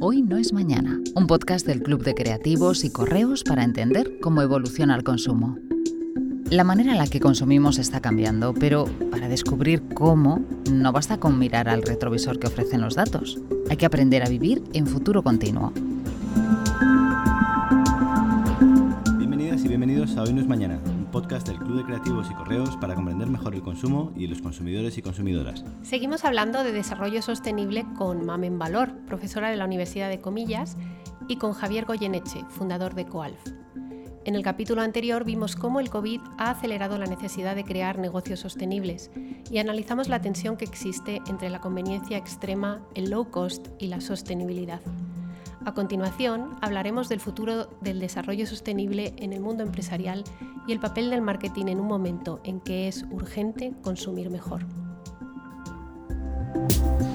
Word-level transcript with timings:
Hoy 0.00 0.22
no 0.22 0.36
es 0.36 0.52
mañana, 0.52 1.00
un 1.14 1.26
podcast 1.26 1.66
del 1.66 1.82
Club 1.82 2.02
de 2.02 2.14
Creativos 2.14 2.84
y 2.84 2.90
Correos 2.90 3.44
para 3.44 3.64
entender 3.64 4.18
cómo 4.20 4.42
evoluciona 4.42 4.96
el 4.96 5.04
consumo. 5.04 5.58
La 6.50 6.64
manera 6.64 6.92
en 6.92 6.98
la 6.98 7.06
que 7.06 7.20
consumimos 7.20 7.78
está 7.78 8.00
cambiando, 8.00 8.52
pero 8.52 8.84
para 9.10 9.28
descubrir 9.28 9.82
cómo, 9.94 10.44
no 10.70 10.92
basta 10.92 11.18
con 11.18 11.38
mirar 11.38 11.68
al 11.68 11.82
retrovisor 11.82 12.38
que 12.38 12.48
ofrecen 12.48 12.80
los 12.80 12.94
datos. 12.94 13.40
Hay 13.70 13.76
que 13.76 13.86
aprender 13.86 14.22
a 14.22 14.28
vivir 14.28 14.62
en 14.74 14.86
futuro 14.86 15.22
continuo. 15.22 15.72
Bienvenidas 19.16 19.64
y 19.64 19.68
bienvenidos 19.68 20.16
a 20.16 20.24
Hoy 20.24 20.32
no 20.34 20.40
es 20.40 20.46
mañana, 20.46 20.78
podcast 21.22 21.46
del 21.46 21.58
Club 21.58 21.76
de 21.76 21.84
Creativos 21.84 22.28
y 22.30 22.34
Correos 22.34 22.76
para 22.78 22.96
comprender 22.96 23.28
mejor 23.28 23.54
el 23.54 23.62
consumo 23.62 24.12
y 24.16 24.26
los 24.26 24.42
consumidores 24.42 24.98
y 24.98 25.02
consumidoras. 25.02 25.64
Seguimos 25.82 26.24
hablando 26.24 26.64
de 26.64 26.72
desarrollo 26.72 27.22
sostenible 27.22 27.86
con 27.96 28.26
Mamen 28.26 28.58
Valor, 28.58 28.92
profesora 29.06 29.48
de 29.48 29.56
la 29.56 29.64
Universidad 29.64 30.08
de 30.08 30.20
Comillas, 30.20 30.76
y 31.28 31.36
con 31.36 31.52
Javier 31.52 31.84
Goyeneche, 31.84 32.44
fundador 32.48 32.94
de 32.94 33.06
Coalf. 33.06 33.38
En 34.24 34.34
el 34.34 34.42
capítulo 34.42 34.82
anterior 34.82 35.24
vimos 35.24 35.54
cómo 35.54 35.78
el 35.78 35.90
COVID 35.90 36.20
ha 36.38 36.50
acelerado 36.50 36.98
la 36.98 37.06
necesidad 37.06 37.54
de 37.54 37.64
crear 37.64 37.98
negocios 37.98 38.40
sostenibles 38.40 39.12
y 39.48 39.58
analizamos 39.58 40.08
la 40.08 40.20
tensión 40.20 40.56
que 40.56 40.64
existe 40.64 41.22
entre 41.28 41.50
la 41.50 41.60
conveniencia 41.60 42.16
extrema, 42.16 42.80
el 42.96 43.10
low 43.10 43.30
cost 43.30 43.68
y 43.78 43.86
la 43.86 44.00
sostenibilidad. 44.00 44.80
A 45.64 45.74
continuación, 45.74 46.56
hablaremos 46.60 47.08
del 47.08 47.20
futuro 47.20 47.66
del 47.80 48.00
desarrollo 48.00 48.46
sostenible 48.46 49.14
en 49.18 49.32
el 49.32 49.40
mundo 49.40 49.62
empresarial 49.62 50.24
y 50.66 50.72
el 50.72 50.80
papel 50.80 51.08
del 51.08 51.22
marketing 51.22 51.66
en 51.66 51.78
un 51.78 51.86
momento 51.86 52.40
en 52.42 52.60
que 52.60 52.88
es 52.88 53.04
urgente 53.10 53.72
consumir 53.82 54.28
mejor. 54.28 54.62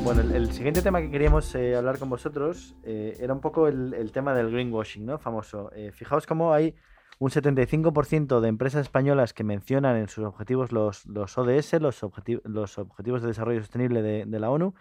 Bueno, 0.06 0.22
el, 0.22 0.52
siguiente 0.54 0.82
tema 0.82 1.02
que 1.02 1.12
queríamos 1.12 1.54
eh, 1.56 1.76
hablar 1.76 2.00
con 2.00 2.10
vosotros 2.10 2.78
eh, 2.84 3.18
era 3.20 3.34
un 3.34 3.42
poco 3.42 3.68
el, 3.68 4.12
tema 4.14 4.34
del 4.34 4.50
greenwashing, 4.50 5.06
¿no? 5.06 5.20
Famoso. 5.20 5.70
Eh, 5.74 5.92
fijaos 5.92 6.26
cómo 6.26 6.54
hay 6.54 6.74
un 7.20 7.30
75% 7.30 8.40
de 8.40 8.48
empresas 8.48 8.84
españolas 8.84 9.34
que 9.34 9.44
mencionan 9.44 9.98
en 9.98 10.08
sus 10.08 10.24
objetivos 10.24 10.72
los, 10.72 11.06
ODS, 11.06 11.74
los, 11.82 12.02
los 12.46 12.78
Objetivos 12.78 13.22
de 13.22 13.28
Desarrollo 13.28 13.60
Sostenible 13.60 14.02
de, 14.02 14.40
la 14.40 14.50
ONU, 14.50 14.74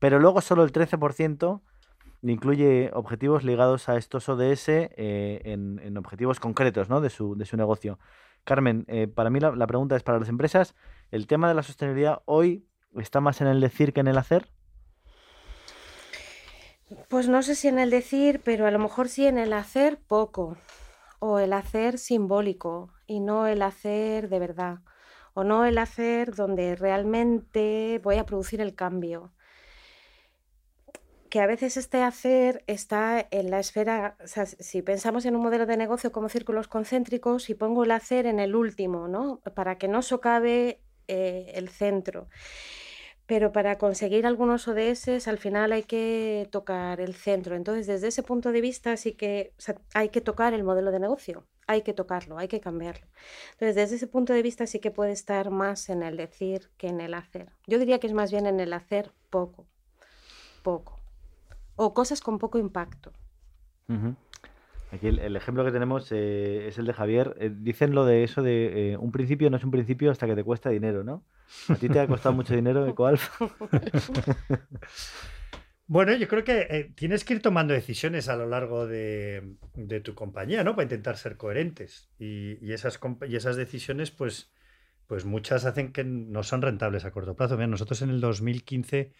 pero 0.00 0.18
luego 0.18 0.40
solo 0.40 0.64
el 0.64 0.72
13% 0.72 1.60
incluye 2.30 2.90
objetivos 2.94 3.42
ligados 3.42 3.88
a 3.88 3.96
estos 3.96 4.28
ODS 4.28 4.68
eh, 4.68 5.40
en, 5.44 5.96
objetivos 5.96 6.38
concretos 6.38 6.88
¿no? 6.88 7.00
de, 7.00 7.10
su, 7.10 7.34
de, 7.34 7.44
su, 7.44 7.56
negocio. 7.56 7.98
Carmen, 8.44 8.84
eh, 8.88 9.08
para 9.08 9.30
mí 9.30 9.40
la, 9.40 9.50
la, 9.56 9.66
pregunta 9.66 9.96
es 9.96 10.02
para 10.02 10.18
las 10.18 10.28
empresas, 10.28 10.74
¿el 11.10 11.26
tema 11.26 11.48
de 11.48 11.54
la 11.54 11.62
sostenibilidad 11.62 12.22
hoy 12.26 12.66
está 12.96 13.20
más 13.20 13.40
en 13.40 13.48
el 13.48 13.60
decir 13.60 13.92
que 13.92 14.00
en 14.00 14.08
el 14.08 14.18
hacer? 14.18 14.48
Pues 17.08 17.28
no 17.28 17.42
sé 17.42 17.54
si 17.54 17.68
en 17.68 17.78
el 17.78 17.90
decir, 17.90 18.40
pero 18.44 18.66
a 18.66 18.70
lo 18.70 18.78
mejor 18.78 19.08
sí 19.08 19.26
en 19.26 19.38
el 19.38 19.52
hacer 19.52 19.98
poco 19.98 20.56
o 21.18 21.38
el 21.38 21.52
hacer 21.52 21.98
simbólico 21.98 22.90
y 23.06 23.20
no 23.20 23.46
el 23.46 23.62
hacer 23.62 24.28
de 24.28 24.38
verdad, 24.38 24.78
o 25.34 25.44
no 25.44 25.64
el 25.64 25.78
hacer 25.78 26.34
donde 26.34 26.74
realmente 26.74 28.00
voy 28.02 28.16
a 28.16 28.26
producir 28.26 28.60
el 28.60 28.74
cambio. 28.74 29.32
Que 31.32 31.40
a 31.40 31.46
veces 31.46 31.78
este 31.78 32.02
hacer 32.02 32.62
está 32.66 33.26
en 33.30 33.50
la 33.50 33.58
esfera, 33.58 34.18
si 34.26 34.82
pensamos 34.82 35.24
en 35.24 35.34
un 35.34 35.42
modelo 35.42 35.64
de 35.64 35.78
negocio 35.78 36.12
como 36.12 36.28
círculos 36.28 36.68
concéntricos, 36.68 37.48
y 37.48 37.54
pongo 37.54 37.84
el 37.84 37.90
hacer 37.92 38.26
en 38.26 38.38
el 38.38 38.54
último, 38.54 39.08
¿no? 39.08 39.40
Para 39.54 39.78
que 39.78 39.88
no 39.88 40.02
socave 40.02 40.82
eh, 41.08 41.52
el 41.54 41.70
centro 41.70 42.28
pero 43.24 43.50
para 43.50 43.78
conseguir 43.78 44.26
algunos 44.26 44.68
ODS 44.68 45.26
al 45.26 45.38
final 45.38 45.72
hay 45.72 45.84
que 45.84 46.48
tocar 46.50 47.00
el 47.00 47.14
centro. 47.14 47.56
Entonces, 47.56 47.86
desde 47.86 48.08
ese 48.08 48.22
punto 48.22 48.52
de 48.52 48.60
vista 48.60 48.94
sí 48.98 49.12
que 49.14 49.54
hay 49.94 50.10
que 50.10 50.20
tocar 50.20 50.52
el 50.52 50.64
modelo 50.64 50.90
de 50.90 51.00
negocio, 51.00 51.46
hay 51.66 51.80
que 51.80 51.94
tocarlo, 51.94 52.36
hay 52.36 52.48
que 52.48 52.60
cambiarlo. 52.60 53.06
Entonces, 53.52 53.76
desde 53.76 53.96
ese 53.96 54.06
punto 54.06 54.34
de 54.34 54.42
vista 54.42 54.66
sí 54.66 54.80
que 54.80 54.90
puede 54.90 55.12
estar 55.12 55.50
más 55.50 55.88
en 55.88 56.02
el 56.02 56.18
decir 56.18 56.70
que 56.76 56.88
en 56.88 57.00
el 57.00 57.14
hacer. 57.14 57.52
Yo 57.66 57.78
diría 57.78 58.00
que 58.00 58.08
es 58.08 58.12
más 58.12 58.30
bien 58.30 58.44
en 58.44 58.60
el 58.60 58.74
hacer 58.74 59.12
poco, 59.30 59.66
poco, 60.62 61.01
o 61.76 61.94
cosas 61.94 62.20
con 62.20 62.38
poco 62.38 62.58
impacto. 62.58 63.12
Aquí 64.92 65.06
el, 65.06 65.36
ejemplo 65.36 65.64
que 65.64 65.72
tenemos 65.72 66.12
eh, 66.12 66.68
es 66.68 66.76
el 66.76 66.84
de 66.84 66.92
Javier. 66.92 67.34
Eh, 67.40 67.50
dicen 67.50 67.94
lo 67.94 68.04
de 68.04 68.24
eso 68.24 68.42
de 68.42 68.92
eh, 68.92 68.96
un 68.98 69.10
principio 69.10 69.48
no 69.48 69.56
es 69.56 69.64
un 69.64 69.70
principio 69.70 70.10
hasta 70.10 70.26
que 70.26 70.34
te 70.34 70.44
cuesta 70.44 70.68
dinero, 70.68 71.02
¿no? 71.02 71.24
¿A 71.68 71.76
ti 71.76 71.88
te 71.88 71.98
ha 71.98 72.06
costado 72.06 72.34
mucho 72.34 72.54
dinero 72.54 72.86
EcoAlf? 72.88 73.40
bueno, 75.86 76.14
yo 76.14 76.28
creo 76.28 76.44
que 76.44 76.92
tienes 76.94 77.24
que 77.24 77.32
ir 77.32 77.40
tomando 77.40 77.72
decisiones 77.72 78.28
a 78.28 78.36
lo 78.36 78.46
largo 78.46 78.86
de, 78.86 79.56
tu 80.04 80.14
compañía, 80.14 80.62
¿no? 80.62 80.76
Para 80.76 80.84
intentar 80.84 81.16
ser 81.16 81.38
coherentes. 81.38 82.10
Y, 82.18 82.70
esas, 82.70 83.00
y 83.26 83.36
esas 83.36 83.56
decisiones, 83.56 84.10
pues, 84.10 84.52
pues 85.06 85.24
muchas 85.24 85.64
hacen 85.64 85.92
que 85.92 86.04
no 86.04 86.42
son 86.42 86.60
rentables 86.60 87.06
a 87.06 87.12
corto 87.12 87.34
plazo. 87.34 87.56
Mira, 87.56 87.68
nosotros 87.68 88.02
en 88.02 88.10
el 88.10 88.20
2015 88.20 89.14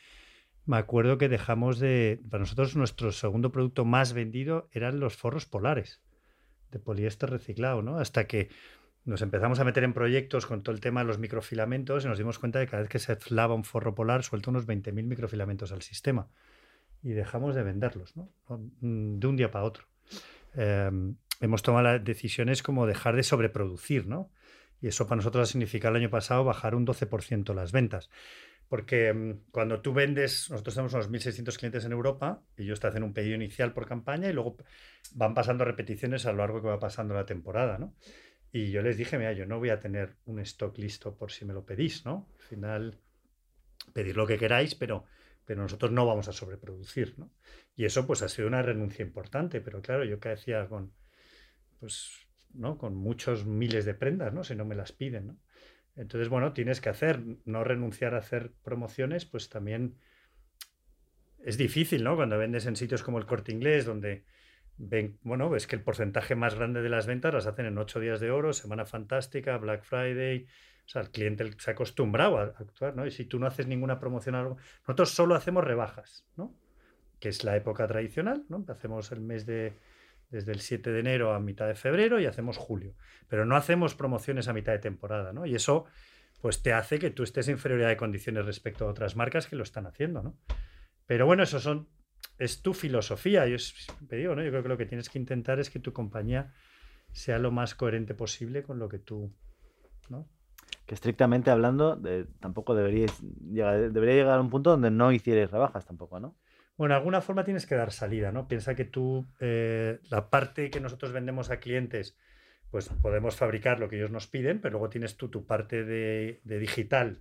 me 0.66 0.76
acuerdo 0.76 1.18
que 1.18 1.28
dejamos 1.28 1.78
de. 1.78 2.20
Para 2.30 2.40
nosotros, 2.40 2.76
nuestro 2.76 3.12
segundo 3.12 3.50
producto 3.50 3.84
más 3.84 4.12
vendido 4.12 4.68
eran 4.72 5.00
los 5.00 5.16
forros 5.16 5.46
polares 5.46 6.00
de 6.70 6.78
poliéster 6.78 7.30
reciclado, 7.30 7.82
¿no? 7.82 7.98
Hasta 7.98 8.26
que 8.26 8.48
nos 9.04 9.20
empezamos 9.22 9.58
a 9.58 9.64
meter 9.64 9.84
en 9.84 9.92
proyectos 9.92 10.46
con 10.46 10.62
todo 10.62 10.74
el 10.74 10.80
tema 10.80 11.00
de 11.00 11.06
los 11.06 11.18
microfilamentos 11.18 12.04
y 12.04 12.08
nos 12.08 12.18
dimos 12.18 12.38
cuenta 12.38 12.60
de 12.60 12.66
que 12.66 12.70
cada 12.70 12.82
vez 12.82 12.90
que 12.90 12.98
se 12.98 13.16
flava 13.16 13.54
un 13.54 13.64
forro 13.64 13.94
polar 13.94 14.22
suelta 14.22 14.50
unos 14.50 14.66
20.000 14.66 14.92
microfilamentos 15.04 15.72
al 15.72 15.82
sistema. 15.82 16.28
Y 17.02 17.10
dejamos 17.10 17.56
de 17.56 17.64
venderlos, 17.64 18.16
¿no? 18.16 18.30
Mm, 18.80 19.18
de 19.18 19.26
un 19.26 19.36
día 19.36 19.50
para 19.50 19.64
otro. 19.64 19.84
Em, 20.54 21.16
hemos 21.40 21.62
tomado 21.62 21.84
las 21.84 22.04
decisiones 22.04 22.62
como 22.62 22.86
dejar 22.86 23.16
de 23.16 23.24
sobreproducir, 23.24 24.06
¿no? 24.06 24.30
Y 24.82 24.88
eso 24.88 25.06
para 25.06 25.16
nosotros 25.16 25.48
ha 25.48 25.52
significado 25.52 25.94
el 25.94 26.02
año 26.02 26.10
pasado 26.10 26.44
bajar 26.44 26.74
un 26.74 26.84
12% 26.84 27.54
las 27.54 27.70
ventas. 27.70 28.10
Porque 28.68 29.12
mm, 29.14 29.50
cuando 29.52 29.80
tú 29.80 29.92
vendes, 29.92 30.50
nosotros 30.50 30.74
tenemos 30.74 30.92
unos 30.94 31.08
1.600 31.08 31.56
clientes 31.56 31.84
en 31.84 31.92
Europa 31.92 32.42
y 32.56 32.64
ellos 32.64 32.80
te 32.80 32.88
hacen 32.88 33.04
un 33.04 33.14
pedido 33.14 33.36
inicial 33.36 33.72
por 33.72 33.86
campaña 33.86 34.28
y 34.28 34.32
luego 34.32 34.56
van 35.14 35.34
pasando 35.34 35.64
repeticiones 35.64 36.26
a 36.26 36.32
lo 36.32 36.38
largo 36.38 36.60
que 36.60 36.68
va 36.68 36.80
pasando 36.80 37.14
la 37.14 37.24
temporada, 37.24 37.78
¿no? 37.78 37.94
Y 38.50 38.70
yo 38.70 38.82
les 38.82 38.96
dije, 38.98 39.16
mira, 39.18 39.32
yo 39.32 39.46
no 39.46 39.58
voy 39.58 39.70
a 39.70 39.78
tener 39.78 40.16
un 40.26 40.40
stock 40.40 40.76
listo 40.76 41.16
por 41.16 41.30
si 41.30 41.44
me 41.44 41.54
lo 41.54 41.64
pedís, 41.64 42.04
¿no? 42.04 42.28
Al 42.40 42.44
final, 42.44 42.98
pedir 43.92 44.16
lo 44.16 44.26
que 44.26 44.36
queráis, 44.36 44.74
pero, 44.74 45.04
pero 45.44 45.62
nosotros 45.62 45.92
no 45.92 46.06
vamos 46.06 46.26
a 46.26 46.32
sobreproducir, 46.32 47.14
¿no? 47.18 47.30
Y 47.76 47.84
eso 47.84 48.06
pues 48.06 48.20
ha 48.22 48.28
sido 48.28 48.48
una 48.48 48.62
renuncia 48.62 49.04
importante, 49.04 49.60
pero 49.60 49.80
claro, 49.80 50.04
yo 50.04 50.18
que 50.18 50.30
decía 50.30 50.66
con, 50.68 50.92
pues, 51.78 52.26
Con 52.78 52.94
muchos 52.94 53.46
miles 53.46 53.84
de 53.84 53.94
prendas, 53.94 54.32
¿no? 54.32 54.44
Si 54.44 54.54
no 54.54 54.64
me 54.64 54.74
las 54.74 54.92
piden, 54.92 55.26
¿no? 55.28 55.36
Entonces, 55.96 56.28
bueno, 56.28 56.52
tienes 56.52 56.80
que 56.80 56.88
hacer, 56.88 57.20
no 57.44 57.64
renunciar 57.64 58.14
a 58.14 58.18
hacer 58.18 58.52
promociones, 58.62 59.26
pues 59.26 59.48
también 59.48 59.96
es 61.44 61.58
difícil, 61.58 62.02
¿no? 62.04 62.16
Cuando 62.16 62.38
vendes 62.38 62.66
en 62.66 62.76
sitios 62.76 63.02
como 63.02 63.18
el 63.18 63.26
Corte 63.26 63.52
Inglés, 63.52 63.84
donde 63.84 64.24
ven, 64.78 65.18
bueno, 65.22 65.50
ves 65.50 65.66
que 65.66 65.76
el 65.76 65.82
porcentaje 65.82 66.34
más 66.34 66.54
grande 66.54 66.82
de 66.82 66.88
las 66.88 67.06
ventas 67.06 67.34
las 67.34 67.46
hacen 67.46 67.66
en 67.66 67.78
ocho 67.78 68.00
días 68.00 68.20
de 68.20 68.30
oro, 68.30 68.52
Semana 68.52 68.86
Fantástica, 68.86 69.56
Black 69.58 69.82
Friday. 69.82 70.46
O 70.84 70.88
sea, 70.88 71.02
el 71.02 71.10
cliente 71.10 71.50
se 71.58 71.70
ha 71.70 71.74
acostumbrado 71.74 72.38
a 72.38 72.44
actuar, 72.44 72.96
¿no? 72.96 73.06
Y 73.06 73.10
si 73.10 73.24
tú 73.24 73.38
no 73.38 73.46
haces 73.46 73.66
ninguna 73.66 73.98
promoción, 73.98 74.34
algo, 74.34 74.56
nosotros 74.80 75.10
solo 75.10 75.34
hacemos 75.34 75.64
rebajas, 75.64 76.26
¿no? 76.36 76.54
Que 77.20 77.28
es 77.28 77.44
la 77.44 77.56
época 77.56 77.86
tradicional, 77.86 78.44
¿no? 78.48 78.64
Hacemos 78.68 79.12
el 79.12 79.20
mes 79.20 79.46
de, 79.46 79.74
desde 80.32 80.50
el 80.50 80.60
7 80.60 80.90
de 80.90 80.98
enero 80.98 81.32
a 81.34 81.38
mitad 81.38 81.68
de 81.68 81.76
febrero 81.76 82.18
y 82.18 82.26
hacemos 82.26 82.56
julio. 82.56 82.96
Pero 83.28 83.44
no 83.44 83.54
hacemos 83.54 83.94
promociones 83.94 84.48
a 84.48 84.52
mitad 84.52 84.72
de 84.72 84.80
temporada, 84.80 85.32
¿no? 85.32 85.46
Y 85.46 85.54
eso 85.54 85.84
pues 86.40 86.60
te 86.62 86.72
hace 86.72 86.98
que 86.98 87.10
tú 87.10 87.22
estés 87.22 87.46
en 87.46 87.52
inferioridad 87.52 87.88
de 87.88 87.96
condiciones 87.96 88.44
respecto 88.44 88.84
a 88.84 88.90
otras 88.90 89.14
marcas 89.14 89.46
que 89.46 89.54
lo 89.54 89.62
están 89.62 89.86
haciendo, 89.86 90.24
¿no? 90.24 90.36
Pero 91.06 91.26
bueno, 91.26 91.44
eso 91.44 91.60
son 91.60 91.88
es 92.38 92.62
tu 92.62 92.74
filosofía. 92.74 93.46
Yo 93.46 93.58
siempre 93.58 94.18
digo, 94.18 94.34
¿no? 94.34 94.42
Yo 94.42 94.50
creo 94.50 94.62
que 94.62 94.68
lo 94.68 94.78
que 94.78 94.86
tienes 94.86 95.08
que 95.08 95.18
intentar 95.18 95.60
es 95.60 95.70
que 95.70 95.78
tu 95.78 95.92
compañía 95.92 96.52
sea 97.12 97.38
lo 97.38 97.52
más 97.52 97.74
coherente 97.74 98.14
posible 98.14 98.62
con 98.62 98.78
lo 98.78 98.88
que 98.88 98.98
tú, 98.98 99.32
¿no? 100.08 100.26
Que 100.86 100.94
estrictamente 100.94 101.50
hablando, 101.50 102.00
tampoco 102.40 102.74
deberíais 102.74 103.20
llegar, 103.20 103.92
debería 103.92 104.14
llegar 104.16 104.38
a 104.38 104.40
un 104.40 104.50
punto 104.50 104.70
donde 104.70 104.90
no 104.90 105.12
hicierais 105.12 105.50
rebajas 105.50 105.84
tampoco, 105.84 106.18
¿no? 106.18 106.34
Bueno, 106.82 106.94
de 106.94 106.98
alguna 106.98 107.20
forma 107.20 107.44
tienes 107.44 107.64
que 107.64 107.76
dar 107.76 107.92
salida, 107.92 108.32
¿no? 108.32 108.48
Piensa 108.48 108.74
que 108.74 108.84
tú, 108.84 109.24
eh, 109.38 110.00
la 110.10 110.30
parte 110.30 110.68
que 110.68 110.80
nosotros 110.80 111.12
vendemos 111.12 111.48
a 111.50 111.60
clientes, 111.60 112.18
pues 112.72 112.88
podemos 112.88 113.36
fabricar 113.36 113.78
lo 113.78 113.88
que 113.88 113.98
ellos 113.98 114.10
nos 114.10 114.26
piden, 114.26 114.60
pero 114.60 114.72
luego 114.72 114.88
tienes 114.88 115.16
tú 115.16 115.28
tu 115.28 115.46
parte 115.46 115.84
de, 115.84 116.40
digital, 116.42 117.20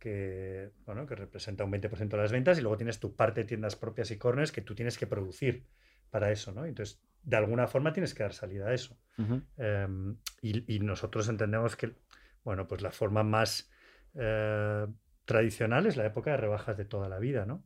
que, 0.00 0.72
bueno, 0.84 1.06
que 1.06 1.14
representa 1.14 1.62
un 1.62 1.70
20% 1.70 2.08
de 2.08 2.16
las 2.16 2.32
ventas, 2.32 2.58
y 2.58 2.62
luego 2.62 2.76
tienes 2.76 2.98
tu 2.98 3.14
parte 3.14 3.42
de 3.42 3.46
tiendas 3.46 3.76
propias 3.76 4.10
y 4.10 4.18
corners 4.18 4.50
que 4.50 4.62
tú 4.62 4.74
tienes 4.74 4.98
que 4.98 5.06
producir 5.06 5.62
para 6.10 6.32
eso, 6.32 6.50
¿no? 6.50 6.64
Entonces, 6.64 7.00
de 7.22 7.36
alguna 7.36 7.68
forma 7.68 7.92
tienes 7.92 8.14
que 8.14 8.24
dar 8.24 8.32
salida 8.32 8.66
a 8.66 8.74
eso. 8.74 8.98
Em, 9.58 10.16
y, 10.42 10.80
nosotros 10.80 11.28
entendemos 11.28 11.76
que, 11.76 11.92
bueno, 12.42 12.66
pues 12.66 12.82
la 12.82 12.90
forma 12.90 13.22
más... 13.22 13.70
Eh, 14.16 14.88
tradicional 15.24 15.86
es 15.86 15.96
la 15.98 16.06
época 16.06 16.30
de 16.32 16.38
rebajas 16.38 16.76
de 16.78 16.86
toda 16.86 17.08
la 17.08 17.18
vida, 17.18 17.44
¿no? 17.44 17.62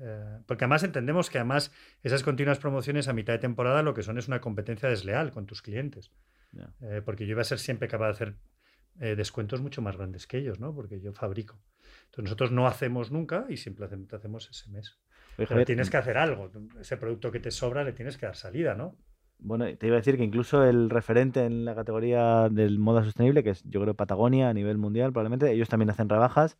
Eh, 0.00 0.38
porque 0.46 0.64
además 0.64 0.82
entendemos 0.84 1.30
que 1.30 1.38
además 1.38 1.72
esas 2.02 2.22
continuas 2.22 2.58
promociones 2.58 3.08
a 3.08 3.12
mitad 3.12 3.32
de 3.32 3.38
temporada 3.38 3.82
lo 3.82 3.94
que 3.94 4.02
son 4.02 4.18
es 4.18 4.28
una 4.28 4.40
competencia 4.40 4.88
desleal 4.88 5.32
con 5.32 5.46
tus 5.46 5.62
clientes. 5.62 6.10
Eh, 6.82 7.00
porque 7.04 7.26
yo 7.26 7.32
iba 7.32 7.40
a 7.40 7.44
ser 7.44 7.58
siempre 7.58 7.88
capaz 7.88 8.06
de 8.06 8.12
hacer 8.12 8.34
eh, 9.00 9.16
descuentos 9.16 9.60
mucho 9.62 9.80
más 9.80 9.96
grandes 9.96 10.26
que 10.26 10.38
ellos, 10.38 10.60
¿no? 10.60 10.74
Porque 10.74 11.00
yo 11.00 11.12
fabrico. 11.12 11.58
Entonces 12.04 12.24
nosotros 12.24 12.52
no 12.52 12.66
hacemos 12.66 13.10
nunca 13.10 13.46
y 13.48 13.56
simplemente 13.56 14.16
hacemos 14.16 14.48
ese 14.50 14.70
mes. 14.70 14.98
Pero 15.36 15.64
tienes 15.64 15.88
que 15.88 15.96
hacer 15.96 16.18
algo. 16.18 16.50
Ese 16.78 16.98
producto 16.98 17.32
que 17.32 17.40
te 17.40 17.50
sobra 17.50 17.84
le 17.84 17.92
tienes 17.92 18.18
que 18.18 18.26
dar 18.26 18.36
salida, 18.36 18.74
¿no? 18.74 18.98
Bueno, 19.38 19.64
te 19.76 19.86
iba 19.86 19.96
a 19.96 20.00
decir 20.00 20.16
que 20.16 20.24
incluso 20.24 20.62
el 20.62 20.90
referente 20.90 21.44
en 21.44 21.64
la 21.64 21.74
categoría 21.74 22.48
del 22.48 22.78
moda 22.78 23.02
sostenible, 23.02 23.42
que 23.42 23.50
es 23.50 23.64
yo 23.64 23.80
creo 23.80 23.94
Patagonia 23.94 24.50
a 24.50 24.54
nivel 24.54 24.78
mundial, 24.78 25.12
probablemente, 25.12 25.50
ellos 25.50 25.68
también 25.68 25.90
hacen 25.90 26.08
rebajas. 26.08 26.58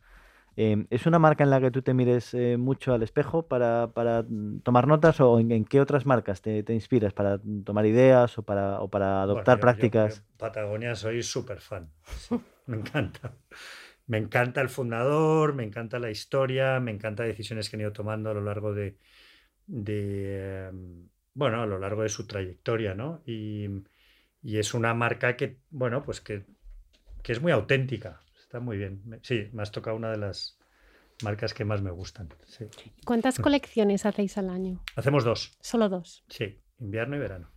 Em, 0.55 0.85
¿Es 0.91 1.07
una 1.07 1.17
marca 1.17 1.43
en 1.43 1.49
la 1.49 1.59
que 1.59 1.71
tú 1.71 1.81
te 1.81 1.93
mires 1.93 2.33
eh, 2.33 2.57
mucho 2.57 2.93
al 2.93 3.01
espejo 3.01 3.47
para, 3.47 3.87
mm, 3.87 4.59
tomar 4.59 4.87
notas 4.87 5.19
o 5.19 5.39
en, 5.39 5.65
qué 5.65 5.81
otras 5.81 6.05
marcas 6.05 6.41
te, 6.41 6.63
inspiras 6.69 7.13
para 7.13 7.39
tomar 7.63 7.85
ideas 7.85 8.37
o 8.37 8.43
para, 8.43 8.79
o 8.79 8.89
para 8.89 9.23
adoptar 9.23 9.59
prácticas? 9.59 10.23
Patagonia 10.37 10.95
soy 10.95 11.23
súper 11.23 11.59
fan, 11.59 11.89
me 12.67 12.77
encanta. 12.77 13.33
Me 14.05 14.17
encanta 14.17 14.61
el 14.61 14.69
fundador, 14.69 15.53
me 15.53 15.63
encanta 15.63 15.97
la 15.97 16.11
historia, 16.11 16.79
me 16.79 16.91
encanta 16.91 17.23
decisiones 17.23 17.69
que 17.69 17.77
han 17.77 17.81
ido 17.81 17.93
tomando 17.93 18.29
a 18.29 18.33
lo 18.33 18.41
largo 18.41 18.73
de, 18.73 18.97
em, 19.67 21.07
bueno, 21.33 21.61
a 21.61 21.65
lo 21.65 21.79
largo 21.79 22.03
de 22.03 22.09
su 22.09 22.27
trayectoria, 22.27 22.93
¿no? 22.93 23.23
Y, 23.25 23.69
es 24.43 24.73
una 24.73 24.93
marca 24.93 25.37
que, 25.37 25.59
bueno, 25.69 26.03
pues 26.03 26.19
que, 26.19 26.43
que 27.23 27.31
es 27.31 27.41
muy 27.41 27.53
auténtica, 27.53 28.22
Está 28.53 28.63
muy 28.63 28.77
bien. 28.77 29.01
Sí, 29.23 29.49
me 29.51 29.63
has 29.63 29.71
tocado 29.71 29.97
una 29.97 30.11
de 30.11 30.17
las 30.17 30.59
marcas 31.23 31.55
que 31.55 31.65
más 31.65 31.81
me 31.81 31.89
gustan. 31.89 32.29
¿Cuántas 33.03 33.39
colecciones 33.39 34.05
hacéis 34.05 34.37
al 34.37 34.51
año? 34.51 34.79
Hacemos 34.95 35.23
dos. 35.23 35.57
¿Solo 35.59 35.89
dos? 35.89 36.23
Sí, 36.29 36.61
invierno 36.77 37.15
y 37.15 37.19
verano. 37.19 37.49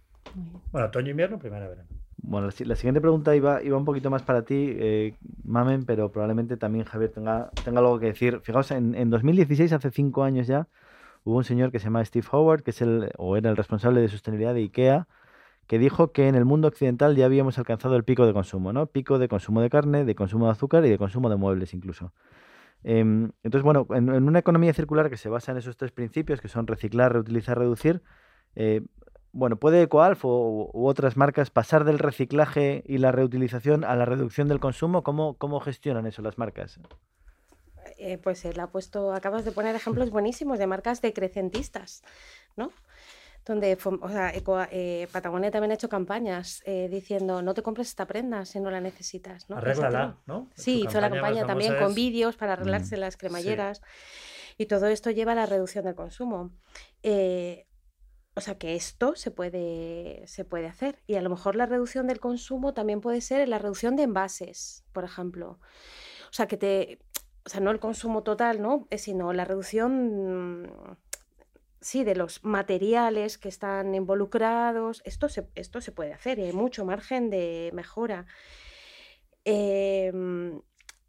Bueno, 0.72 0.87
otoño, 0.87 1.10
invierno, 1.10 1.38
primavera, 1.38 1.69
verano. 1.69 1.90
Bueno, 2.16 2.48
la 2.58 2.76
siguiente 2.76 3.02
pregunta 3.02 3.37
iba, 3.37 3.62
iba 3.62 3.76
un 3.76 3.84
poquito 3.84 4.08
más 4.08 4.22
para 4.22 4.46
ti, 4.46 4.75
eh, 4.75 5.19
Mamen, 5.44 5.84
pero 5.84 6.10
probablemente 6.10 6.56
también 6.56 6.87
Javier 6.87 7.12
tenga, 7.12 7.50
tenga 7.62 7.81
algo 7.81 8.00
que 8.00 8.06
decir. 8.06 8.40
Fijaos, 8.40 8.70
en, 8.70 8.94
en 8.94 9.10
2016, 9.10 9.75
hace 9.75 9.90
cinco 9.90 10.25
años 10.25 10.46
ya, 10.46 10.66
hubo 11.25 11.37
un 11.37 11.44
señor 11.44 11.72
que 11.72 11.78
se 11.78 11.84
llama 11.84 12.02
Steve 12.06 12.26
Howard, 12.32 12.62
que 12.62 12.70
es 12.70 12.81
el, 12.81 13.10
o 13.19 13.37
era 13.37 13.50
el 13.50 13.58
responsable 13.58 14.00
de 14.00 14.08
sostenibilidad 14.08 14.54
de 14.54 14.60
IKEA, 14.60 15.08
que 15.67 15.79
dijo 15.79 16.13
que 16.13 16.29
en 16.29 16.35
el 16.35 16.45
mundo 16.45 16.69
occidental 16.69 17.17
ya 17.17 17.27
habíamos 17.27 17.59
alcanzado 17.59 17.97
el 17.97 18.05
pico 18.05 18.27
de 18.27 18.33
consumo, 18.33 18.73
¿no? 18.73 18.87
Pico 18.87 19.19
de 19.19 19.29
consumo 19.29 19.61
de 19.61 19.71
carne, 19.71 20.05
de 20.05 20.15
consumo 20.15 20.47
de 20.47 20.53
azúcar 20.53 20.85
y 20.85 20.91
de 20.91 20.99
consumo 20.99 21.29
de 21.29 21.37
muebles 21.37 21.75
incluso. 21.75 22.13
Em, 22.85 23.33
entonces, 23.43 23.65
bueno, 23.65 23.87
en, 23.91 24.11
una 24.11 24.39
economía 24.39 24.73
circular 24.73 25.11
que 25.11 25.17
se 25.17 25.29
basa 25.29 25.53
en 25.53 25.59
esos 25.59 25.77
tres 25.77 25.91
principios, 25.91 26.41
que 26.41 26.49
son 26.49 26.67
reciclar, 26.67 27.13
reutilizar, 27.13 27.59
reducir, 27.59 28.03
eh, 28.55 28.83
bueno, 29.33 29.57
¿puede 29.57 29.83
Ecoalf 29.83 30.25
o, 30.25 30.71
u 30.73 30.87
otras 30.87 31.17
marcas 31.17 31.51
pasar 31.51 31.85
del 31.85 31.99
reciclaje 31.99 32.85
y 32.87 32.99
la 32.99 33.13
reutilización 33.13 33.85
a 33.85 33.97
la 33.97 34.05
reducción 34.05 34.49
del 34.49 34.61
consumo? 34.61 35.03
¿Cómo, 35.03 35.35
cómo 35.35 35.61
gestionan 35.61 36.07
eso 36.07 36.23
las 36.23 36.39
marcas? 36.39 36.79
Eh, 37.99 38.19
pues 38.19 38.45
él 38.45 38.59
ha 38.61 38.69
puesto, 38.69 39.13
acabas 39.13 39.45
de 39.45 39.53
poner 39.53 39.75
ejemplos 39.75 40.11
buenísimos 40.11 40.59
de 40.59 40.67
marcas 40.67 41.03
decrecentistas, 41.03 42.03
¿no? 42.57 42.71
Donde 43.46 43.78
o 43.81 44.08
sea, 44.08 44.32
eh, 44.34 45.08
Patagonia 45.12 45.52
también 45.52 45.70
ha 45.70 45.75
hecho 45.75 45.88
campañas 45.88 46.62
eh, 46.66 46.88
diciendo 46.90 47.43
no 47.43 47.54
te 47.54 47.62
compres 47.62 47.88
esta 47.88 48.04
prenda 48.04 48.44
si 48.44 48.58
no 48.58 48.70
la 48.70 48.81
necesitas. 48.81 49.48
¿no? 49.48 49.56
Arréglala, 49.56 50.19
¿no? 50.26 50.50
Sí, 50.54 50.82
hizo 50.82 51.00
la 51.00 51.10
campaña 51.10 51.46
también 51.46 51.76
con 51.78 51.94
vídeos 51.94 52.37
para 52.37 52.54
arreglarse 52.54 52.96
mm, 52.96 53.00
las 53.00 53.16
cremalleras. 53.16 53.82
Y 54.58 54.66
todo 54.66 54.87
esto 54.88 55.10
lleva 55.10 55.32
a 55.32 55.37
la 55.37 55.46
reducción 55.46 55.84
del 55.84 55.94
consumo. 55.94 56.50
Eh, 57.02 57.66
o 58.34 58.40
sea 58.40 58.58
que 58.58 58.75
esto 58.75 59.14
se 59.14 59.31
puede, 59.31 60.25
se 60.26 60.44
puede 60.44 60.66
hacer. 60.66 61.02
Y 61.06 61.14
a 61.14 61.22
lo 61.22 61.31
mejor 61.31 61.54
la 61.54 61.66
reducción 61.66 62.08
del 62.08 62.19
consumo 62.19 62.75
también 62.75 63.00
puede 63.00 63.20
ser 63.20 63.46
la 63.48 63.58
reducción 63.58 63.94
de 63.94 64.02
envases, 64.02 64.84
por 64.93 65.04
ejemplo. 65.04 65.60
O 66.31 66.32
sea, 66.32 66.46
que 66.48 66.56
te. 66.56 66.98
O 67.44 67.48
sea, 67.48 67.60
no 67.60 67.70
el 67.70 67.78
consumo 67.78 68.25
total, 68.25 68.60
¿no? 68.60 68.88
Sino 68.96 69.32
la 69.32 69.44
reducción 69.44 70.98
sí, 71.81 72.05
de 72.05 72.14
los 72.14 72.44
materiales 72.44 73.38
que 73.38 73.49
están 73.49 73.94
involucrados. 73.94 75.02
Esto 75.05 75.28
se, 75.28 75.49
esto 75.55 75.81
se 75.81 75.93
puede 75.93 76.12
hacer 76.12 76.38
y 76.38 76.44
hay 76.44 76.52
mucho 76.52 76.84
margen 76.84 77.31
de 77.31 77.70
mejora. 77.75 78.26
Em, 79.44 80.61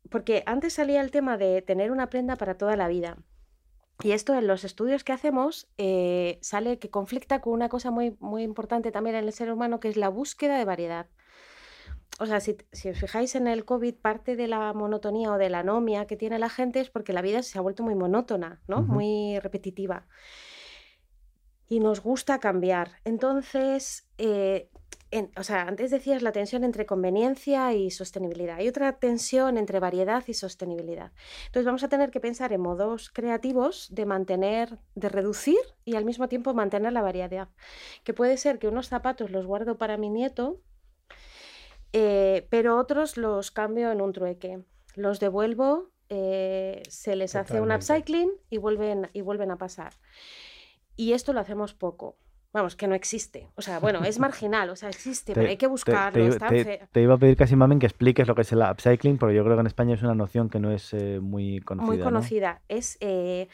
porque 0.09 0.43
antes 0.45 0.73
salía 0.73 1.01
el 1.01 1.11
tema 1.11 1.37
de 1.37 1.61
tener 1.61 1.91
una 1.91 2.09
prenda 2.09 2.35
para 2.35 2.57
toda 2.57 2.75
la 2.75 2.87
vida. 2.87 3.17
Y 4.03 4.11
esto 4.11 4.35
en 4.35 4.45
los 4.45 4.63
estudios 4.63 5.03
que 5.03 5.11
hacemos 5.11 5.67
eh, 5.77 6.37
sale 6.41 6.77
que 6.77 6.91
conflicta 6.91 7.41
con 7.41 7.53
una 7.53 7.67
cosa 7.67 7.89
muy, 7.89 8.15
muy 8.19 8.43
importante 8.43 8.91
también 8.91 9.15
en 9.15 9.25
el 9.25 9.33
ser 9.33 9.51
humano, 9.51 9.79
que 9.79 9.89
es 9.89 9.97
la 9.97 10.09
búsqueda 10.09 10.57
de 10.57 10.65
variedad. 10.65 11.07
O 12.19 12.25
sea, 12.25 12.39
si, 12.39 12.57
os 12.89 12.99
fijáis 12.99 13.35
en 13.35 13.47
el 13.47 13.65
COVID, 13.65 13.95
parte 13.95 14.35
de 14.35 14.47
la 14.47 14.73
monotonía 14.73 15.31
o 15.31 15.37
de 15.37 15.49
la 15.49 15.59
anomia 15.59 16.05
que 16.05 16.15
tiene 16.15 16.39
la 16.39 16.49
gente 16.49 16.79
es 16.79 16.89
porque 16.89 17.13
la 17.13 17.21
vida 17.21 17.41
se 17.43 17.57
ha 17.57 17.61
vuelto 17.61 17.83
muy 17.83 17.95
monótona, 17.95 18.61
¿no? 18.67 18.81
Muy 18.81 19.39
repetitiva 19.39 20.07
y 21.69 21.79
nos 21.79 22.01
gusta 22.01 22.39
cambiar. 22.39 22.91
Entonces, 23.03 24.07
eh, 24.17 24.69
o 25.37 25.43
sea, 25.43 25.63
antes 25.63 25.89
decías 25.89 26.21
la 26.21 26.31
tensión 26.31 26.63
entre 26.63 26.85
conveniencia 26.85 27.73
y 27.73 27.91
sostenibilidad. 27.91 28.57
Hay 28.57 28.67
otra 28.67 28.99
tensión 28.99 29.57
entre 29.57 29.79
variedad 29.79 30.23
y 30.27 30.33
sostenibilidad. 30.33 31.11
Entonces 31.45 31.65
vamos 31.65 31.83
a 31.83 31.89
tener 31.89 32.11
que 32.11 32.19
pensar 32.19 32.51
en 32.51 32.61
modos 32.61 33.09
creativos 33.09 33.87
de 33.91 34.05
mantener, 34.05 34.79
de 34.95 35.09
reducir 35.09 35.59
y 35.85 35.95
al 35.95 36.03
mismo 36.03 36.27
tiempo 36.27 36.53
mantener 36.53 36.91
la 36.91 37.01
variedad. 37.01 37.49
Que 38.03 38.13
puede 38.13 38.37
ser 38.37 38.59
que 38.59 38.67
unos 38.67 38.89
zapatos 38.89 39.31
los 39.31 39.45
guardo 39.45 39.77
para 39.77 39.97
mi 39.97 40.09
nieto, 40.09 40.59
eh, 41.93 42.45
pero 42.49 42.77
otros 42.77 43.15
los 43.15 43.51
cambio 43.51 43.91
en 43.91 44.01
un 44.01 44.11
trueque. 44.11 44.63
Los 44.95 45.19
devuelvo, 45.19 45.91
eh, 46.09 46.83
se 46.89 47.15
les 47.15 47.35
hace 47.35 47.61
un 47.61 47.71
upcycling 47.71 48.31
y 48.49 48.57
vuelven, 48.57 49.09
y 49.13 49.21
vuelven 49.21 49.51
a 49.51 49.57
pasar. 49.57 49.93
Y 50.97 51.13
esto 51.13 51.31
lo 51.31 51.39
hacemos 51.39 51.73
poco. 51.73 52.17
Vamos, 52.57 52.75
que 52.75 52.87
no 52.87 52.95
existe. 52.95 53.47
O 53.53 53.61
sea, 53.61 53.77
bueno, 53.77 54.03
es 54.03 54.17
marginal, 54.27 54.71
o 54.71 54.75
sea, 54.75 54.89
existe, 54.89 55.35
pero 55.35 55.47
hay 55.47 55.57
que 55.57 55.67
buscarlo. 55.67 56.11
Te, 56.91 57.01
iba 57.03 57.13
a 57.13 57.17
pedir 57.19 57.37
casi, 57.37 57.55
Mamen, 57.55 57.77
que 57.77 57.85
expliques 57.85 58.27
lo 58.27 58.33
que 58.33 58.41
es 58.41 58.51
el 58.51 58.63
upcycling, 58.63 59.19
porque 59.19 59.35
yo 59.35 59.43
creo 59.43 59.55
que 59.55 59.61
en 59.61 59.67
España 59.67 59.93
es 59.93 60.01
una 60.01 60.15
noción 60.15 60.49
que 60.49 60.59
no 60.59 60.71
es 60.71 60.91
eh, 60.95 61.19
muy 61.21 61.59
conocida. 61.59 61.93
Muy 61.93 61.99
conocida. 62.03 62.61
Es 62.67 62.97
eh, 62.99 63.47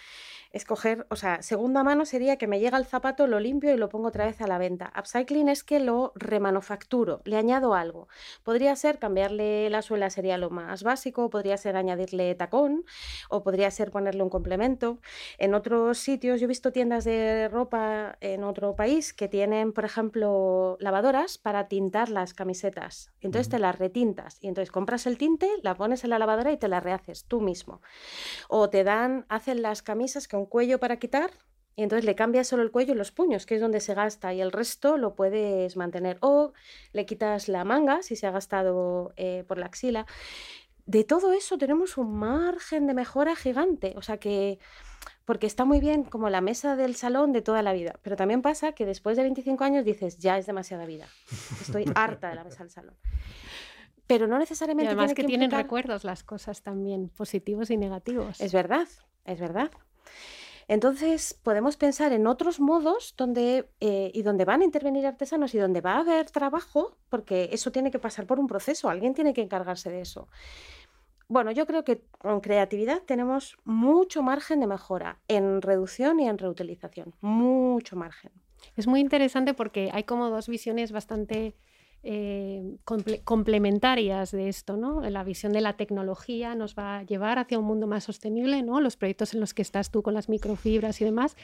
escoger, 0.53 1.05
o 1.09 1.17
sea, 1.17 1.41
segunda 1.41 1.83
mano 1.83 2.05
sería 2.05 2.37
que 2.37 2.47
me 2.47 2.61
llega 2.61 2.77
el 2.77 2.85
zapato, 2.85 3.27
lo 3.27 3.41
limpio 3.41 3.73
y 3.73 3.77
lo 3.77 3.89
pongo 3.89 4.07
otra 4.07 4.25
vez 4.25 4.39
a 4.39 4.47
la 4.47 4.57
venta. 4.57 4.93
Upcycling 4.97 5.49
es 5.49 5.65
que 5.65 5.81
lo 5.81 6.13
remanufacturo, 6.15 7.19
le 7.25 7.35
añado 7.35 7.73
algo. 7.73 8.07
Podría 8.43 8.73
ser 8.77 8.99
cambiarle 8.99 9.69
la 9.69 9.81
suela, 9.81 10.09
sería 10.09 10.37
lo 10.37 10.49
más 10.49 10.83
básico, 10.83 11.29
podría 11.29 11.57
ser 11.57 11.75
añadirle 11.75 12.35
tacón 12.35 12.85
o 13.29 13.43
podría 13.43 13.69
ser 13.69 13.91
ponerle 13.91 14.23
un 14.23 14.29
complemento. 14.29 14.99
En 15.39 15.55
otros 15.55 15.97
sitios, 15.97 16.39
yo 16.39 16.45
he 16.45 16.47
visto 16.47 16.71
tiendas 16.71 17.03
de 17.03 17.49
ropa 17.49 18.15
en 18.21 18.45
otro 18.45 18.75
país 18.75 18.92
que 19.13 19.27
tienen, 19.27 19.73
por 19.73 19.85
ejemplo, 19.85 20.77
lavadoras 20.79 21.37
para 21.37 21.67
tintar 21.67 22.09
las 22.09 22.33
camisetas. 22.33 23.11
Entonces 23.21 23.49
te 23.49 23.59
las 23.59 23.79
retintas 23.79 24.37
y 24.41 24.47
entonces 24.47 24.71
compras 24.71 25.07
el 25.07 25.17
tinte, 25.17 25.49
la 25.63 25.75
pones 25.75 26.03
en 26.03 26.11
la 26.11 26.19
lavadora 26.19 26.51
y 26.51 26.57
te 26.57 26.67
la 26.67 26.79
rehaces 26.79 27.25
tú 27.25 27.41
mismo. 27.41 27.81
O 28.47 28.69
te 28.69 28.83
dan, 28.83 29.25
hacen 29.29 29.61
las 29.61 29.81
camisas 29.81 30.27
con 30.27 30.45
cuello 30.45 30.79
para 30.79 30.97
quitar 30.97 31.31
y 31.75 31.83
entonces 31.83 32.05
le 32.05 32.15
cambias 32.15 32.47
solo 32.47 32.61
el 32.61 32.71
cuello 32.71 32.93
y 32.93 32.97
los 32.97 33.11
puños, 33.11 33.45
que 33.45 33.55
es 33.55 33.61
donde 33.61 33.79
se 33.79 33.95
gasta, 33.95 34.33
y 34.33 34.41
el 34.41 34.51
resto 34.51 34.97
lo 34.97 35.15
puedes 35.15 35.75
mantener. 35.75 36.17
O 36.21 36.53
le 36.91 37.05
quitas 37.05 37.47
la 37.47 37.63
manga, 37.63 38.03
si 38.03 38.15
se 38.15 38.27
ha 38.27 38.31
gastado 38.31 39.13
eh, 39.15 39.43
por 39.47 39.57
la 39.57 39.65
axila. 39.65 40.05
De 40.85 41.03
todo 41.03 41.33
eso 41.33 41.57
tenemos 41.57 41.97
un 41.97 42.15
margen 42.15 42.87
de 42.87 42.93
mejora 42.93 43.35
gigante. 43.35 43.93
O 43.97 44.01
sea 44.01 44.17
que, 44.17 44.59
porque 45.25 45.47
está 45.47 45.65
muy 45.65 45.79
bien 45.79 46.03
como 46.03 46.29
la 46.29 46.41
mesa 46.41 46.75
del 46.75 46.95
salón 46.95 47.31
de 47.31 47.41
toda 47.41 47.61
la 47.61 47.73
vida, 47.73 47.99
pero 48.01 48.15
también 48.15 48.41
pasa 48.41 48.73
que 48.73 48.85
después 48.85 49.17
de 49.17 49.23
25 49.23 49.63
años 49.63 49.85
dices, 49.85 50.17
ya 50.17 50.37
es 50.37 50.45
demasiada 50.45 50.85
vida. 50.85 51.07
Estoy 51.61 51.85
harta 51.95 52.29
de 52.29 52.35
la 52.35 52.43
mesa 52.43 52.63
del 52.63 52.71
salón. 52.71 52.95
Pero 54.05 54.27
no 54.27 54.37
necesariamente. 54.37 54.89
además 54.89 55.13
que, 55.13 55.23
tienen 55.23 55.51
recuerdos 55.51 56.03
las 56.03 56.23
cosas 56.23 56.61
también, 56.61 57.09
positivos 57.09 57.69
y 57.69 57.77
negativos. 57.77 58.41
Es 58.41 58.51
verdad, 58.51 58.87
es 59.25 59.39
verdad. 59.39 59.71
Entonces 60.67 61.33
podemos 61.43 61.77
pensar 61.77 62.13
en 62.13 62.27
otros 62.27 62.59
modos 62.59 63.15
donde, 63.17 63.69
eh, 63.79 64.11
y 64.13 64.21
donde 64.21 64.45
van 64.45 64.61
a 64.61 64.65
intervenir 64.65 65.05
artesanos 65.05 65.53
y 65.53 65.57
donde 65.57 65.81
va 65.81 65.95
a 65.95 65.99
haber 65.99 66.29
trabajo, 66.31 66.97
porque 67.09 67.49
eso 67.51 67.71
tiene 67.71 67.91
que 67.91 67.99
pasar 67.99 68.25
por 68.25 68.39
un 68.39 68.47
proceso, 68.47 68.89
alguien 68.89 69.13
tiene 69.13 69.33
que 69.33 69.41
encargarse 69.41 69.89
de 69.89 70.01
eso. 70.01 70.27
Bueno, 71.27 71.51
yo 71.51 71.65
creo 71.65 71.83
que 71.83 72.01
con 72.17 72.41
creatividad 72.41 73.01
tenemos 73.03 73.57
mucho 73.63 74.21
margen 74.21 74.59
de 74.59 74.67
mejora 74.67 75.19
en 75.27 75.61
reducción 75.61 76.19
y 76.19 76.27
en 76.27 76.37
reutilización, 76.37 77.13
mucho 77.21 77.95
margen. 77.95 78.31
Es 78.75 78.87
muy 78.87 78.99
interesante 78.99 79.53
porque 79.53 79.89
hay 79.93 80.03
como 80.03 80.29
dos 80.29 80.47
visiones 80.47 80.91
bastante 80.91 81.55
eh, 82.05 82.75
complementarias 83.23 84.31
de 84.31 84.49
esto, 84.49 84.75
¿no? 84.75 85.01
La 85.09 85.23
visión 85.23 85.53
de 85.53 85.61
la 85.61 85.77
tecnología 85.77 86.53
nos 86.53 86.75
va 86.75 86.97
a 86.97 87.03
llevar 87.03 87.39
hacia 87.39 87.57
un 87.57 87.65
mundo 87.65 87.87
más 87.87 88.03
sostenible, 88.03 88.61
¿no? 88.61 88.81
Los 88.81 88.97
proyectos 88.97 89.33
en 89.33 89.39
los 89.39 89.53
que 89.53 89.61
estás 89.61 89.89
tú 89.89 90.01
con 90.01 90.13
las 90.13 90.27
microfibras 90.27 90.99
y 90.99 91.05
demás, 91.05 91.37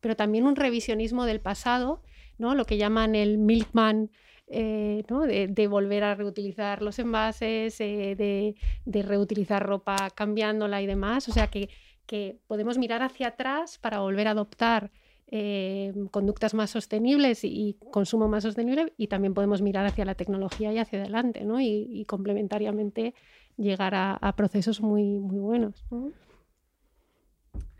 pero 0.00 0.16
también 0.16 0.46
un 0.46 0.56
revisionismo 0.56 1.26
del 1.26 1.40
pasado, 1.40 2.00
¿no? 2.38 2.54
Lo 2.54 2.64
que 2.64 2.78
llaman 2.78 3.14
el 3.14 3.36
milkman, 3.36 4.10
eh, 4.48 5.04
de, 5.48 5.66
volver 5.66 6.04
a 6.04 6.14
reutilizar 6.14 6.82
los 6.82 6.98
envases, 6.98 7.80
eh, 7.80 8.54
de, 8.84 9.02
reutilizar 9.02 9.64
ropa 9.64 10.10
cambiándola 10.14 10.80
y 10.82 10.86
demás. 10.86 11.28
O 11.28 11.32
sea 11.32 11.48
que, 11.48 11.68
que 12.06 12.38
podemos 12.46 12.78
mirar 12.78 13.02
hacia 13.02 13.28
atrás 13.28 13.78
para 13.78 14.00
volver 14.00 14.28
a 14.28 14.32
adoptar 14.32 14.90
eh, 15.28 15.92
conductas 16.12 16.54
más 16.54 16.70
sostenibles 16.70 17.42
y, 17.42 17.76
consumo 17.90 18.28
más 18.28 18.44
sostenible 18.44 18.92
y 18.96 19.08
también 19.08 19.34
podemos 19.34 19.60
mirar 19.60 19.84
hacia 19.84 20.04
la 20.04 20.14
tecnología 20.14 20.72
y 20.72 20.78
hacia 20.78 21.00
adelante 21.00 21.44
¿no? 21.44 21.60
y, 21.60 22.04
complementariamente 22.06 23.12
llegar 23.56 23.94
a, 23.96 24.34
procesos 24.36 24.80
muy, 24.80 25.18
muy 25.18 25.40
buenos. 25.40 25.84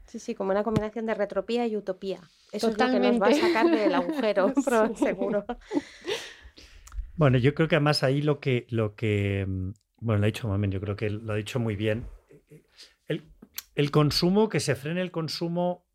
Sí, 0.06 0.18
sí, 0.18 0.34
como 0.34 0.50
una 0.50 0.64
combinación 0.64 1.06
de 1.06 1.14
retropía 1.14 1.66
y 1.68 1.76
utopía. 1.76 2.20
Eso 2.50 2.68
es 2.68 2.78
lo 2.78 2.90
que 2.90 2.98
nos 2.98 3.20
va 3.20 3.28
a 3.28 3.32
sacar 3.32 3.70
del 3.70 3.94
agujero, 3.94 4.52
seguro. 4.96 5.44
Bueno, 7.16 7.38
yo 7.38 7.54
creo 7.54 7.66
que 7.66 7.76
además 7.76 8.02
ahí 8.02 8.20
lo 8.20 8.40
que, 8.40 8.66
lo 8.68 8.94
que 8.94 9.46
mm, 9.46 9.72
bueno, 9.98 10.20
lo 10.20 10.24
ha 10.24 10.26
dicho 10.26 10.48
Mamen, 10.48 10.70
yo 10.70 10.80
creo 10.80 10.96
que 10.96 11.08
lo 11.08 11.32
ha 11.32 11.36
dicho 11.36 11.58
muy 11.58 11.74
bien. 11.74 12.06
El, 13.06 13.24
el 13.74 13.90
consumo, 13.90 14.48
que 14.48 14.60
se 14.60 14.74
frene 14.74 15.00
el 15.00 15.10
consumo 15.10 15.86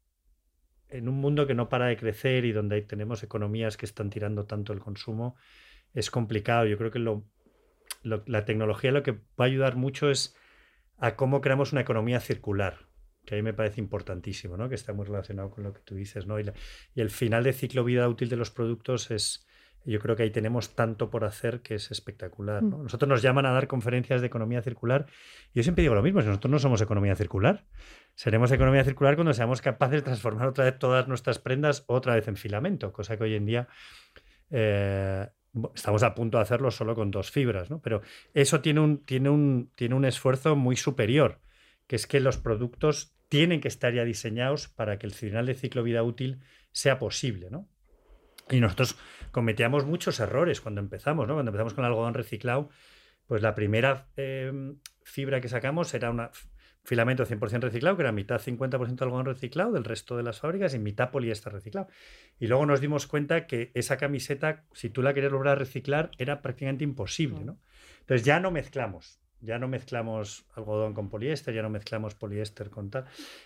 en 0.89 1.07
un 1.07 1.15
mundo 1.15 1.45
que 1.47 1.53
no 1.53 1.69
para 1.69 1.85
de 1.85 1.97
crecer 1.97 2.43
y 2.45 2.51
donde 2.51 2.81
tenemos 2.81 3.23
economías 3.23 3.77
que 3.77 3.85
están 3.85 4.09
tirando 4.09 4.45
tanto 4.45 4.73
el 4.73 4.79
consumo, 4.79 5.35
es 5.93 6.09
complicado. 6.09 6.65
Yo 6.65 6.77
creo 6.77 6.91
que 6.91 6.99
lo, 6.99 7.25
la 8.03 8.45
tecnología 8.45 8.91
lo 8.91 9.03
que 9.03 9.11
va 9.11 9.19
a 9.39 9.43
ayudar 9.45 9.75
mucho 9.75 10.09
es 10.09 10.35
a 10.97 11.15
cómo 11.15 11.39
creamos 11.39 11.71
una 11.71 11.81
economía 11.81 12.19
circular, 12.19 12.87
que 13.25 13.35
a 13.35 13.37
mí 13.37 13.43
me 13.43 13.53
parece 13.53 13.79
importantísimo, 13.79 14.57
¿no? 14.57 14.69
que 14.69 14.75
está 14.75 14.91
muy 14.91 15.05
relacionado 15.05 15.51
con 15.51 15.63
lo 15.63 15.73
que 15.73 15.81
tú 15.81 15.95
dices. 15.95 16.25
¿no? 16.25 16.39
Y, 16.39 16.49
y 16.95 17.01
el 17.01 17.11
final 17.11 17.43
de 17.43 17.53
ciclo 17.53 17.83
vida 17.83 18.09
útil 18.09 18.27
de 18.27 18.37
los 18.37 18.51
productos 18.51 19.11
es, 19.11 19.47
yo 19.85 20.00
creo 20.00 20.15
que 20.15 20.23
ahí 20.23 20.31
tenemos 20.31 20.75
tanto 20.75 21.09
por 21.09 21.23
hacer 21.23 21.61
que 21.61 21.75
es 21.75 21.91
espectacular. 21.91 22.61
¿no? 22.63 22.77
Mm. 22.77 22.83
Nosotros 22.83 23.09
nos 23.09 23.21
llaman 23.21 23.45
a 23.45 23.51
dar 23.51 23.67
conferencias 23.67 24.21
de 24.21 24.27
economía 24.27 24.61
circular 24.61 25.07
y 25.53 25.59
yo 25.59 25.63
siempre 25.63 25.81
digo 25.81 25.95
lo 25.95 26.03
mismo, 26.03 26.21
si 26.21 26.27
nosotros 26.27 26.51
no 26.51 26.59
somos 26.59 26.81
economía 26.81 27.15
circular, 27.15 27.65
seremos 28.15 28.51
economía 28.51 28.83
circular 28.83 29.15
cuando 29.15 29.33
seamos 29.33 29.61
capaces 29.61 29.97
de 29.97 30.01
transformar 30.03 30.47
otra 30.47 30.65
vez 30.65 30.77
todas 30.77 31.07
nuestras 31.07 31.39
prendas 31.39 31.83
otra 31.88 32.15
vez 32.15 32.27
en 32.27 32.35
filamento, 32.35 32.91
cosa 32.91 33.17
que 33.17 33.23
hoy 33.23 33.35
en 33.35 33.45
día 33.45 33.67
eh, 34.50 35.27
estamos 35.73 36.03
a 36.03 36.13
punto 36.13 36.38
de 36.38 36.43
hacerlo 36.43 36.71
solo 36.71 36.95
con 36.95 37.11
dos 37.11 37.31
fibras, 37.31 37.69
¿no? 37.69 37.81
pero 37.81 38.01
eso 38.33 38.61
tiene 38.61 38.79
un, 38.79 39.03
tiene, 39.05 39.29
un, 39.29 39.71
tiene 39.75 39.95
un 39.95 40.05
esfuerzo 40.05 40.55
muy 40.55 40.75
superior, 40.75 41.39
que 41.88 41.95
es 41.95 42.07
que 42.07 42.19
los 42.19 42.38
productos 42.38 43.15
tienen 43.29 43.61
que 43.61 43.67
estar 43.67 43.93
ya 43.93 44.03
diseñados 44.03 44.67
para 44.67 45.00
que 45.00 45.07
el 45.07 45.13
final 45.13 45.45
de 45.45 45.55
ciclo 45.55 45.83
vida 45.83 46.03
útil 46.03 46.41
sea 46.71 47.00
posible. 47.00 47.50
¿no? 47.50 47.67
Y 48.51 48.60
nosotros 48.60 48.98
cometíamos 49.31 49.86
muchos 49.86 50.20
errores 50.20 50.62
cuando 50.62 50.81
empezamos, 50.81 51.27
¿no? 51.27 51.36
Cuando 51.36 51.50
empezamos 51.50 51.74
con 51.74 51.86
el 51.86 51.91
algodón 51.91 52.13
reciclado, 52.13 52.70
pues 53.25 53.41
la 53.41 53.55
primera 53.55 54.08
em, 54.17 54.77
fibra 55.03 55.39
que 55.39 55.48
sacamos 55.48 55.93
era 55.93 56.12
un 56.12 56.29
filamento 56.84 57.25
100% 57.25 57.62
reciclado, 57.62 57.96
que 57.96 58.03
era 58.03 58.12
mitad 58.12 58.41
50% 58.41 59.01
algodón 59.03 59.25
reciclado 59.25 59.72
del 59.72 59.86
resto 59.86 60.17
de 60.17 60.24
las 60.24 60.39
fábricas 60.39 60.74
y 60.74 60.79
mitad 60.79 61.12
poliéster 61.12 61.53
reciclado. 61.53 61.88
Y 62.39 62.48
luego 62.48 62.65
nos 62.65 62.81
dimos 62.81 63.08
cuenta 63.08 63.48
que 63.48 63.72
esa 63.74 63.98
camiseta, 63.98 64.65
si 64.74 64.89
tú 64.89 65.01
la 65.01 65.13
querías 65.13 65.31
lograr 65.31 65.58
reciclar, 65.58 66.12
era 66.17 66.41
prácticamente 66.41 66.84
imposible, 66.84 67.46
¿no? 67.46 67.58
Entonces 68.01 68.25
ya 68.25 68.39
no 68.39 68.51
mezclamos. 68.51 69.20
Ya 69.43 69.58
no 69.58 69.67
mezclamos 69.67 70.46
algodón 70.55 70.93
con 70.93 71.10
poliéster, 71.10 71.53
ya 71.55 71.63
no 71.63 71.70
mezclamos 71.70 72.13
poliéster 72.13 72.70
con 72.70 72.91
tal. 72.91 73.05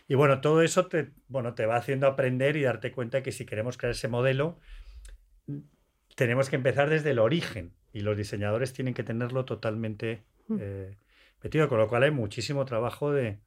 Y 0.10 0.16
bueno, 0.16 0.42
todo 0.42 0.62
eso 0.62 0.88
te, 0.88 1.12
bueno, 1.30 1.54
te 1.54 1.66
va 1.66 1.78
haciendo 1.78 2.08
aprender 2.08 2.58
y 2.58 2.64
darte 2.64 2.92
cuenta 2.92 3.24
que 3.24 3.32
si 3.32 3.46
queremos 3.46 3.78
crear 3.78 3.92
ese 3.92 4.10
modelo, 4.10 4.60
tenemos 6.16 6.50
que 6.50 6.56
empezar 6.56 6.90
desde 6.90 7.12
el 7.12 7.20
origen 7.20 7.74
y 7.94 8.02
los 8.02 8.18
diseñadores 8.18 8.74
tienen 8.74 8.94
que 8.94 9.04
tenerlo 9.04 9.46
totalmente 9.46 10.24
mm. 10.48 10.58
eh, 10.60 10.98
metido, 11.44 11.70
con 11.70 11.80
lo 11.80 11.88
cual 11.88 12.04
hay 12.04 12.12
muchísimo 12.12 12.66
trabajo 12.66 13.12
de, 13.12 13.40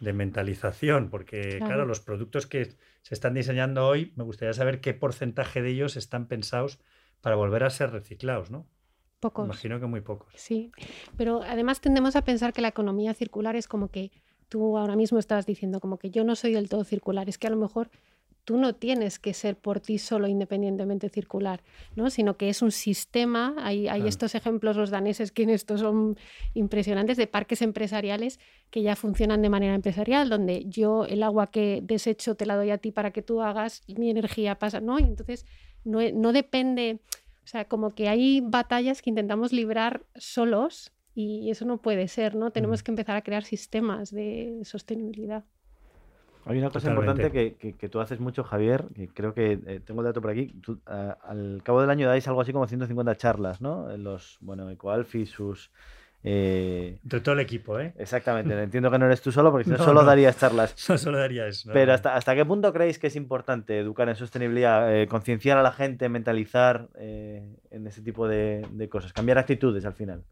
mentalización, 0.00 1.08
porque 1.08 1.58
claro. 1.58 1.86
los 1.86 2.00
productos 2.00 2.46
que 2.46 2.76
se 3.00 3.14
están 3.14 3.32
diseñando 3.32 3.86
hoy, 3.86 4.12
me 4.16 4.24
gustaría 4.24 4.52
saber 4.52 4.82
qué 4.82 4.92
porcentaje 4.92 5.62
de 5.62 5.70
ellos 5.70 5.96
están 5.96 6.28
pensados 6.28 6.78
para 7.22 7.36
volver 7.36 7.64
a 7.64 7.70
ser 7.70 7.90
reciclados, 7.90 8.50
¿no? 8.50 8.66
Pocos. 9.20 9.46
Imagino 9.46 9.80
que 9.80 9.86
muy 9.86 10.02
pocos. 10.02 10.30
Sí, 10.36 10.72
pero 11.16 11.42
además 11.42 11.80
tendemos 11.80 12.16
a 12.16 12.22
pensar 12.22 12.52
que 12.52 12.60
la 12.60 12.68
economía 12.68 13.14
circular 13.14 13.56
es 13.56 13.66
como 13.66 13.88
que 13.88 14.10
tú 14.50 14.76
ahora 14.76 14.94
mismo 14.94 15.18
estabas 15.18 15.46
diciendo, 15.46 15.80
como 15.80 15.98
que 15.98 16.10
yo 16.10 16.22
no 16.22 16.36
soy 16.36 16.52
del 16.52 16.68
todo 16.68 16.84
circular, 16.84 17.28
es 17.30 17.38
que 17.38 17.46
a 17.46 17.50
lo 17.50 17.56
mejor 17.56 17.90
tú 18.44 18.58
no 18.58 18.74
tienes 18.74 19.18
que 19.18 19.32
ser 19.34 19.56
por 19.56 19.80
ti 19.80 19.98
solo 19.98 20.28
independientemente 20.28 21.08
circular, 21.08 21.62
¿no? 21.96 22.10
sino 22.10 22.36
que 22.36 22.50
es 22.50 22.62
un 22.62 22.70
sistema. 22.70 23.54
Hay, 23.58 23.88
hay 23.88 24.06
estos 24.06 24.34
ejemplos, 24.34 24.76
los 24.76 24.90
daneses, 24.90 25.32
que 25.32 25.44
en 25.44 25.50
esto 25.50 25.78
son 25.78 26.18
impresionantes, 26.52 27.16
de 27.16 27.26
parques 27.26 27.62
empresariales 27.62 28.38
que 28.70 28.82
ya 28.82 28.96
funcionan 28.96 29.40
de 29.40 29.48
manera 29.48 29.74
empresarial, 29.74 30.28
donde 30.28 30.64
yo 30.66 31.06
el 31.06 31.22
agua 31.22 31.46
que 31.46 31.80
desecho 31.82 32.34
te 32.34 32.46
la 32.46 32.56
doy 32.56 32.70
a 32.70 32.78
ti 32.78 32.92
para 32.92 33.12
que 33.12 33.22
tú 33.22 33.40
hagas, 33.40 33.82
mi 33.88 34.10
energía 34.10 34.58
pasa, 34.58 34.80
¿no? 34.80 34.98
Y 34.98 35.04
entonces 35.04 35.46
no, 35.84 36.00
no 36.12 36.32
depende, 36.32 37.00
o 37.44 37.46
sea, 37.46 37.66
como 37.66 37.90
que 37.94 38.08
hay 38.08 38.40
batallas 38.40 39.00
que 39.00 39.10
intentamos 39.10 39.52
librar 39.52 40.04
solos 40.16 40.92
y 41.14 41.50
eso 41.50 41.64
no 41.64 41.78
puede 41.78 42.08
ser, 42.08 42.34
¿no? 42.34 42.50
Tenemos 42.50 42.82
que 42.82 42.90
empezar 42.90 43.16
a 43.16 43.22
crear 43.22 43.44
sistemas 43.44 44.10
de 44.10 44.60
sostenibilidad. 44.64 45.44
Hay 46.46 46.58
una 46.58 46.70
cosa 46.70 46.90
importante 46.90 47.30
que, 47.30 47.74
que, 47.74 47.88
tú 47.88 48.00
haces 48.00 48.20
mucho, 48.20 48.44
Javier, 48.44 48.84
que 48.94 49.08
creo 49.08 49.32
que 49.32 49.58
eh, 49.66 49.80
tengo 49.84 50.02
el 50.02 50.06
dato 50.06 50.20
por 50.20 50.30
aquí. 50.30 50.54
al 50.86 51.62
cabo 51.64 51.80
del 51.80 51.90
año 51.90 52.06
dais 52.06 52.26
algo 52.28 52.42
así 52.42 52.52
como 52.52 52.66
150 52.66 53.16
charlas, 53.16 53.60
¿no? 53.60 53.90
En 53.90 54.04
los, 54.04 54.36
bueno, 54.40 54.68
Ecoalf 54.70 55.14
y 55.14 55.26
sus... 55.26 55.70
Eh... 56.22 56.98
De 57.02 57.20
todo 57.20 57.34
el 57.34 57.40
equipo, 57.40 57.78
¿eh? 57.78 57.94
Exactamente. 57.98 58.54
Entiendo 58.62 58.90
que 58.90 58.98
no 58.98 59.06
eres 59.06 59.22
tú 59.22 59.32
solo, 59.32 59.50
porque 59.50 59.64
si 59.64 59.70
no, 59.70 59.78
solo 59.78 60.04
darías 60.04 60.38
charlas. 60.38 60.74
No, 60.88 60.98
solo 60.98 61.18
daría 61.18 61.46
eso. 61.46 61.70
Pero 61.72 61.94
hasta, 61.94 62.14
¿hasta 62.14 62.34
qué 62.34 62.44
punto 62.44 62.72
creéis 62.72 62.98
que 62.98 63.06
es 63.06 63.16
importante 63.16 63.78
educar 63.78 64.08
en 64.08 64.16
sostenibilidad, 64.16 64.94
eh, 64.94 65.06
concienciar 65.06 65.56
a 65.56 65.62
la 65.62 65.72
gente, 65.72 66.08
mentalizar 66.08 66.88
eh, 66.96 67.56
en 67.70 67.86
ese 67.86 68.02
tipo 68.02 68.28
de, 68.28 68.66
de 68.70 68.88
cosas, 68.88 69.12
cambiar 69.12 69.38
actitudes 69.38 69.84
al 69.86 69.94
final? 69.94 70.24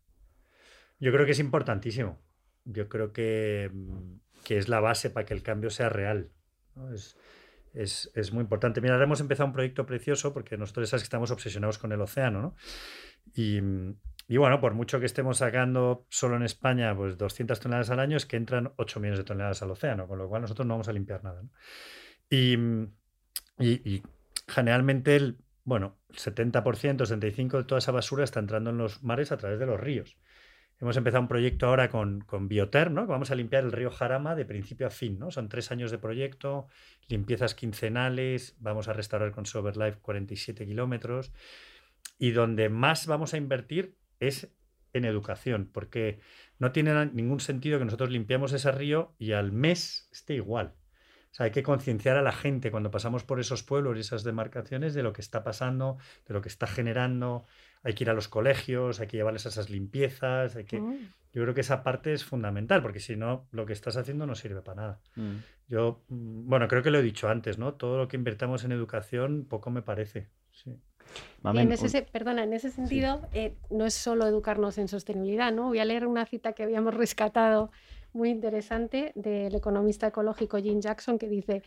Yo 1.00 1.11
creo 1.11 1.25
que 1.25 1.33
es 1.33 1.40
importantísimo. 1.40 2.19
Yo 2.64 2.88
creo 2.88 3.12
que 3.12 3.71
mm, 3.73 4.12
que 4.44 4.58
es 4.58 4.68
la 4.68 4.80
base 4.80 5.11
para 5.11 5.26
que 5.26 5.34
el 5.34 5.42
cambio 5.42 5.70
sea 5.70 5.88
real. 5.88 6.30
Es, 7.75 8.32
muy 8.32 8.42
importante. 8.42 8.80
Mira, 8.80 8.94
ahora 8.94 9.04
hemos 9.04 9.20
empezado 9.20 9.46
un 9.46 9.52
proyecto 9.52 9.87
precioso 9.87 10.32
porque 10.32 10.56
nosotros 10.56 10.88
sabes 10.88 11.02
que 11.02 11.06
estamos 11.06 11.30
obsesionados 11.30 11.78
con 11.78 11.92
el 11.92 12.00
océano, 12.00 12.42
¿no? 12.42 12.54
Y, 13.34 13.61
bueno, 14.37 14.61
por 14.61 14.75
mucho 14.75 15.00
que 15.00 15.06
estemos 15.06 15.38
sacando 15.38 16.06
solo 16.08 16.37
en 16.37 16.42
España 16.42 16.94
pues 16.96 17.18
200 17.18 17.61
toneladas 17.61 17.90
al 17.90 18.00
año, 18.00 18.16
es 18.16 18.26
que 18.26 18.37
entran 18.37 18.72
8 18.76 19.00
millones 19.00 19.18
de 19.18 19.25
toneladas 19.25 19.62
al 19.62 19.70
océano, 19.70 20.06
con 20.06 20.18
lo 20.18 20.28
cual 20.28 20.42
nosotros 20.42 20.66
no 20.66 20.75
vamos 20.75 20.88
a 20.88 20.92
limpiar 20.92 21.22
nada. 21.22 21.42
Y, 22.28 22.56
y, 23.58 24.02
generalmente 24.49 25.16
el, 25.16 25.38
bueno, 25.64 25.99
70%, 26.11 26.62
75% 26.62 27.58
de 27.58 27.64
toda 27.64 27.78
esa 27.78 27.92
basura 27.92 28.25
está 28.25 28.40
entrando 28.40 28.70
en 28.70 28.78
los 28.78 29.02
mares 29.02 29.32
a 29.32 29.37
través 29.37 29.58
de 29.58 29.66
los 29.66 29.78
ríos. 29.78 30.16
Hemos 30.82 30.96
empezado 30.96 31.22
un 31.22 31.28
proyecto 31.28 31.68
ahora 31.68 31.88
con, 31.88 32.22
con 32.22 32.48
Bioter, 32.48 32.90
¿no? 32.90 33.06
Vamos 33.06 33.30
a 33.30 33.36
limpiar 33.36 33.62
el 33.62 33.70
río 33.70 33.88
Jarama 33.88 34.34
de 34.34 34.44
principio 34.44 34.88
a 34.88 34.90
fin, 34.90 35.16
¿no? 35.16 35.30
Son 35.30 35.48
tres 35.48 35.70
años 35.70 35.92
de 35.92 35.98
proyecto, 35.98 36.66
limpiezas 37.06 37.54
quincenales, 37.54 38.56
vamos 38.58 38.88
a 38.88 38.92
restaurar 38.92 39.30
con 39.30 39.46
Soberlife 39.46 40.00
47 40.00 40.66
kilómetros. 40.66 41.32
Y 42.18 42.32
donde 42.32 42.68
más 42.68 43.06
vamos 43.06 43.32
a 43.32 43.36
invertir 43.36 43.96
es 44.18 44.52
en 44.92 45.04
educación, 45.04 45.70
porque 45.72 46.18
no 46.58 46.72
tiene 46.72 47.06
ningún 47.06 47.38
sentido 47.38 47.78
que 47.78 47.84
nosotros 47.84 48.10
limpiamos 48.10 48.52
ese 48.52 48.72
río 48.72 49.14
y 49.20 49.32
al 49.32 49.52
mes 49.52 50.08
esté 50.10 50.34
igual. 50.34 50.74
O 51.30 51.34
sea, 51.34 51.44
hay 51.44 51.52
que 51.52 51.62
concienciar 51.62 52.16
a 52.16 52.22
la 52.22 52.32
gente 52.32 52.72
cuando 52.72 52.90
pasamos 52.90 53.22
por 53.22 53.38
esos 53.38 53.62
pueblos 53.62 53.96
y 53.96 54.00
esas 54.00 54.24
demarcaciones 54.24 54.94
de 54.94 55.04
lo 55.04 55.12
que 55.12 55.20
está 55.20 55.44
pasando, 55.44 55.98
de 56.26 56.34
lo 56.34 56.42
que 56.42 56.48
está 56.48 56.66
generando, 56.66 57.46
hay 57.82 57.94
que 57.94 58.04
ir 58.04 58.10
a 58.10 58.14
los 58.14 58.28
colegios, 58.28 59.00
hay 59.00 59.06
que 59.06 59.16
llevarles 59.16 59.46
a 59.46 59.48
esas 59.50 59.70
limpiezas, 59.70 60.56
hay 60.56 60.64
que... 60.64 60.80
Mm. 60.80 61.12
Yo 61.32 61.42
creo 61.42 61.54
que 61.54 61.62
esa 61.62 61.82
parte 61.82 62.12
es 62.12 62.24
fundamental, 62.24 62.82
porque 62.82 63.00
si 63.00 63.16
no, 63.16 63.46
lo 63.52 63.64
que 63.64 63.72
estás 63.72 63.96
haciendo 63.96 64.26
no 64.26 64.34
sirve 64.34 64.60
para 64.60 64.82
nada. 64.82 65.00
Mm. 65.16 65.36
Yo, 65.66 66.02
mm, 66.08 66.48
bueno, 66.48 66.68
creo 66.68 66.82
que 66.82 66.90
lo 66.90 66.98
he 66.98 67.02
dicho 67.02 67.28
antes, 67.28 67.58
¿no? 67.58 67.74
Todo 67.74 67.96
lo 67.96 68.08
que 68.08 68.16
invertamos 68.16 68.64
en 68.64 68.72
educación, 68.72 69.46
poco 69.48 69.70
me 69.70 69.80
parece. 69.80 70.28
Sí. 70.52 70.78
En 71.44 71.72
ese, 71.72 72.02
perdona, 72.02 72.44
en 72.44 72.52
ese 72.52 72.70
sentido, 72.70 73.22
eh, 73.32 73.56
no 73.70 73.84
es 73.86 73.94
solo 73.94 74.26
educarnos 74.26 74.78
en 74.78 74.88
sostenibilidad, 74.88 75.52
¿no? 75.52 75.68
Voy 75.68 75.80
a 75.80 75.84
leer 75.84 76.06
una 76.06 76.26
cita 76.26 76.52
que 76.52 76.62
habíamos 76.62 76.94
rescatado 76.94 77.70
muy 78.12 78.30
interesante 78.30 79.12
del 79.14 79.54
economista 79.54 80.08
ecológico 80.08 80.58
Jim 80.58 80.80
Jackson 80.80 81.18
que 81.18 81.28
dice, 81.28 81.62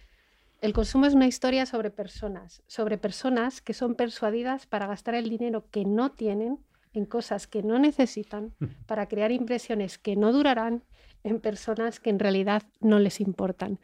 el 0.61 0.73
consumo 0.73 1.05
es 1.05 1.13
una 1.13 1.27
historia 1.27 1.65
sobre 1.65 1.89
personas, 1.89 2.63
sobre 2.67 2.97
personas 2.97 3.61
que 3.61 3.73
son 3.73 3.95
persuadidas 3.95 4.65
para 4.65 4.87
gastar 4.87 5.15
el 5.15 5.29
dinero 5.29 5.65
que 5.69 5.85
no 5.85 6.11
tienen 6.11 6.59
en 6.93 7.05
cosas 7.05 7.47
que 7.47 7.61
no 7.61 7.77
necesitan 7.79 8.53
para 8.87 9.07
crear 9.07 9.31
impresiones 9.31 9.97
que 9.97 10.15
no 10.15 10.31
durarán 10.31 10.83
en 11.23 11.39
personas 11.39 11.99
que 11.99 12.09
en 12.09 12.19
realidad 12.19 12.63
no 12.79 12.99
les 12.99 13.19
importan. 13.19 13.79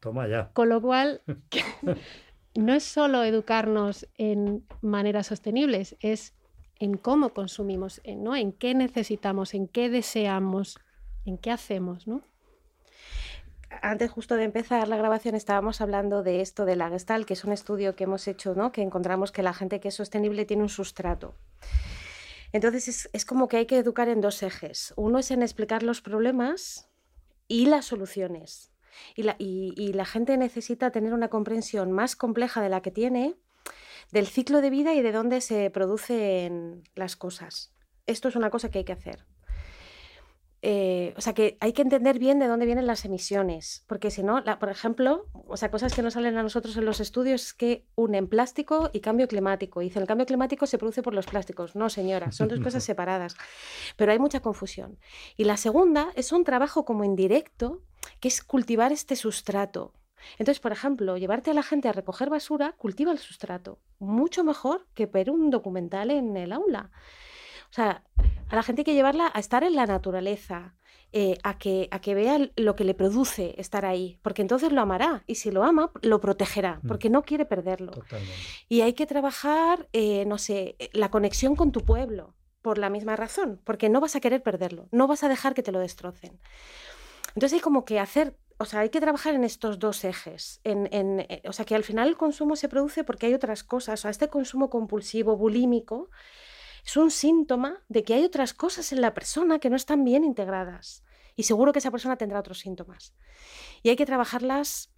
Toma 0.00 0.28
ya. 0.28 0.50
Con 0.52 0.68
lo 0.68 0.80
cual, 0.80 1.22
no 2.54 2.72
es 2.72 2.84
solo 2.84 3.24
educarnos 3.24 4.08
en 4.16 4.64
maneras 4.80 5.26
sostenibles, 5.26 5.96
es 6.00 6.34
en 6.78 6.96
cómo 6.96 7.30
consumimos, 7.30 8.00
en, 8.04 8.22
¿no? 8.22 8.36
en 8.36 8.52
qué 8.52 8.74
necesitamos, 8.74 9.54
en 9.54 9.66
qué 9.66 9.90
deseamos, 9.90 10.78
en 11.24 11.38
qué 11.38 11.50
hacemos, 11.50 12.06
¿no? 12.06 12.22
Antes 13.70 14.10
justo 14.10 14.36
de 14.36 14.44
empezar 14.44 14.88
la 14.88 14.96
grabación 14.96 15.34
estábamos 15.34 15.80
hablando 15.80 16.22
de 16.22 16.40
esto 16.40 16.64
de 16.64 16.76
la 16.76 16.88
Gestalt, 16.88 17.26
que 17.26 17.34
es 17.34 17.44
un 17.44 17.52
estudio 17.52 17.94
que 17.94 18.04
hemos 18.04 18.26
hecho, 18.26 18.54
¿no? 18.54 18.72
que 18.72 18.82
encontramos 18.82 19.30
que 19.30 19.42
la 19.42 19.52
gente 19.52 19.78
que 19.80 19.88
es 19.88 19.94
sostenible 19.94 20.46
tiene 20.46 20.62
un 20.62 20.68
sustrato. 20.68 21.34
Entonces 22.52 23.10
es, 23.12 23.24
como 23.26 23.46
que 23.46 23.58
hay 23.58 23.66
que 23.66 23.76
educar 23.76 24.08
en 24.08 24.22
dos 24.22 24.42
ejes. 24.42 24.94
Uno 24.96 25.18
es 25.18 25.30
en 25.30 25.42
explicar 25.42 25.82
los 25.82 26.00
problemas 26.00 26.88
y 27.46 27.66
las 27.66 27.84
soluciones. 27.84 28.72
Y 29.14 29.22
la, 29.22 29.36
y 29.38 29.92
la 29.92 30.06
gente 30.06 30.36
necesita 30.38 30.90
tener 30.90 31.12
una 31.12 31.28
comprensión 31.28 31.92
más 31.92 32.16
compleja 32.16 32.62
de 32.62 32.70
la 32.70 32.80
que 32.80 32.90
tiene 32.90 33.36
del 34.10 34.26
ciclo 34.26 34.60
de 34.60 34.70
vida 34.70 34.94
y 34.94 35.02
de 35.02 35.12
dónde 35.12 35.40
se 35.40 35.70
producen 35.70 36.84
las 36.94 37.16
cosas. 37.16 37.74
Esto 38.06 38.28
es 38.28 38.36
una 38.36 38.50
cosa 38.50 38.70
que 38.70 38.78
hay 38.78 38.84
que 38.84 38.92
hacer. 38.92 39.26
Eh, 40.60 41.14
o 41.16 41.20
sea, 41.20 41.34
que 41.34 41.56
hay 41.60 41.72
que 41.72 41.82
entender 41.82 42.18
bien 42.18 42.40
de 42.40 42.48
dónde 42.48 42.66
vienen 42.66 42.86
las 42.86 43.04
emisiones, 43.04 43.84
porque 43.86 44.10
si 44.10 44.24
no, 44.24 44.42
por 44.58 44.70
ejemplo, 44.70 45.26
o 45.46 45.56
sea, 45.56 45.70
cosas 45.70 45.94
que 45.94 46.02
nos 46.02 46.14
salen 46.14 46.36
a 46.36 46.42
nosotros 46.42 46.76
en 46.76 46.84
los 46.84 46.98
estudios 47.00 47.42
es 47.42 47.54
que 47.54 47.86
unen 47.94 48.26
plástico 48.26 48.90
y 48.92 49.00
cambio 49.00 49.28
climático. 49.28 49.80
Y 49.80 49.86
dicen, 49.86 50.02
el 50.02 50.08
cambio 50.08 50.26
climático 50.26 50.66
se 50.66 50.78
produce 50.78 51.02
por 51.02 51.14
los 51.14 51.26
plásticos. 51.26 51.76
No, 51.76 51.88
señora, 51.88 52.32
son 52.32 52.48
dos 52.48 52.60
cosas 52.60 52.82
separadas. 52.84 53.36
Pero 53.96 54.10
hay 54.10 54.18
mucha 54.18 54.40
confusión. 54.40 54.98
Y 55.36 55.44
la 55.44 55.56
segunda 55.56 56.10
es 56.16 56.32
un 56.32 56.44
trabajo 56.44 56.84
como 56.84 57.04
indirecto, 57.04 57.82
que 58.20 58.28
es 58.28 58.42
cultivar 58.42 58.92
este 58.92 59.14
sustrato. 59.14 59.94
Entonces, 60.38 60.60
por 60.60 60.72
ejemplo, 60.72 61.16
llevarte 61.16 61.52
a 61.52 61.54
la 61.54 61.62
gente 61.62 61.88
a 61.88 61.92
recoger 61.92 62.30
basura 62.30 62.72
cultiva 62.72 63.12
el 63.12 63.18
sustrato, 63.18 63.78
mucho 64.00 64.42
mejor 64.42 64.86
que 64.94 65.06
ver 65.06 65.30
un 65.30 65.50
documental 65.50 66.10
en 66.10 66.36
el 66.36 66.52
aula. 66.52 66.90
O 67.70 67.72
sea, 67.72 68.02
a 68.48 68.56
la 68.56 68.62
gente 68.62 68.80
hay 68.80 68.84
que 68.84 68.94
llevarla 68.94 69.30
a 69.32 69.38
estar 69.38 69.64
en 69.64 69.76
la 69.76 69.86
naturaleza, 69.86 70.74
eh, 71.12 71.38
a, 71.42 71.58
que, 71.58 71.88
a 71.90 72.00
que 72.00 72.14
vea 72.14 72.50
lo 72.56 72.76
que 72.76 72.84
le 72.84 72.94
produce 72.94 73.54
estar 73.58 73.86
ahí, 73.86 74.18
porque 74.22 74.42
entonces 74.42 74.72
lo 74.72 74.80
amará 74.80 75.24
y 75.26 75.36
si 75.36 75.50
lo 75.50 75.64
ama, 75.64 75.90
lo 76.02 76.20
protegerá, 76.20 76.80
mm. 76.82 76.86
porque 76.86 77.08
no 77.08 77.22
quiere 77.22 77.46
perderlo. 77.46 77.92
Y 78.68 78.82
hay 78.82 78.92
que 78.92 79.06
trabajar, 79.06 79.88
eh, 79.92 80.24
no 80.26 80.36
sé, 80.38 80.76
la 80.92 81.10
conexión 81.10 81.56
con 81.56 81.72
tu 81.72 81.80
pueblo, 81.80 82.34
por 82.60 82.76
la 82.76 82.90
misma 82.90 83.16
razón, 83.16 83.60
porque 83.64 83.88
no 83.88 84.00
vas 84.00 84.16
a 84.16 84.20
querer 84.20 84.42
perderlo, 84.42 84.88
no 84.90 85.06
vas 85.06 85.22
a 85.22 85.28
dejar 85.28 85.54
que 85.54 85.62
te 85.62 85.72
lo 85.72 85.78
destrocen. 85.78 86.38
Entonces 87.28 87.54
hay 87.54 87.60
como 87.60 87.84
que 87.84 88.00
hacer 88.00 88.36
o 88.60 88.64
sea, 88.64 88.80
hay 88.80 88.90
que 88.90 89.00
trabajar 89.00 89.34
en 89.34 89.44
estos 89.44 89.78
dos 89.78 90.04
ejes. 90.04 90.60
En, 90.64 90.88
eh, 90.90 91.42
o 91.46 91.52
sea, 91.52 91.64
que 91.64 91.76
al 91.76 91.84
final 91.84 92.08
el 92.08 92.16
consumo 92.16 92.56
se 92.56 92.68
produce 92.68 93.04
porque 93.04 93.26
hay 93.26 93.34
otras 93.34 93.62
cosas. 93.62 94.00
O 94.00 94.02
sea, 94.02 94.10
este 94.10 94.28
consumo 94.28 94.68
compulsivo, 94.68 95.36
bulímico, 95.36 96.10
es 96.88 96.96
un 96.96 97.10
síntoma 97.10 97.84
de 97.90 98.02
que 98.02 98.14
hay 98.14 98.24
otras 98.24 98.54
cosas 98.54 98.92
en 98.92 99.02
la 99.02 99.12
persona 99.12 99.58
que 99.58 99.68
no 99.68 99.76
están 99.76 100.06
bien 100.06 100.24
integradas. 100.24 101.04
Y 101.36 101.42
seguro 101.42 101.74
que 101.74 101.80
esa 101.80 101.90
persona 101.90 102.16
tendrá 102.16 102.40
otros 102.40 102.60
síntomas. 102.60 103.12
Y 103.82 103.90
hay 103.90 103.96
que 103.96 104.06
trabajarlas 104.06 104.90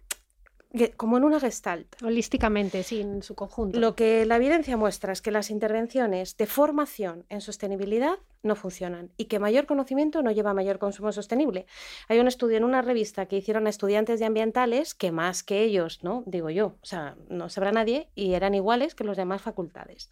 como 0.97 1.17
en 1.17 1.23
una 1.23 1.39
gestalt. 1.39 2.01
Holísticamente, 2.03 2.83
sí, 2.83 3.01
en 3.01 3.23
su 3.23 3.35
conjunto. 3.35 3.79
Lo 3.79 3.95
que 3.95 4.25
la 4.25 4.37
evidencia 4.37 4.77
muestra 4.77 5.13
es 5.13 5.21
que 5.21 5.31
las 5.31 5.49
intervenciones 5.49 6.37
de 6.37 6.45
formación 6.45 7.25
en 7.29 7.41
sostenibilidad 7.41 8.17
no 8.43 8.55
funcionan 8.55 9.11
y 9.17 9.25
que 9.25 9.39
mayor 9.39 9.65
conocimiento 9.65 10.23
no 10.23 10.31
lleva 10.31 10.51
a 10.51 10.53
mayor 10.53 10.79
consumo 10.79 11.11
sostenible. 11.11 11.65
Hay 12.07 12.19
un 12.19 12.27
estudio 12.27 12.57
en 12.57 12.63
una 12.63 12.81
revista 12.81 13.27
que 13.27 13.37
hicieron 13.37 13.67
a 13.67 13.69
estudiantes 13.69 14.19
de 14.19 14.25
ambientales 14.25 14.95
que 14.95 15.11
más 15.11 15.43
que 15.43 15.61
ellos, 15.61 15.99
¿no? 16.03 16.23
Digo 16.25 16.49
yo, 16.49 16.75
o 16.81 16.85
sea, 16.85 17.15
no 17.29 17.49
sabrá 17.49 17.71
nadie 17.71 18.09
y 18.15 18.33
eran 18.33 18.55
iguales 18.55 18.95
que 18.95 19.03
los 19.03 19.17
demás 19.17 19.41
facultades. 19.41 20.09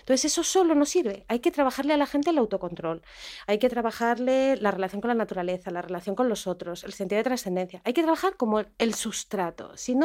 Entonces, 0.00 0.26
eso 0.26 0.44
solo 0.44 0.74
no 0.74 0.84
sirve. 0.84 1.24
Hay 1.28 1.40
que 1.40 1.50
trabajarle 1.50 1.94
a 1.94 1.96
la 1.96 2.06
gente 2.06 2.30
el 2.30 2.38
autocontrol. 2.38 3.02
Hay 3.46 3.58
que 3.58 3.68
trabajarle 3.68 4.56
la 4.56 4.70
relación 4.70 5.00
con 5.00 5.08
la 5.08 5.14
naturaleza, 5.14 5.70
la 5.70 5.82
relación 5.82 6.14
con 6.14 6.28
los 6.28 6.46
otros, 6.46 6.84
el 6.84 6.92
sentido 6.92 7.18
de 7.18 7.24
trascendencia. 7.24 7.82
Hay 7.84 7.92
que 7.92 8.02
trabajar 8.02 8.36
como 8.36 8.62
el 8.78 8.94
sustrato. 8.94 9.76
Si 9.76 9.94
no, 9.94 10.01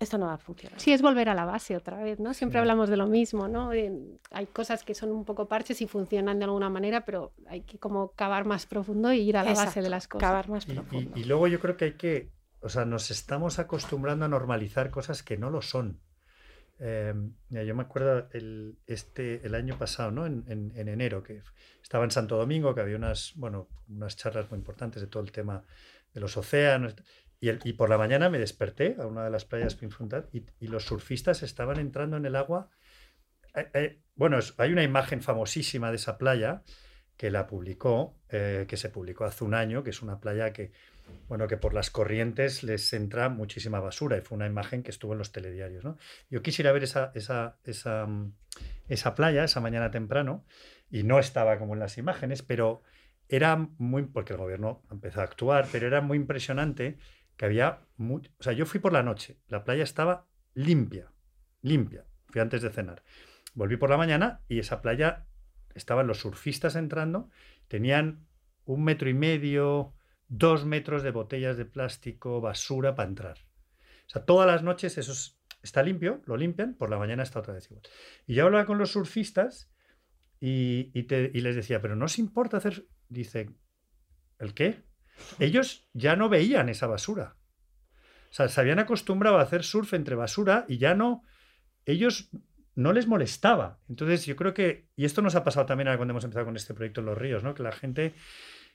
esto 0.00 0.18
no 0.18 0.26
va 0.26 0.34
a 0.34 0.38
funcionar. 0.38 0.78
Sí, 0.80 0.92
es 0.92 1.02
volver 1.02 1.28
a 1.28 1.34
la 1.34 1.44
base 1.44 1.76
otra 1.76 2.02
vez, 2.02 2.20
¿no? 2.20 2.34
Siempre 2.34 2.58
hablamos 2.58 2.88
de 2.88 2.96
lo 2.96 3.06
mismo, 3.06 3.48
¿no? 3.48 3.70
hay 3.70 4.46
cosas 4.52 4.84
que 4.84 4.94
son 4.94 5.10
un 5.10 5.24
poco 5.24 5.48
parches 5.48 5.80
y 5.82 5.86
funcionan 5.86 6.38
de 6.38 6.44
alguna 6.44 6.68
manera, 6.70 7.04
pero 7.04 7.32
hay 7.46 7.62
que 7.62 7.78
como 7.78 8.12
cavar 8.12 8.44
más 8.44 8.66
profundo 8.66 9.12
y 9.12 9.20
ir 9.20 9.36
a 9.36 9.44
la 9.44 9.54
base 9.54 9.82
de 9.82 9.88
las 9.88 10.06
cosas. 10.06 10.28
Cavar 10.28 10.48
más 10.48 10.66
profundo. 10.66 11.18
Y, 11.18 11.24
luego 11.24 11.48
yo 11.48 11.58
creo 11.58 11.76
que 11.76 11.84
hay 11.86 11.92
que, 11.94 12.30
o 12.60 12.68
sea, 12.68 12.84
nos 12.84 13.10
estamos 13.10 13.58
acostumbrando 13.58 14.24
a 14.24 14.28
normalizar 14.28 14.90
cosas 14.90 15.22
que 15.22 15.36
no 15.36 15.50
lo 15.50 15.62
son. 15.62 16.00
Em, 16.80 17.32
yo 17.50 17.74
me 17.74 17.82
acuerdo 17.82 18.28
el, 18.32 18.78
este, 18.86 19.44
el 19.44 19.56
año 19.56 19.76
pasado, 19.76 20.12
¿no? 20.12 20.26
En, 20.26 20.44
en, 20.46 20.88
enero, 20.88 21.24
que 21.24 21.42
estaba 21.82 22.04
en 22.04 22.12
Santo 22.12 22.36
Domingo, 22.36 22.72
que 22.72 22.82
había 22.82 22.96
unas, 22.96 23.32
bueno, 23.34 23.68
unas 23.88 24.16
charlas 24.16 24.48
muy 24.48 24.58
importantes 24.58 25.02
de 25.02 25.08
todo 25.08 25.24
el 25.24 25.32
tema 25.32 25.64
de 26.14 26.20
los 26.20 26.36
océanos. 26.36 26.94
Y, 27.40 27.72
por 27.74 27.88
la 27.88 27.98
mañana 27.98 28.28
me 28.28 28.38
desperté 28.38 28.96
a 28.98 29.06
una 29.06 29.24
de 29.24 29.30
las 29.30 29.44
playas 29.44 29.76
Pinfundat 29.76 30.34
y, 30.34 30.44
y 30.58 30.66
los 30.66 30.84
surfistas 30.84 31.44
estaban 31.44 31.78
entrando 31.78 32.16
en 32.16 32.26
el 32.26 32.34
agua. 32.34 32.68
Eh, 33.54 33.70
eh, 33.74 34.00
bueno, 34.16 34.38
hay 34.56 34.72
una 34.72 34.82
imagen 34.82 35.22
famosísima 35.22 35.90
de 35.90 35.96
esa 35.96 36.18
playa 36.18 36.62
que 37.16 37.30
la 37.30 37.46
publicó, 37.46 38.16
eh, 38.28 38.64
que 38.68 38.76
se 38.76 38.88
publicó 38.88 39.24
hace 39.24 39.44
un 39.44 39.54
año, 39.54 39.82
que 39.82 39.90
es 39.90 40.02
una 40.02 40.20
playa 40.20 40.52
que, 40.52 40.72
bueno, 41.28 41.48
que 41.48 41.56
por 41.56 41.74
las 41.74 41.90
corrientes 41.90 42.62
les 42.62 42.92
entra 42.92 43.28
muchísima 43.28 43.80
basura 43.80 44.16
y 44.16 44.20
fue 44.20 44.36
una 44.36 44.46
imagen 44.46 44.82
que 44.82 44.90
estuvo 44.90 45.12
en 45.12 45.18
los 45.18 45.32
telediarios. 45.32 45.84
¿no? 45.84 45.96
Yo 46.30 46.42
quisiera 46.42 46.72
ver 46.72 46.84
esa, 46.84 47.10
esa, 47.14 47.58
esa, 47.64 48.06
mm, 48.06 48.32
esa 48.88 49.14
playa 49.14 49.44
esa 49.44 49.60
mañana 49.60 49.90
temprano 49.90 50.44
y 50.90 51.02
no 51.02 51.18
estaba 51.18 51.58
como 51.58 51.74
en 51.74 51.80
las 51.80 51.98
imágenes, 51.98 52.42
pero 52.42 52.82
era 53.28 53.56
muy, 53.78 54.04
porque 54.04 54.32
el 54.32 54.38
gobierno 54.38 54.82
empezó 54.90 55.20
a 55.20 55.24
actuar, 55.24 55.66
pero 55.70 55.86
era 55.86 56.00
muy 56.00 56.16
impresionante 56.16 56.98
que 57.38 57.46
había, 57.46 57.86
o 57.98 58.42
sea, 58.42 58.52
yo 58.52 58.66
fui 58.66 58.80
por 58.80 58.92
la 58.92 59.04
noche, 59.04 59.38
la 59.46 59.64
playa 59.64 59.84
estaba 59.84 60.26
limpia, 60.54 61.12
limpia, 61.62 62.04
fui 62.26 62.40
antes 62.40 62.62
de 62.62 62.70
cenar. 62.70 63.04
Volví 63.54 63.76
por 63.76 63.90
la 63.90 63.96
mañana 63.96 64.42
y 64.48 64.58
esa 64.58 64.82
playa 64.82 65.24
estaban 65.72 66.08
los 66.08 66.18
surfistas 66.18 66.74
entrando, 66.74 67.30
tenían 67.68 68.26
un 68.64 68.82
metro 68.82 69.08
y 69.08 69.14
medio, 69.14 69.94
dos 70.26 70.66
metros 70.66 71.04
de 71.04 71.12
botellas 71.12 71.56
de 71.56 71.64
plástico, 71.64 72.40
basura 72.40 72.96
para 72.96 73.08
entrar. 73.08 73.38
O 74.08 74.10
sea, 74.10 74.24
todas 74.24 74.48
las 74.48 74.64
noches 74.64 74.98
eso 74.98 75.12
está 75.62 75.84
limpio, 75.84 76.22
lo 76.26 76.36
limpian, 76.36 76.74
por 76.74 76.90
la 76.90 76.98
mañana 76.98 77.22
está 77.22 77.38
otra 77.38 77.54
vez 77.54 77.70
igual. 77.70 77.84
Y 78.26 78.34
yo 78.34 78.46
hablaba 78.46 78.66
con 78.66 78.78
los 78.78 78.90
surfistas 78.90 79.70
y, 80.40 80.90
y 80.92 81.40
les 81.40 81.54
decía, 81.54 81.80
pero 81.80 81.94
no 81.94 82.06
os 82.06 82.18
importa 82.18 82.56
hacer, 82.56 82.88
dice, 83.08 83.54
¿el 84.40 84.54
qué? 84.54 84.87
Ellos 85.38 85.88
ya 85.92 86.16
no 86.16 86.28
veían 86.28 86.68
esa 86.68 86.86
basura. 86.86 87.36
O 88.30 88.34
sea, 88.34 88.48
se 88.48 88.60
habían 88.60 88.78
acostumbrado 88.78 89.38
a 89.38 89.42
hacer 89.42 89.64
surf 89.64 89.94
entre 89.94 90.14
basura 90.14 90.64
y 90.68 90.78
ya 90.78 90.94
no, 90.94 91.24
ellos 91.86 92.30
no 92.74 92.92
les 92.92 93.06
molestaba. 93.06 93.80
Entonces 93.88 94.26
yo 94.26 94.36
creo 94.36 94.54
que, 94.54 94.88
y 94.96 95.04
esto 95.04 95.22
nos 95.22 95.34
ha 95.34 95.44
pasado 95.44 95.66
también 95.66 95.88
cuando 95.96 96.12
hemos 96.12 96.24
empezado 96.24 96.46
con 96.46 96.56
este 96.56 96.74
proyecto 96.74 97.00
en 97.00 97.06
los 97.06 97.18
ríos, 97.18 97.42
¿no? 97.42 97.54
Que 97.54 97.62
la 97.62 97.72
gente 97.72 98.14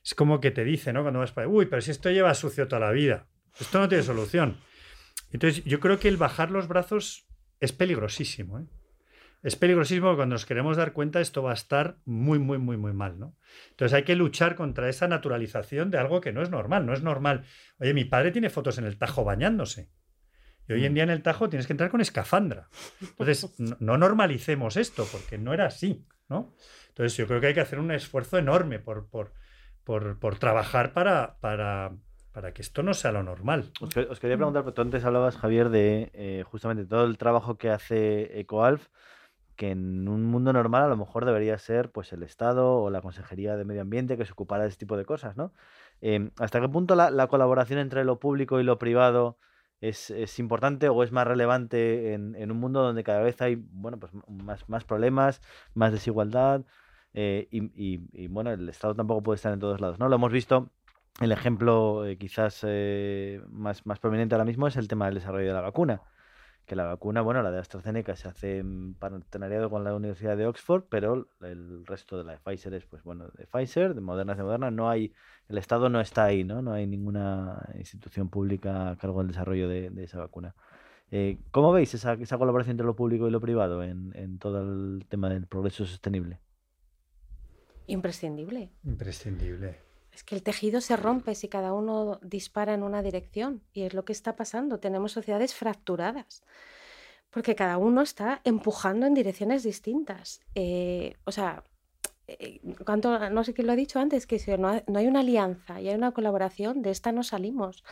es 0.04 0.16
como 0.16 0.42
que 0.42 0.52
te 0.52 0.64
dice, 0.64 0.92
¿no? 0.92 1.04
Cuando 1.04 1.20
vas 1.20 1.32
para, 1.32 1.48
uy, 1.48 1.68
pero 1.68 1.82
si 1.82 1.92
esto 1.92 2.10
lleva 2.10 2.34
sucio 2.34 2.68
toda 2.68 2.82
la 2.82 2.92
vida, 2.92 3.28
esto 3.60 3.80
no 3.80 3.88
tiene 3.88 4.04
solución. 4.04 4.58
Entonces 5.32 5.64
yo 5.64 5.80
creo 5.80 6.00
que 6.00 6.08
el 6.08 6.18
bajar 6.18 6.52
los 6.52 6.68
brazos 6.68 7.28
es 7.60 7.72
peligrosísimo, 7.72 8.60
¿eh? 8.60 8.66
Es 9.44 9.58
peligrosísimo 9.58 10.16
cuando 10.16 10.36
nos 10.36 10.46
queremos 10.46 10.78
dar 10.78 10.94
cuenta 10.94 11.20
esto 11.20 11.44
va 11.44 11.52
a 11.52 11.54
estar 11.54 11.98
muy, 12.06 12.40
muy, 12.40 12.58
muy, 12.58 12.78
muy 12.78 12.94
mal, 12.94 13.20
¿no? 13.20 13.36
Entonces 13.72 13.94
hay 13.94 14.04
que 14.04 14.16
luchar 14.16 14.56
contra 14.56 14.88
esa 14.88 15.10
naturalización 15.10 15.92
de 15.92 15.98
algo 15.98 16.22
que 16.22 16.32
no 16.32 16.42
es 16.42 16.50
normal, 16.50 16.86
no 16.86 16.94
es 16.94 17.04
normal. 17.04 17.44
Oye, 17.78 17.94
mi 17.94 18.06
padre 18.06 18.32
tiene 18.32 18.50
fotos 18.50 18.78
en 18.78 18.86
el 18.86 18.98
Tajo 18.98 19.26
bañándose. 19.26 19.90
Y 20.70 20.74
hoy 20.74 20.86
en 20.86 20.94
mm. 20.94 20.96
día 20.96 21.04
en 21.04 21.10
el 21.10 21.22
Tajo 21.22 21.50
tienes 21.50 21.68
que 21.68 21.74
entrar 21.74 21.92
con 21.92 22.00
escafandra. 22.00 22.70
Entonces, 23.02 23.54
no, 23.80 23.98
normalicemos 23.98 24.78
esto, 24.78 25.06
porque 25.12 25.38
no 25.38 25.54
era 25.54 25.66
así, 25.66 26.08
¿no? 26.30 26.56
Entonces 26.88 27.18
yo 27.18 27.28
creo 27.28 27.42
que 27.42 27.48
hay 27.48 27.54
que 27.54 27.62
hacer 27.62 27.80
un 27.80 27.92
esfuerzo 27.92 28.38
enorme 28.38 28.80
por, 28.80 29.10
por, 29.10 29.34
por, 29.84 30.40
trabajar 30.40 30.94
para, 30.94 31.36
para, 31.42 31.92
para 32.32 32.54
que 32.54 32.62
esto 32.62 32.82
no 32.82 32.94
sea 32.94 33.12
lo 33.12 33.24
normal. 33.24 33.72
Os, 33.82 34.20
quería 34.22 34.38
preguntar, 34.38 34.64
porque 34.64 34.76
tú 34.76 34.84
antes 34.84 35.04
hablabas, 35.04 35.36
Javier, 35.36 35.68
de 35.68 36.12
eh, 36.14 36.44
justamente 36.46 36.86
todo 36.86 37.04
el 37.04 37.18
trabajo 37.18 37.58
que 37.58 37.70
hace 37.70 38.40
EcoAlf 38.40 38.88
que 39.56 39.72
en 39.72 40.08
un 40.08 40.26
mundo 40.26 40.54
normal 40.54 40.84
a 40.84 40.88
lo 40.88 40.98
mejor 40.98 41.26
debería 41.26 41.58
ser 41.58 41.92
pues 41.92 42.14
el 42.14 42.24
Estado 42.24 42.76
o 42.76 42.90
la 42.90 43.02
Consejería 43.02 43.56
de 43.56 43.66
Medio 43.66 43.82
Ambiente 43.82 44.18
que 44.18 44.26
se 44.26 44.32
ocupara 44.32 44.64
de 44.64 44.70
ese 44.70 44.78
tipo 44.78 44.98
de 44.98 45.06
cosas, 45.06 45.38
¿no? 45.38 45.54
Em, 46.02 46.32
¿Hasta 46.40 46.60
qué 46.62 46.70
punto 46.70 46.96
la, 46.96 47.28
colaboración 47.28 47.80
entre 47.80 48.04
lo 48.04 48.20
público 48.20 48.60
y 48.60 48.64
lo 48.64 48.78
privado 48.80 49.38
es, 49.82 50.40
importante 50.40 50.90
o 50.90 51.04
es 51.04 51.12
más 51.12 51.28
relevante 51.28 52.14
en, 52.14 52.52
un 52.52 52.58
mundo 52.60 52.82
donde 52.82 53.04
cada 53.04 53.22
vez 53.22 53.42
hay 53.42 53.56
bueno, 53.56 54.00
pues 54.00 54.14
más, 54.28 54.68
más 54.70 54.86
problemas, 54.86 55.42
más 55.74 55.92
desigualdad? 55.92 56.66
eh, 57.14 57.48
y, 57.52 58.28
bueno, 58.28 58.52
el 58.52 58.68
Estado 58.70 58.96
tampoco 58.96 59.24
puede 59.24 59.36
estar 59.36 59.54
en 59.54 59.60
todos 59.60 59.80
lados, 59.82 60.00
¿no? 60.00 60.10
Lo 60.10 60.16
hemos 60.16 60.32
visto, 60.32 60.72
el 61.22 61.32
ejemplo 61.32 62.06
eh, 62.06 62.18
quizás 62.18 62.62
eh, 62.68 63.42
más, 63.50 63.86
más 63.86 64.00
prominente 64.00 64.36
ahora 64.36 64.46
mismo 64.46 64.68
es 64.68 64.78
el 64.78 64.88
tema 64.88 65.06
del 65.06 65.16
desarrollo 65.16 65.48
de 65.48 65.54
la 65.54 65.62
vacuna 65.62 66.02
que 66.66 66.76
la 66.76 66.86
vacuna, 66.86 67.22
bueno, 67.22 67.42
la 67.44 67.52
de 67.52 67.60
AstraZeneca 67.60 68.16
se 68.16 68.28
hace 68.28 68.60
en 68.60 68.94
partenariado 68.94 69.70
con 69.70 69.84
la 69.84 69.94
Universidad 69.94 70.38
de 70.38 70.48
Oxford, 70.48 70.86
pero 70.90 71.28
el 71.42 71.86
resto 71.86 72.18
de 72.18 72.24
la 72.24 72.34
de 72.34 72.38
Pfizer 72.40 72.74
es, 72.74 72.86
pues 72.86 73.04
bueno, 73.04 73.28
de 73.38 73.46
Pfizer, 73.48 73.94
de 73.94 74.02
Moderna 74.02 74.34
es 74.34 74.38
de 74.38 74.44
Moderna, 74.44 74.72
no 74.72 74.90
hay, 74.90 75.14
el 75.50 75.58
Estado 75.58 75.90
no 75.90 76.00
está 76.00 76.26
ahí, 76.26 76.44
¿no? 76.44 76.62
No 76.62 76.74
hay 76.74 76.88
ninguna 76.88 77.70
institución 77.76 78.30
pública 78.30 78.92
a 78.92 78.98
cargo 78.98 79.20
del 79.20 79.28
desarrollo 79.28 79.68
de, 79.68 79.92
esa 80.04 80.20
vacuna. 80.20 80.56
Eh, 81.12 81.40
¿Cómo 81.52 81.72
veis 81.72 81.94
esa, 81.94 82.14
esa, 82.14 82.38
colaboración 82.38 82.72
entre 82.74 82.88
lo 82.88 82.96
público 82.96 83.28
y 83.28 83.32
lo 83.32 83.42
privado 83.42 83.84
en, 83.84 84.12
en 84.16 84.40
todo 84.40 84.62
el 84.62 85.06
tema 85.10 85.30
del 85.30 85.46
progreso 85.48 85.86
sostenible? 85.86 86.40
Imprescindible. 87.88 88.72
Imprescindible. 88.84 89.93
Es 90.14 90.24
que 90.24 90.36
el 90.36 90.44
tejido 90.44 90.80
se 90.80 90.96
rompe 90.96 91.36
si 91.36 91.48
cada 91.48 91.74
uno 91.74 92.20
dispara 92.22 92.74
en 92.74 92.84
una 92.84 93.02
dirección 93.02 93.62
y 93.74 93.84
es 93.84 93.94
lo 93.94 94.06
que 94.06 94.14
está 94.14 94.36
pasando. 94.36 94.80
Tenemos 94.80 95.12
sociedades 95.12 95.56
fracturadas 95.56 96.44
porque 97.32 97.56
cada 97.56 97.78
uno 97.78 98.02
está 98.02 98.42
empujando 98.44 99.08
en 99.08 99.16
direcciones 99.16 99.64
distintas. 99.64 100.40
Eh, 100.54 101.16
o 101.26 101.32
sea, 101.32 101.64
eh, 102.28 102.62
no 102.64 103.44
sé 103.44 103.54
quién 103.56 103.66
lo 103.66 103.74
ha 103.74 103.76
dicho 103.76 104.00
antes, 104.00 104.28
que 104.28 104.38
si 104.38 104.52
no, 104.56 104.84
no 104.86 105.00
hay 105.00 105.08
una 105.08 105.22
alianza 105.22 105.82
y 105.82 105.90
hay 105.90 105.96
una 105.96 106.12
colaboración, 106.12 106.84
de 106.84 106.92
esta 106.92 107.12
no 107.12 107.24
salimos 107.24 107.84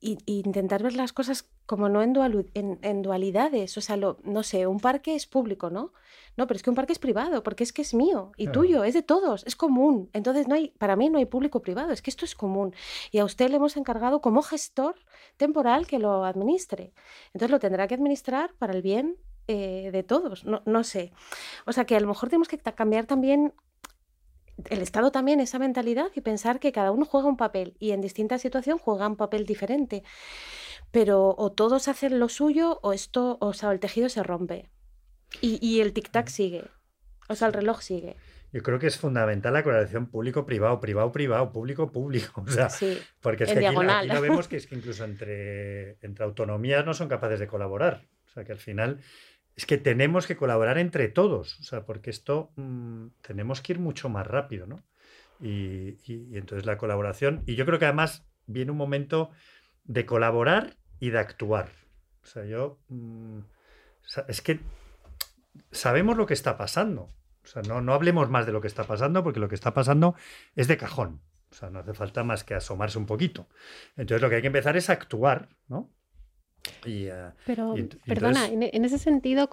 y, 0.00 0.18
intentar 0.26 0.82
ver 0.82 0.94
las 0.94 1.12
cosas 1.12 1.50
como 1.66 1.88
no 1.88 2.02
en, 2.02 2.78
en, 2.82 3.02
dualidades. 3.02 3.76
O 3.76 3.80
sea, 3.80 3.96
lo, 3.96 4.18
no 4.24 4.42
sé, 4.42 4.66
un 4.66 4.80
parque 4.80 5.14
es 5.14 5.26
público, 5.26 5.70
¿no? 5.70 5.92
No, 6.36 6.46
pero 6.46 6.56
es 6.56 6.62
que 6.62 6.70
un 6.70 6.76
parque 6.76 6.92
es 6.92 6.98
privado, 6.98 7.42
porque 7.42 7.64
es 7.64 7.72
que 7.72 7.82
es 7.82 7.92
mío 7.92 8.32
y 8.36 8.48
tuyo, 8.48 8.82
es 8.84 8.94
de 8.94 9.02
todos, 9.02 9.44
es 9.46 9.56
común. 9.56 10.08
Entonces, 10.12 10.48
no 10.48 10.54
hay, 10.54 10.70
para 10.78 10.96
mí 10.96 11.10
no 11.10 11.18
hay 11.18 11.26
público 11.26 11.60
privado, 11.60 11.92
es 11.92 12.02
que 12.02 12.10
esto 12.10 12.24
es 12.24 12.34
común. 12.34 12.74
Y 13.10 13.18
a 13.18 13.24
usted 13.24 13.50
le 13.50 13.56
hemos 13.56 13.76
encargado 13.76 14.20
como 14.20 14.42
gestor 14.42 14.96
temporal 15.36 15.86
que 15.86 15.98
lo 15.98 16.24
administre. 16.24 16.92
Entonces, 17.34 17.50
lo 17.50 17.58
tendrá 17.58 17.86
que 17.86 17.94
administrar 17.94 18.54
para 18.54 18.72
el 18.72 18.82
bien 18.82 19.18
eh, 19.48 19.90
de 19.92 20.02
todos, 20.02 20.44
no, 20.44 20.62
no 20.64 20.82
sé. 20.82 21.12
O 21.66 21.72
sea, 21.72 21.84
que 21.84 21.96
a 21.96 22.00
lo 22.00 22.06
mejor 22.06 22.28
tenemos 22.28 22.48
que 22.48 22.58
cambiar 22.58 23.06
también 23.06 23.52
el 24.68 24.82
Estado 24.82 25.10
también 25.10 25.40
esa 25.40 25.58
mentalidad 25.58 26.08
y 26.14 26.20
pensar 26.20 26.60
que 26.60 26.72
cada 26.72 26.90
uno 26.90 27.04
juega 27.04 27.28
un 27.28 27.36
papel 27.36 27.76
y 27.78 27.92
en 27.92 28.00
distintas 28.00 28.42
situaciones 28.42 28.82
juega 28.82 29.08
un 29.08 29.16
papel 29.16 29.46
diferente. 29.46 30.02
Pero 30.90 31.34
o 31.38 31.52
todos 31.52 31.88
hacen 31.88 32.18
lo 32.18 32.28
suyo 32.28 32.80
o 32.82 32.92
esto, 32.92 33.38
o 33.40 33.52
sea, 33.52 33.70
el 33.72 33.80
tejido 33.80 34.08
se 34.08 34.22
rompe. 34.22 34.70
Y, 35.40 35.80
el 35.80 35.94
tic-tac 35.94 36.28
sigue. 36.28 36.64
O 37.28 37.36
sea, 37.36 37.46
el 37.48 37.54
reloj 37.54 37.82
sigue. 37.82 38.16
Yo 38.52 38.62
creo 38.62 38.80
que 38.80 38.88
es 38.88 38.98
fundamental 38.98 39.52
la 39.52 39.62
colaboración 39.62 40.06
público-privado, 40.06 40.80
privado-privado, 40.80 41.52
público-público. 41.52 42.42
O 42.42 42.50
sea, 42.50 42.68
porque 43.20 43.44
es 43.44 43.52
que 43.52 43.64
aquí, 43.64 44.08
lo 44.08 44.20
vemos 44.20 44.48
que 44.48 44.56
es 44.56 44.66
que 44.66 44.74
incluso 44.74 45.04
entre, 45.04 45.98
entre 46.04 46.24
autonomías 46.24 46.84
no 46.84 46.94
son 46.94 47.08
capaces 47.08 47.38
de 47.38 47.46
colaborar. 47.46 48.08
O 48.26 48.32
sea, 48.32 48.44
que 48.44 48.50
al 48.50 48.58
final 48.58 49.00
es 49.60 49.66
que 49.66 49.76
tenemos 49.76 50.26
que 50.26 50.38
colaborar 50.38 50.78
entre 50.78 51.08
todos, 51.08 51.60
o 51.60 51.62
sea, 51.64 51.84
porque 51.84 52.08
esto 52.08 52.50
mm, 52.56 53.08
tenemos 53.20 53.60
que 53.60 53.74
ir 53.74 53.78
mucho 53.78 54.08
más 54.08 54.26
rápido, 54.26 54.66
¿no? 54.66 54.82
Y, 55.38 55.98
entonces 56.34 56.64
la 56.64 56.78
colaboración, 56.78 57.42
y 57.44 57.56
yo 57.56 57.66
creo 57.66 57.78
que 57.78 57.84
además 57.84 58.26
viene 58.46 58.70
un 58.70 58.78
momento 58.78 59.28
de 59.84 60.06
colaborar 60.06 60.78
y 60.98 61.10
de 61.10 61.18
actuar. 61.18 61.68
O 62.22 62.26
sea, 62.26 62.46
yo, 62.46 62.78
mm, 62.88 63.40
es 64.28 64.40
que 64.40 64.60
sabemos 65.72 66.16
lo 66.16 66.24
que 66.24 66.32
está 66.32 66.56
pasando. 66.56 67.12
O 67.44 67.46
sea, 67.46 67.60
no, 67.60 67.82
no 67.82 67.92
hablemos 67.92 68.30
más 68.30 68.46
de 68.46 68.52
lo 68.52 68.62
que 68.62 68.68
está 68.68 68.84
pasando, 68.84 69.22
porque 69.22 69.40
lo 69.40 69.50
que 69.50 69.56
está 69.56 69.74
pasando 69.74 70.14
es 70.56 70.68
de 70.68 70.78
cajón. 70.78 71.20
O 71.50 71.54
sea, 71.54 71.68
no 71.68 71.80
hace 71.80 71.92
falta 71.92 72.24
más 72.24 72.44
que 72.44 72.54
asomarse 72.54 72.96
un 72.96 73.04
poquito. 73.04 73.46
Entonces 73.98 74.22
lo 74.22 74.30
que 74.30 74.36
hay 74.36 74.40
que 74.40 74.46
empezar 74.46 74.78
es 74.78 74.88
actuar, 74.88 75.50
¿no? 75.68 75.92
Eh, 76.84 77.30
Pero, 77.46 77.74
perdona, 78.06 78.46
en, 78.46 78.84
ese 78.84 78.98
sentido 78.98 79.48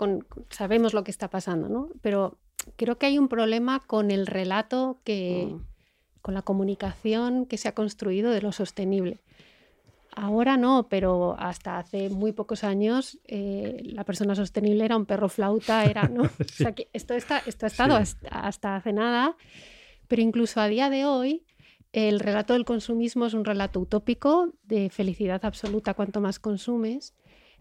sabemos 0.50 0.93
lo 0.93 1.04
que 1.04 1.12
está 1.12 1.30
pasando, 1.30 1.70
¿no? 1.70 1.89
Pero 2.02 2.38
creo 2.76 2.98
que 2.98 3.06
hay 3.06 3.17
un 3.17 3.28
problema 3.28 3.80
con 3.80 4.12
el 4.12 4.28
relato 4.28 5.00
que, 5.04 5.48
mm. 5.50 5.62
con 6.22 6.34
la 6.34 6.41
comunicación 6.41 7.46
que 7.46 7.58
se 7.58 7.67
ha 7.67 7.74
construido 7.74 8.32
de 8.32 8.41
lo 8.41 8.52
sostenible. 8.52 9.20
Ahora 10.12 10.58
no, 10.58 10.88
pero 10.89 11.36
hasta 11.38 11.78
hace 11.78 12.10
muy 12.10 12.32
pocos 12.32 12.63
años 12.63 13.20
eh, 13.28 13.82
la 13.84 14.04
persona 14.04 14.34
sostenible 14.34 14.84
era 14.84 14.98
un 14.98 15.06
perro 15.06 15.30
flauta, 15.30 15.86
era, 15.86 16.08
¿no? 16.08 16.24
O 16.39 16.43
sea, 16.43 16.72
que 16.72 16.89
esto, 16.93 17.13
está, 17.13 17.43
esto 17.46 17.67
ha 17.67 17.70
estado 17.70 17.96
hasta 18.32 18.76
hace 18.76 18.93
nada, 18.93 19.36
pero 20.08 20.24
incluso 20.24 20.60
a 20.60 20.67
día 20.67 20.89
de 20.89 21.06
hoy 21.06 21.43
el 21.97 22.19
relato 22.19 22.53
del 22.53 22.63
consumismo 22.63 23.25
es 23.25 23.33
un 23.33 23.43
relato 23.43 23.79
utópico 23.79 24.53
de 24.62 24.91
felicidad 24.91 25.43
absoluta 25.43 25.95
cuanto 25.95 26.21
más 26.21 26.38
consumes 26.38 27.15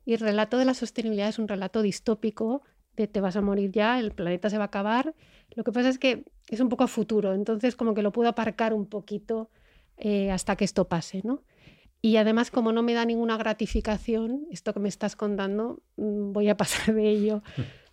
y 0.05 0.13
el 0.13 0.21
relato 0.21 0.59
de 0.59 0.67
la 0.67 0.75
sostenibilidad 0.75 1.31
es 1.31 1.39
un 1.39 1.49
relato 1.49 1.81
distópico 1.81 2.61
de 2.97 3.07
te 3.07 3.23
vas 3.23 3.37
a 3.37 3.41
morir 3.41 3.71
ya, 3.73 3.99
el 3.99 4.13
planeta 4.13 4.51
se 4.51 4.59
va 4.59 4.65
a 4.65 4.67
acabar. 4.67 5.15
Lo 5.55 5.65
que 5.65 5.73
pasa 5.73 5.89
es 5.89 5.99
que 5.99 6.27
es 6.51 6.61
un 6.61 6.69
poco 6.69 6.85
a 6.85 6.87
futuro, 6.87 7.33
entonces 7.33 7.77
como 7.77 7.95
que 7.95 8.03
lo 8.03 8.13
puedo 8.13 8.29
aparcar 8.29 8.75
un 8.75 8.85
poquito 8.85 9.49
eh, 9.97 10.31
hasta 10.31 10.55
que 10.55 10.67
esto 10.67 10.87
pase, 10.87 11.23
¿no? 11.25 11.43
Y 12.03 12.19
además, 12.19 12.51
como 12.51 12.73
no 12.73 12.83
me 12.83 12.93
da 12.93 13.07
ninguna 13.07 13.39
gratificación, 13.39 14.47
esto 14.51 14.75
que 14.75 14.81
me 14.81 14.91
estás 14.91 15.17
contando, 15.17 15.83
mm, 15.97 16.33
voy 16.33 16.51
a 16.51 16.59
pasar 16.59 16.95
de 16.95 17.09
ello. 17.09 17.43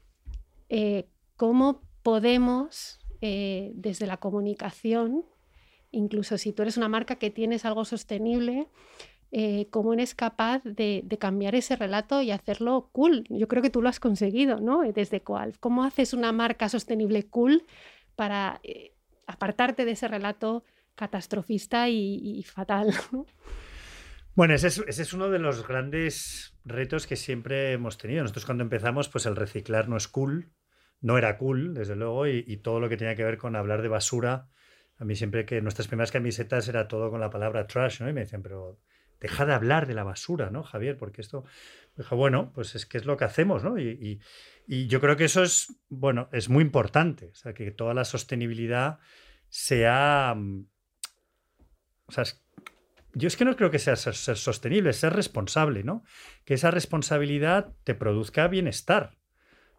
Eh, 0.75 1.07
¿Cómo 1.35 1.83
podemos, 2.01 2.97
eh, 3.21 3.73
desde 3.75 4.07
la 4.07 4.17
comunicación, 4.17 5.23
incluso 5.93 6.37
si 6.37 6.51
tú 6.51 6.63
eres 6.63 6.75
una 6.75 6.89
marca 6.89 7.15
que 7.15 7.29
tienes 7.29 7.63
algo 7.63 7.85
sostenible, 7.85 8.67
eh, 9.31 9.67
cómo 9.71 9.93
eres 9.93 10.13
capaz 10.13 10.61
de, 10.63 11.05
cambiar 11.19 11.55
ese 11.55 11.75
relato 11.75 12.21
y 12.21 12.29
hacerlo 12.31 12.89
cool. 12.91 13.23
Yo 13.29 13.47
creo 13.47 13.63
que 13.63 13.69
tú 13.69 13.81
lo 13.81 13.89
has 13.89 13.99
conseguido, 13.99 14.59
¿no? 14.59 14.81
Desde 14.91 15.21
cuál. 15.21 15.57
¿Cómo 15.59 15.83
haces 15.83 16.13
una 16.13 16.31
marca 16.31 16.69
sostenible 16.69 17.25
cool 17.27 17.63
para 18.15 18.59
eh, 18.63 18.93
apartarte 19.25 19.85
de 19.85 19.91
ese 19.91 20.07
relato 20.07 20.63
catastrofista 20.95 21.89
y, 21.89 22.43
fatal? 22.43 22.93
Bueno, 24.35 24.55
ese 24.55 24.67
es, 24.67 25.13
uno 25.13 25.29
de 25.29 25.37
los 25.37 25.67
grandes 25.67 26.57
retos 26.65 27.05
que 27.05 27.15
siempre 27.15 27.71
hemos 27.71 27.99
tenido. 27.99 28.23
Nosotros 28.23 28.47
cuando 28.47 28.63
empezamos, 28.63 29.07
pues 29.07 29.27
el 29.27 29.35
reciclar 29.35 29.87
no 29.87 29.95
es 29.95 30.07
cool, 30.07 30.51
no 31.01 31.19
era 31.19 31.37
cool, 31.37 31.75
desde 31.75 31.95
luego, 31.95 32.25
y 32.25 32.57
todo 32.57 32.79
lo 32.79 32.89
que 32.89 32.97
tenía 32.97 33.13
que 33.13 33.23
ver 33.23 33.37
con 33.37 33.55
hablar 33.55 33.83
de 33.83 33.89
basura 33.89 34.49
a 35.03 35.05
mí 35.05 35.17
siempre 35.17 35.45
que 35.45 35.61
nuestras 35.61 35.89
primeras 35.89 36.13
camisetas 36.13 36.69
era 36.69 36.87
todo 36.87 37.11
con 37.11 37.19
la 37.19 37.29
palabra 37.29 37.67
trash, 37.67 37.99
¿no? 37.99 38.09
Y 38.09 38.13
me 38.13 38.21
decían, 38.21 38.41
pero 38.41 38.79
deja 39.19 39.45
de 39.45 39.53
hablar 39.53 39.85
de 39.85 39.93
la 39.93 40.05
basura, 40.05 40.49
¿no, 40.49 40.63
Javier? 40.63 40.97
Porque 40.97 41.19
esto, 41.19 41.43
dijo, 41.97 42.15
bueno, 42.15 42.53
pues 42.53 42.73
es 42.75 42.85
que 42.85 42.97
es 42.97 43.05
lo 43.05 43.17
que 43.17 43.25
hacemos, 43.25 43.65
¿no? 43.65 43.77
Y, 43.77 44.21
yo 44.65 45.01
creo 45.01 45.17
que 45.17 45.25
eso 45.25 45.43
es, 45.43 45.75
bueno, 45.89 46.29
es 46.31 46.47
muy 46.47 46.63
importante, 46.63 47.31
o 47.33 47.35
sea, 47.35 47.53
que 47.53 47.69
toda 47.71 47.93
la 47.93 48.05
sostenibilidad 48.05 48.99
sea, 49.49 50.33
mm, 50.37 50.67
o 52.05 52.11
sea, 52.13 52.23
yo 53.13 53.27
es 53.27 53.35
que 53.35 53.43
no 53.43 53.57
creo 53.57 53.71
que 53.71 53.79
sea 53.79 53.97
ser, 53.97 54.15
sostenible, 54.15 54.93
ser 54.93 55.11
responsable, 55.11 55.83
¿no? 55.83 56.05
Que 56.45 56.53
esa 56.53 56.71
responsabilidad 56.71 57.73
te 57.83 57.93
produzca 57.93 58.47
bienestar. 58.47 59.17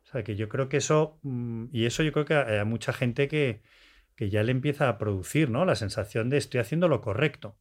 O 0.02 0.06
sea, 0.06 0.22
que 0.22 0.36
yo 0.36 0.50
creo 0.50 0.68
que 0.68 0.76
eso, 0.76 1.18
mm, 1.22 1.68
y 1.72 1.86
eso 1.86 2.02
yo 2.02 2.12
creo 2.12 2.26
que 2.26 2.34
hay 2.34 2.64
mucha 2.66 2.92
gente 2.92 3.26
que, 3.26 3.62
que 4.16 4.30
ya 4.30 4.42
le 4.42 4.52
empieza 4.52 4.88
a 4.88 4.98
producir 4.98 5.50
¿no? 5.50 5.64
la 5.64 5.74
sensación 5.74 6.30
de 6.30 6.38
estoy 6.38 6.60
haciendo 6.60 6.88
lo 6.88 7.00
correcto. 7.00 7.56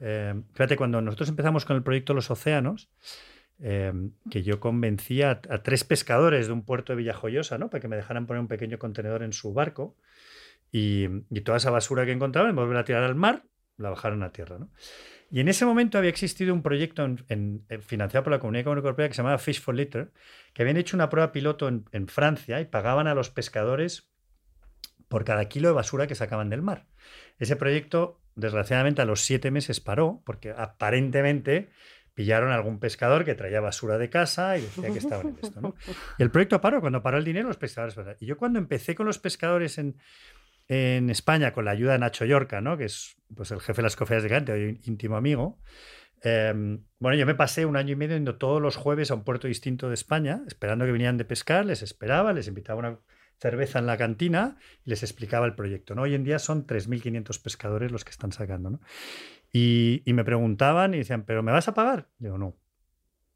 Eh, 0.00 0.34
fíjate, 0.52 0.76
cuando 0.76 1.00
nosotros 1.00 1.28
empezamos 1.28 1.64
con 1.64 1.76
el 1.76 1.82
proyecto 1.82 2.14
Los 2.14 2.30
Océanos, 2.30 2.90
eh, 3.58 3.92
que 4.30 4.42
yo 4.42 4.60
convencía 4.60 5.40
a, 5.48 5.62
tres 5.62 5.84
pescadores 5.84 6.48
de 6.48 6.52
un 6.52 6.64
puerto 6.64 6.92
de 6.92 6.98
Villajoyosa 6.98 7.56
¿no? 7.56 7.70
para 7.70 7.80
que 7.80 7.88
me 7.88 7.96
dejaran 7.96 8.26
poner 8.26 8.40
un 8.40 8.48
pequeño 8.48 8.78
contenedor 8.78 9.22
en 9.22 9.32
su 9.32 9.54
barco 9.54 9.96
y, 10.70 11.08
toda 11.42 11.56
esa 11.56 11.70
basura 11.70 12.04
que 12.04 12.12
encontraban, 12.12 12.54
volver 12.54 12.76
a 12.76 12.84
tirar 12.84 13.04
al 13.04 13.14
mar, 13.14 13.44
la 13.78 13.90
bajaron 13.90 14.22
a 14.22 14.32
tierra. 14.32 14.58
¿no? 14.58 14.70
Y 15.30 15.40
en 15.40 15.48
ese 15.48 15.64
momento 15.64 15.96
había 15.96 16.10
existido 16.10 16.52
un 16.52 16.62
proyecto 16.62 17.08
financiado 17.80 18.24
por 18.24 18.32
la 18.32 18.40
Comunidad 18.40 18.62
Económica 18.62 18.88
Europea 18.88 19.08
que 19.08 19.14
se 19.14 19.18
llamaba 19.18 19.38
Fish 19.38 19.60
for 19.60 19.74
Litter, 19.74 20.12
que 20.52 20.62
habían 20.62 20.76
hecho 20.76 20.96
una 20.96 21.08
prueba 21.08 21.32
piloto 21.32 21.68
en 21.68 22.08
Francia 22.08 22.60
y 22.60 22.66
pagaban 22.66 23.06
a 23.06 23.14
los 23.14 23.30
pescadores 23.30 24.10
por 25.08 25.24
cada 25.24 25.46
kilo 25.46 25.68
de 25.68 25.74
basura 25.74 26.06
que 26.06 26.14
sacaban 26.14 26.50
del 26.50 26.62
mar. 26.62 26.86
Ese 27.38 27.56
proyecto, 27.56 28.20
desgraciadamente, 28.34 29.02
a 29.02 29.04
los 29.04 29.20
siete 29.20 29.50
meses 29.50 29.80
paró, 29.80 30.22
porque 30.24 30.50
aparentemente 30.56 31.70
pillaron 32.14 32.50
a 32.50 32.54
algún 32.54 32.80
pescador 32.80 33.26
que 33.26 33.34
traía 33.34 33.60
basura 33.60 33.98
de 33.98 34.08
casa 34.08 34.56
y 34.56 34.62
decía 34.62 34.90
que 34.90 34.98
estaba 34.98 35.22
en 35.22 35.36
esto. 35.40 35.74
Y 36.18 36.22
el 36.22 36.30
proyecto 36.30 36.60
paró, 36.62 36.80
cuando 36.80 37.02
paró 37.02 37.18
el 37.18 37.24
dinero, 37.24 37.46
los 37.46 37.58
pescadores. 37.58 37.94
Y 38.20 38.26
yo 38.26 38.38
cuando 38.38 38.58
empecé 38.58 38.94
con 38.94 39.04
los 39.06 39.18
pescadores 39.18 39.78
en, 39.78 39.96
España, 40.68 41.52
con 41.52 41.66
la 41.66 41.72
ayuda 41.72 41.92
de 41.92 41.98
Nacho 41.98 42.24
Yorca, 42.24 42.60
¿no? 42.60 42.76
que 42.76 42.86
es 42.86 43.16
pues, 43.36 43.50
el 43.50 43.60
jefe 43.60 43.76
de 43.76 43.82
las 43.82 43.96
cofeas 43.96 44.22
de 44.22 44.30
Gante, 44.30 44.52
hoy 44.52 44.80
íntimo 44.84 45.16
amigo, 45.16 45.60
em, 46.22 46.82
bueno, 46.98 47.16
yo 47.16 47.26
me 47.26 47.34
pasé 47.34 47.66
un 47.66 47.76
año 47.76 47.92
y 47.92 47.96
medio 47.96 48.16
yendo 48.16 48.36
todos 48.36 48.60
los 48.60 48.76
jueves 48.76 49.10
a 49.10 49.14
un 49.14 49.22
puerto 49.22 49.46
distinto 49.46 49.88
de 49.88 49.94
España, 49.94 50.42
esperando 50.48 50.86
que 50.86 50.92
vinieran 50.92 51.18
de 51.18 51.26
pescar, 51.26 51.66
les 51.66 51.82
esperaba, 51.82 52.32
les 52.32 52.48
invitaba 52.48 52.78
una 52.80 52.98
cerveza 53.38 53.78
en 53.78 53.86
la 53.86 53.96
cantina 53.96 54.56
y 54.84 54.90
les 54.90 55.02
explicaba 55.02 55.46
el 55.46 55.54
proyecto. 55.54 55.94
¿no? 55.94 56.02
Hoy 56.02 56.14
en 56.14 56.24
día 56.24 56.38
son 56.38 56.66
3.500 56.66 57.42
pescadores 57.42 57.92
los 57.92 58.04
que 58.04 58.10
están 58.10 58.32
sacando. 58.32 58.70
¿no? 58.70 58.80
Y, 59.52 60.02
me 60.06 60.24
preguntaban 60.24 60.94
y 60.94 60.98
decían, 60.98 61.24
¿pero 61.24 61.42
me 61.42 61.52
vas 61.52 61.68
a 61.68 61.74
pagar? 61.74 62.08
Digo, 62.18 62.38
no. 62.38 62.56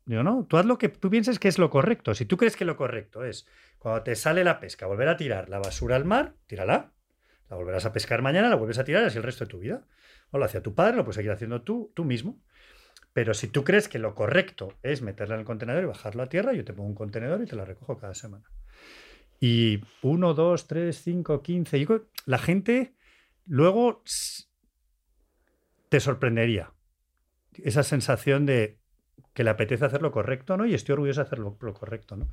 Digo, 0.06 0.22
no, 0.22 0.44
tú 0.48 0.56
haz 0.56 0.66
lo 0.66 0.78
que 0.78 0.88
tú 0.88 1.10
pienses 1.10 1.38
que 1.38 1.48
es 1.48 1.58
lo 1.58 1.70
correcto. 1.70 2.14
Si 2.14 2.24
tú 2.24 2.36
crees 2.36 2.56
que 2.56 2.64
lo 2.64 2.76
correcto 2.76 3.24
es, 3.24 3.46
cuando 3.78 4.02
te 4.02 4.16
sale 4.16 4.42
la 4.42 4.58
pesca, 4.58 4.86
volver 4.86 5.08
a 5.08 5.16
tirar 5.16 5.48
la 5.48 5.58
basura 5.58 5.96
al 5.96 6.04
mar, 6.04 6.34
tírala. 6.46 6.92
La 7.48 7.56
volverás 7.56 7.84
a 7.84 7.92
pescar 7.92 8.22
mañana, 8.22 8.48
la 8.48 8.56
vuelves 8.56 8.78
a 8.78 8.84
tirar 8.84 9.04
así 9.04 9.18
el 9.18 9.24
resto 9.24 9.44
de 9.44 9.50
tu 9.50 9.58
vida. 9.58 9.86
O 10.30 10.38
lo 10.38 10.44
hacía 10.44 10.62
tu 10.62 10.74
padre, 10.74 10.96
lo 10.96 11.04
puedes 11.04 11.16
seguir 11.16 11.32
haciendo 11.32 11.62
tú, 11.62 11.92
tú 11.94 12.04
mismo. 12.04 12.40
Pero 13.12 13.34
si 13.34 13.48
tú 13.48 13.64
crees 13.64 13.88
que 13.88 13.98
lo 13.98 14.14
correcto 14.14 14.78
es 14.82 15.02
meterla 15.02 15.34
en 15.34 15.40
el 15.40 15.46
contenedor 15.46 15.82
y 15.82 15.86
bajarlo 15.86 16.22
a 16.22 16.28
tierra, 16.28 16.52
yo 16.52 16.64
te 16.64 16.72
pongo 16.72 16.88
un 16.88 16.94
contenedor 16.94 17.42
y 17.42 17.46
te 17.46 17.56
la 17.56 17.64
recojo 17.64 17.98
cada 17.98 18.14
semana. 18.14 18.44
Y 19.40 19.80
uno, 20.02 20.34
dos, 20.34 20.66
tres, 20.66 21.00
cinco, 21.02 21.42
quince. 21.42 21.78
Y 21.78 21.86
la 22.26 22.38
gente 22.38 22.94
luego 23.46 24.02
te 25.88 26.00
sorprendería. 26.00 26.72
Esa 27.54 27.82
sensación 27.82 28.46
de 28.46 28.78
que 29.32 29.44
le 29.44 29.50
apetece 29.50 29.84
hacer 29.84 30.02
lo 30.02 30.10
correcto, 30.12 30.56
¿no? 30.56 30.66
Y 30.66 30.74
estoy 30.74 30.94
orgulloso 30.94 31.20
de 31.20 31.26
hacer 31.26 31.38
lo, 31.38 31.56
correcto, 31.56 32.16
¿no? 32.16 32.28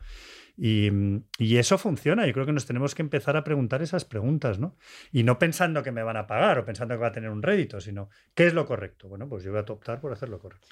Y, 0.57 0.89
y, 1.37 1.57
eso 1.57 1.77
funciona. 1.77 2.25
Yo 2.25 2.33
creo 2.33 2.45
que 2.45 2.53
nos 2.53 2.65
tenemos 2.65 2.95
que 2.95 3.01
empezar 3.01 3.37
a 3.37 3.43
preguntar 3.43 3.81
esas 3.81 4.03
preguntas, 4.03 4.59
¿no? 4.59 4.75
Y 5.11 5.23
no 5.23 5.37
pensando 5.37 5.83
que 5.83 5.91
me 5.91 6.03
van 6.03 6.17
a 6.17 6.27
pagar 6.27 6.59
o 6.59 6.65
pensando 6.65 6.95
que 6.95 7.01
va 7.01 7.07
a 7.07 7.11
tener 7.11 7.29
un 7.29 7.43
rédito, 7.43 7.79
sino 7.79 8.09
¿qué 8.33 8.47
es 8.47 8.53
lo 8.53 8.65
correcto? 8.65 9.07
Bueno, 9.07 9.29
pues 9.29 9.43
yo 9.43 9.51
voy 9.51 9.59
a 9.59 9.71
optar 9.71 10.01
por 10.01 10.11
hacer 10.11 10.29
lo 10.29 10.39
correcto. 10.39 10.67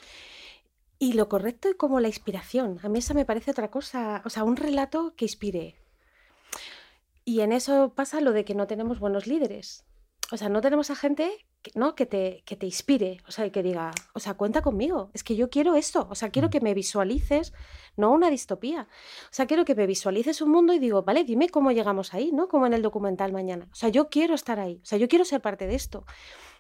Y 0.97 1.13
lo 1.13 1.29
correcto 1.29 1.69
y 1.69 1.75
como 1.75 1.99
la 1.99 2.07
inspiración. 2.07 2.79
A 2.81 2.89
mí 2.89 2.99
esa 2.99 3.13
me 3.13 3.25
parece 3.25 3.51
otra 3.51 3.69
cosa. 3.69 4.21
O 4.25 4.29
sea, 4.29 4.43
un 4.43 4.55
relato 4.55 5.13
que 5.15 5.25
inspire. 5.25 5.75
Y 7.25 7.41
en 7.41 7.51
eso 7.51 7.93
pasa 7.95 8.21
lo 8.21 8.31
de 8.31 8.45
que 8.45 8.53
no 8.53 8.67
tenemos 8.67 8.99
buenos 8.99 9.25
líderes. 9.25 9.83
O 10.31 10.37
sea, 10.37 10.47
no 10.47 10.61
tenemos 10.61 10.91
a 10.91 10.95
gente 10.95 11.45
¿no? 11.73 11.95
que, 11.95 12.05
te, 12.05 12.43
que 12.45 12.55
te 12.55 12.65
inspire, 12.65 13.17
o 13.27 13.31
sea, 13.31 13.49
que 13.51 13.63
diga, 13.63 13.91
o 14.13 14.19
sea, 14.19 14.35
cuenta 14.35 14.61
conmigo, 14.61 15.09
es 15.13 15.23
que 15.23 15.35
yo 15.35 15.49
quiero 15.49 15.75
esto, 15.75 16.07
o 16.09 16.15
sea, 16.15 16.29
quiero 16.29 16.47
mm. 16.47 16.51
que 16.51 16.61
me 16.61 16.73
visualices, 16.73 17.53
no 17.97 18.11
una 18.11 18.29
distopía, 18.29 18.87
o 19.23 19.33
sea, 19.33 19.47
quiero 19.47 19.65
que 19.65 19.75
me 19.75 19.87
visualices 19.87 20.41
un 20.41 20.51
mundo 20.51 20.73
y 20.73 20.79
digo, 20.79 21.03
vale, 21.03 21.23
dime 21.23 21.49
cómo 21.49 21.71
llegamos 21.71 22.13
ahí, 22.13 22.31
¿no? 22.31 22.47
Como 22.47 22.67
en 22.67 22.73
el 22.73 22.81
documental 22.81 23.31
mañana, 23.31 23.67
o 23.71 23.75
sea, 23.75 23.89
yo 23.89 24.09
quiero 24.09 24.35
estar 24.35 24.59
ahí, 24.59 24.79
o 24.83 24.85
sea, 24.85 24.97
yo 24.97 25.07
quiero 25.07 25.25
ser 25.25 25.41
parte 25.41 25.67
de 25.67 25.75
esto. 25.75 26.05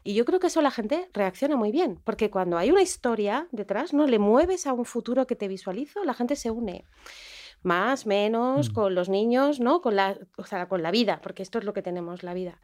Y 0.03 0.13
yo 0.13 0.23
creo 0.23 0.39
que 0.39 0.47
eso 0.47 0.61
la 0.61 0.69
gente 0.69 1.09
reacciona 1.13 1.55
muy 1.55 1.71
bien, 1.71 1.99
porque 2.03 2.29
cuando 2.29 2.59
hay 2.59 2.69
una 2.69 2.83
historia 2.83 3.47
detrás, 3.51 3.91
¿no? 3.91 4.05
Le 4.05 4.19
mueves 4.19 4.67
a 4.67 4.73
un 4.73 4.85
futuro 4.85 5.25
que 5.25 5.35
te 5.35 5.47
visualizo, 5.47 6.03
la 6.03 6.13
gente 6.13 6.35
se 6.35 6.51
une 6.51 6.85
más, 7.65 8.05
menos, 8.05 8.69
mm. 8.69 8.73
con 8.73 8.95
los 8.95 9.09
niños, 9.09 9.59
¿no? 9.59 9.81
Con 9.81 9.95
la, 9.95 10.17
o 10.37 10.45
sea, 10.45 10.67
con 10.67 10.83
la 10.83 10.91
vida, 10.91 11.19
porque 11.21 11.43
esto 11.43 11.59
es 11.59 11.65
lo 11.65 11.73
que 11.73 11.81
tenemos, 11.81 12.23
la 12.23 12.33
vida. 12.33 12.61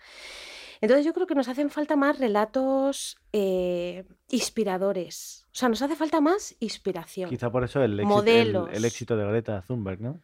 Entonces 0.81 1.05
yo 1.05 1.13
creo 1.13 1.27
que 1.27 1.35
nos 1.35 1.47
hacen 1.47 1.69
falta 1.69 1.95
más 1.95 2.17
relatos 2.17 3.17
eh, 3.33 4.03
inspiradores. 4.29 5.45
O 5.53 5.55
sea, 5.55 5.69
nos 5.69 5.81
hace 5.81 5.95
falta 5.95 6.21
más 6.21 6.55
inspiración. 6.59 7.29
Quizá 7.29 7.51
por 7.51 7.63
eso 7.63 7.83
el 7.83 7.99
éxito, 7.99 8.67
el, 8.67 8.85
éxito 8.85 9.15
de 9.15 9.25
Greta 9.25 9.61
Thunberg, 9.67 10.01
¿no? 10.01 10.21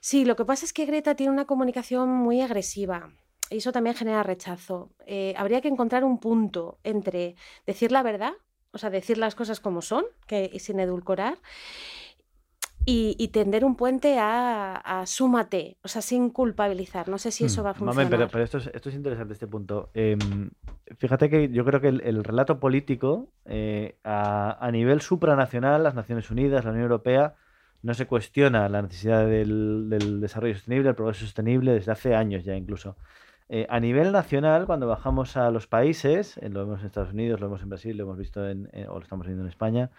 Sí, 0.00 0.24
lo 0.24 0.34
que 0.34 0.44
pasa 0.44 0.64
es 0.64 0.72
que 0.72 0.86
Greta 0.86 1.14
tiene 1.14 1.32
una 1.32 1.46
comunicación 1.46 2.08
muy 2.08 2.40
agresiva 2.40 3.10
y 3.48 3.58
eso 3.58 3.70
también 3.70 3.94
genera 3.94 4.22
rechazo. 4.22 4.90
Eh, 5.06 5.34
habría 5.36 5.60
que 5.60 5.68
encontrar 5.68 6.04
un 6.04 6.18
punto 6.18 6.78
entre 6.82 7.36
decir 7.64 7.92
la 7.92 8.02
verdad, 8.02 8.32
o 8.72 8.78
sea, 8.78 8.90
decir 8.90 9.18
las 9.18 9.34
cosas 9.34 9.60
como 9.60 9.82
son, 9.82 10.04
que 10.26 10.58
sin 10.58 10.80
edulcorar, 10.80 11.38
y, 12.88 13.28
tender 13.28 13.64
un 13.64 13.74
puente 13.74 14.16
a, 14.20 15.02
súmate, 15.06 15.76
o 15.82 15.88
sea, 15.88 16.00
sin 16.02 16.30
culpabilizar. 16.30 17.08
No 17.08 17.18
sé 17.18 17.32
si 17.32 17.44
eso 17.44 17.62
mm, 17.62 17.66
va 17.66 17.70
a 17.70 17.74
funcionar. 17.74 18.10
pero, 18.10 18.28
pero 18.28 18.44
esto, 18.44 18.58
es, 18.58 18.68
esto, 18.72 18.88
es, 18.88 18.94
interesante, 18.94 19.32
este 19.32 19.48
punto. 19.48 19.90
Em, 19.92 20.50
fíjate 20.96 21.28
que 21.28 21.48
yo 21.50 21.64
creo 21.64 21.80
que 21.80 21.88
el, 21.88 22.22
relato 22.22 22.60
político 22.60 23.28
eh, 23.44 23.96
a, 24.04 24.70
nivel 24.72 25.00
supranacional, 25.00 25.82
las 25.82 25.96
Naciones 25.96 26.30
Unidas, 26.30 26.64
la 26.64 26.70
Unión 26.70 26.84
Europea, 26.84 27.34
no 27.82 27.92
se 27.92 28.06
cuestiona 28.06 28.68
la 28.68 28.82
necesidad 28.82 29.26
del, 29.26 29.88
del 29.88 30.20
desarrollo 30.20 30.54
sostenible, 30.54 30.90
el 30.90 30.94
progreso 30.94 31.24
sostenible 31.24 31.72
desde 31.72 31.90
hace 31.90 32.14
años 32.14 32.44
ya 32.44 32.54
incluso. 32.54 32.96
Eh, 33.48 33.66
a 33.68 33.78
nivel 33.78 34.10
nacional, 34.10 34.66
cuando 34.66 34.88
bajamos 34.88 35.36
a 35.36 35.50
los 35.52 35.68
países, 35.68 36.36
eh, 36.38 36.48
lo 36.48 36.60
vemos 36.60 36.80
en 36.80 36.86
Estados 36.86 37.12
Unidos, 37.12 37.40
lo 37.40 37.46
vemos 37.46 37.62
en 37.62 37.68
Brasil, 37.68 37.96
lo 37.96 38.04
hemos 38.04 38.18
visto 38.18 38.48
en, 38.48 38.68
o 38.88 38.94
lo 38.94 39.02
estamos 39.02 39.26
viendo 39.26 39.44
en 39.44 39.48
España, 39.48 39.90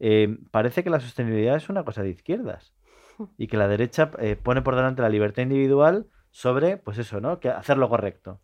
eh, 0.00 0.38
parece 0.50 0.84
que 0.84 0.90
la 0.90 1.00
sostenibilidad 1.00 1.56
es 1.56 1.68
una 1.68 1.84
cosa 1.84 2.02
de 2.02 2.10
izquierdas 2.10 2.74
y 3.38 3.46
que 3.46 3.56
la 3.56 3.68
derecha 3.68 4.10
pone 4.42 4.62
por 4.62 4.76
delante 4.76 5.02
la 5.02 5.08
libertad 5.08 5.42
individual 5.42 6.06
sobre, 6.30 6.76
pues 6.76 6.98
eso, 6.98 7.20
¿no? 7.20 7.38
Que 7.38 7.48
hacer 7.48 7.78
lo 7.78 7.88
correcto. 7.88 8.40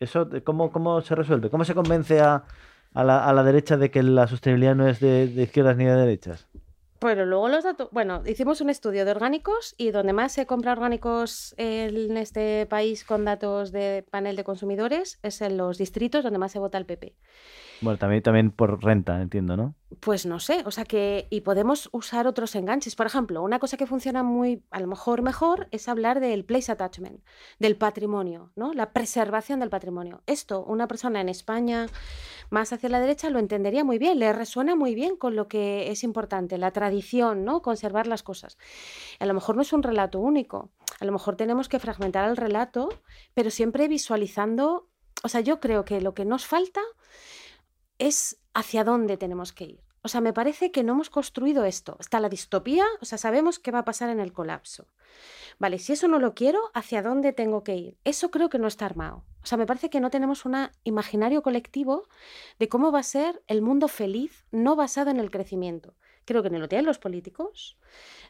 Eso, 0.00 0.28
¿cómo, 0.44 0.72
cómo 0.72 1.00
se 1.00 1.14
resuelve? 1.14 1.48
¿Cómo 1.48 1.64
se 1.64 1.74
convence 1.74 2.20
a, 2.20 2.44
a, 2.92 3.04
la, 3.04 3.24
a 3.24 3.32
la, 3.32 3.42
derecha 3.44 3.76
de 3.76 3.90
que 3.90 4.02
la 4.02 4.26
sostenibilidad 4.26 4.74
no 4.74 4.88
es 4.88 5.00
de, 5.00 5.28
de 5.28 5.44
izquierdas 5.44 5.76
ni 5.76 5.84
de 5.84 5.94
derechas? 5.94 6.48
Pero 6.98 7.26
luego 7.26 7.48
los 7.48 7.64
datos, 7.64 7.88
bueno, 7.92 8.22
hicimos 8.26 8.60
un 8.60 8.70
estudio 8.70 9.04
de 9.04 9.10
orgánicos 9.10 9.74
y 9.76 9.90
donde 9.90 10.12
más 10.12 10.32
se 10.32 10.46
compra 10.46 10.72
orgánicos 10.72 11.54
en 11.58 12.16
este 12.16 12.66
país 12.66 13.04
con 13.04 13.24
datos 13.24 13.72
de 13.72 14.06
panel 14.10 14.36
de 14.36 14.44
consumidores 14.44 15.18
es 15.22 15.40
en 15.42 15.56
los 15.56 15.78
distritos 15.78 16.24
donde 16.24 16.38
más 16.38 16.52
se 16.52 16.58
vota 16.58 16.78
el 16.78 16.86
PP. 16.86 17.14
Bueno, 17.80 17.98
también, 17.98 18.22
también 18.22 18.50
por 18.50 18.82
renta, 18.82 19.20
entiendo, 19.20 19.56
¿no? 19.56 19.74
Pues 20.00 20.24
no 20.26 20.40
sé, 20.40 20.62
o 20.64 20.70
sea 20.70 20.84
que, 20.84 21.26
y 21.30 21.42
podemos 21.42 21.88
usar 21.92 22.26
otros 22.26 22.54
enganches. 22.54 22.96
Por 22.96 23.06
ejemplo, 23.06 23.42
una 23.42 23.58
cosa 23.58 23.76
que 23.76 23.86
funciona 23.86 24.22
muy, 24.22 24.62
a 24.70 24.80
lo 24.80 24.86
mejor 24.86 25.22
mejor, 25.22 25.68
es 25.70 25.88
hablar 25.88 26.20
del 26.20 26.44
place 26.44 26.72
attachment, 26.72 27.20
del 27.58 27.76
patrimonio, 27.76 28.50
¿no? 28.56 28.72
La 28.72 28.92
preservación 28.92 29.60
del 29.60 29.68
patrimonio. 29.68 30.22
Esto, 30.26 30.64
una 30.64 30.88
persona 30.88 31.20
en 31.20 31.28
España 31.28 31.86
más 32.50 32.72
hacia 32.72 32.88
la 32.88 33.00
derecha 33.00 33.30
lo 33.30 33.38
entendería 33.38 33.84
muy 33.84 33.98
bien, 33.98 34.18
le 34.18 34.32
resuena 34.32 34.76
muy 34.76 34.94
bien 34.94 35.16
con 35.16 35.36
lo 35.36 35.48
que 35.48 35.90
es 35.90 36.04
importante, 36.04 36.58
la 36.58 36.70
tradición, 36.70 37.44
¿no? 37.44 37.62
Conservar 37.62 38.06
las 38.06 38.22
cosas. 38.22 38.58
A 39.18 39.26
lo 39.26 39.34
mejor 39.34 39.56
no 39.56 39.62
es 39.62 39.72
un 39.72 39.82
relato 39.82 40.18
único, 40.20 40.70
a 41.00 41.04
lo 41.04 41.12
mejor 41.12 41.36
tenemos 41.36 41.68
que 41.68 41.78
fragmentar 41.78 42.28
el 42.28 42.36
relato, 42.36 42.88
pero 43.34 43.50
siempre 43.50 43.88
visualizando, 43.88 44.88
o 45.22 45.28
sea, 45.28 45.40
yo 45.40 45.60
creo 45.60 45.84
que 45.84 46.00
lo 46.00 46.14
que 46.14 46.24
nos 46.24 46.46
falta 46.46 46.80
es 47.98 48.38
hacia 48.54 48.84
dónde 48.84 49.16
tenemos 49.16 49.52
que 49.52 49.64
ir. 49.64 49.85
O 50.06 50.08
sea, 50.08 50.20
me 50.20 50.32
parece 50.32 50.70
que 50.70 50.84
no 50.84 50.92
hemos 50.92 51.10
construido 51.10 51.64
esto. 51.64 51.96
Está 51.98 52.20
la 52.20 52.28
distopía, 52.28 52.84
o 53.00 53.04
sea, 53.04 53.18
sabemos 53.18 53.58
qué 53.58 53.72
va 53.72 53.80
a 53.80 53.84
pasar 53.84 54.08
en 54.08 54.20
el 54.20 54.32
colapso. 54.32 54.86
Vale, 55.58 55.80
si 55.80 55.94
eso 55.94 56.06
no 56.06 56.20
lo 56.20 56.32
quiero, 56.32 56.60
¿hacia 56.74 57.02
dónde 57.02 57.32
tengo 57.32 57.64
que 57.64 57.74
ir? 57.74 57.98
Eso 58.04 58.30
creo 58.30 58.48
que 58.48 58.60
no 58.60 58.68
está 58.68 58.86
armado. 58.86 59.24
O 59.42 59.46
sea, 59.46 59.58
me 59.58 59.66
parece 59.66 59.90
que 59.90 59.98
no 59.98 60.10
tenemos 60.10 60.44
un 60.44 60.54
imaginario 60.84 61.42
colectivo 61.42 62.06
de 62.60 62.68
cómo 62.68 62.92
va 62.92 63.00
a 63.00 63.02
ser 63.02 63.42
el 63.48 63.62
mundo 63.62 63.88
feliz 63.88 64.46
no 64.52 64.76
basado 64.76 65.10
en 65.10 65.18
el 65.18 65.32
crecimiento. 65.32 65.96
Creo 66.24 66.44
que 66.44 66.50
ni 66.50 66.58
lo 66.58 66.68
tienen 66.68 66.86
los 66.86 67.00
políticos, 67.00 67.76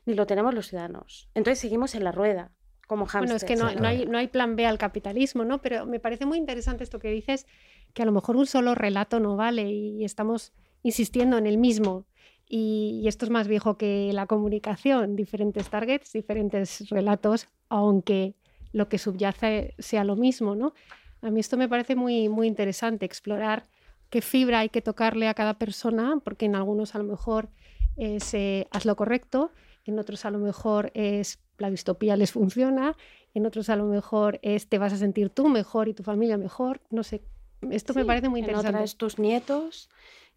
ni 0.06 0.14
lo 0.14 0.26
tenemos 0.26 0.54
los 0.54 0.68
ciudadanos. 0.68 1.28
Entonces 1.34 1.58
seguimos 1.58 1.94
en 1.94 2.04
la 2.04 2.12
rueda. 2.12 2.52
Como 2.86 3.04
bueno, 3.04 3.34
es 3.34 3.44
que 3.44 3.56
no, 3.56 3.66
hay, 3.66 4.06
no 4.06 4.16
hay 4.16 4.28
plan 4.28 4.56
B 4.56 4.64
al 4.64 4.78
capitalismo, 4.78 5.44
¿no? 5.44 5.60
Pero 5.60 5.84
me 5.84 6.00
parece 6.00 6.24
muy 6.24 6.38
interesante 6.38 6.84
esto 6.84 7.00
que 7.00 7.10
dices, 7.10 7.46
que 7.92 8.00
a 8.00 8.06
lo 8.06 8.12
mejor 8.12 8.36
un 8.36 8.46
solo 8.46 8.74
relato 8.74 9.20
no 9.20 9.36
vale 9.36 9.70
y 9.70 10.04
estamos 10.04 10.54
insistiendo 10.86 11.36
en 11.36 11.46
el 11.46 11.58
mismo. 11.58 12.06
Y, 12.48 13.02
esto 13.06 13.24
es 13.24 13.30
más 13.30 13.48
viejo 13.48 13.76
que 13.76 14.12
la 14.12 14.26
comunicación, 14.26 15.16
diferentes 15.16 15.68
targets, 15.68 16.12
diferentes 16.12 16.88
relatos, 16.90 17.48
aunque 17.68 18.36
lo 18.72 18.88
que 18.88 18.98
subyace 18.98 19.74
sea 19.78 20.04
lo 20.04 20.14
mismo, 20.14 20.54
¿no? 20.54 20.74
A 21.22 21.30
mí 21.30 21.40
esto 21.40 21.56
me 21.56 21.68
parece 21.68 21.96
muy, 21.96 22.28
muy 22.28 22.46
interesante, 22.46 23.04
explorar 23.04 23.64
qué 24.10 24.22
fibra 24.22 24.60
hay 24.60 24.68
que 24.68 24.80
tocarle 24.80 25.26
a 25.26 25.34
cada 25.34 25.54
persona, 25.54 26.20
porque 26.22 26.46
en 26.46 26.54
algunos 26.54 26.94
a 26.94 26.98
lo 26.98 27.04
mejor 27.04 27.48
es 27.96 28.32
eh, 28.34 28.68
haz 28.70 28.84
lo 28.84 28.94
correcto, 28.94 29.50
en 29.86 29.98
otros 29.98 30.24
a 30.24 30.30
lo 30.30 30.38
mejor 30.38 30.92
es 30.94 31.40
la 31.58 31.68
distopía 31.68 32.16
les 32.16 32.30
funciona, 32.30 32.96
en 33.34 33.44
otros 33.44 33.70
a 33.70 33.76
lo 33.76 33.86
mejor 33.86 34.38
es 34.42 34.68
te 34.68 34.78
vas 34.78 34.92
a 34.92 34.98
sentir 34.98 35.30
tú 35.30 35.48
mejor 35.48 35.88
y 35.88 35.94
tu 35.94 36.04
familia 36.04 36.38
mejor, 36.38 36.80
no 36.90 37.02
sé, 37.02 37.22
esto 37.70 37.94
me 37.94 38.04
parece 38.04 38.28
muy 38.28 38.40
interesante. 38.40 38.68
En 38.68 38.74
otras 38.76 38.96
tus 38.96 39.18
nietos, 39.18 39.88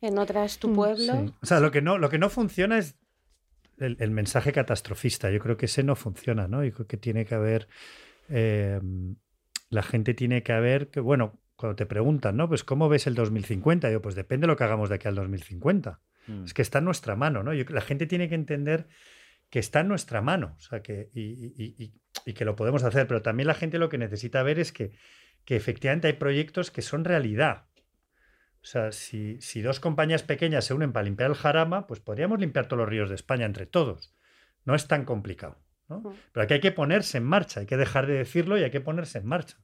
en 0.01 0.17
otras 0.17 0.59
tu 0.59 0.69
mm, 0.69 0.75
pueblo. 0.75 1.33
O 1.41 1.45
sea, 1.45 1.59
lo 1.59 1.71
que 1.71 1.81
no, 1.81 1.97
lo 1.97 2.09
que 2.09 2.17
no 2.17 2.29
funciona 2.29 2.77
es 2.77 2.95
el, 3.77 4.11
mensaje 4.11 4.51
catastrofista. 4.51 5.29
Yo 5.31 5.39
creo 5.39 5.57
que 5.57 5.65
ese 5.65 5.83
no 5.83 5.95
funciona, 5.95 6.47
¿no? 6.47 6.63
Yo 6.63 6.73
creo 6.73 6.87
que 6.87 6.97
tiene 6.97 7.25
que 7.25 7.35
haber. 7.35 7.67
Em, 8.27 9.15
la 9.69 9.83
gente 9.83 10.13
tiene 10.13 10.43
que 10.43 10.51
haber 10.51 10.89
que, 10.89 10.99
bueno, 10.99 11.39
cuando 11.55 11.75
te 11.75 11.85
preguntan, 11.85 12.37
¿no? 12.37 12.47
Pues, 12.47 12.63
¿cómo 12.63 12.89
ves 12.89 13.07
el 13.07 13.15
2050? 13.15 13.91
Yo, 13.91 14.01
pues 14.01 14.15
depende 14.15 14.45
de 14.45 14.47
lo 14.47 14.57
que 14.57 14.63
hagamos 14.63 14.89
de 14.89 14.95
aquí 14.95 15.07
al 15.07 15.15
2050. 15.15 15.99
Mm. 16.27 16.43
Es 16.45 16.53
que 16.53 16.61
está 16.61 16.79
en 16.79 16.85
nuestra 16.85 17.15
mano, 17.15 17.43
¿no? 17.43 17.53
Yo, 17.53 17.65
la 17.69 17.81
gente 17.81 18.05
tiene 18.05 18.29
que 18.29 18.35
entender 18.35 18.87
que 19.49 19.59
está 19.59 19.79
en 19.79 19.87
nuestra 19.87 20.21
mano, 20.21 20.55
o 20.57 20.61
sea, 20.61 20.81
que, 20.81 21.09
y, 21.13 21.91
y 22.25 22.33
que 22.33 22.45
lo 22.45 22.55
podemos 22.55 22.83
hacer, 22.83 23.07
pero 23.07 23.23
también 23.23 23.47
la 23.47 23.55
gente 23.55 23.79
lo 23.79 23.89
que 23.89 23.97
necesita 23.97 24.43
ver 24.43 24.59
es 24.59 24.71
que 24.71 24.91
que 25.49 25.55
efectivamente 25.55 26.05
hay 26.05 26.13
proyectos 26.13 26.69
que 26.69 26.83
son 26.83 27.03
realidad. 27.03 27.65
O 28.61 28.65
sea, 28.65 28.91
si, 28.91 29.61
dos 29.61 29.79
compañías 29.79 30.23
pequeñas 30.23 30.65
se 30.65 30.73
unen 30.73 30.91
para 30.91 31.05
limpiar 31.05 31.29
el 31.29 31.35
jarama, 31.35 31.87
pues 31.87 31.99
podríamos 31.99 32.39
limpiar 32.39 32.67
todos 32.67 32.79
los 32.79 32.89
ríos 32.89 33.09
de 33.09 33.15
España 33.15 33.45
entre 33.45 33.65
todos. 33.65 34.13
No 34.65 34.75
es 34.75 34.87
tan 34.87 35.05
complicado. 35.05 35.57
¿no? 35.87 36.03
Pero 36.31 36.43
aquí 36.43 36.55
hay 36.55 36.59
que 36.59 36.71
ponerse 36.71 37.17
en 37.17 37.23
marcha, 37.23 37.61
hay 37.61 37.65
que 37.65 37.77
dejar 37.77 38.05
de 38.05 38.13
decirlo 38.13 38.57
y 38.57 38.63
hay 38.63 38.71
que 38.71 38.81
ponerse 38.81 39.17
en 39.19 39.25
marcha. 39.25 39.57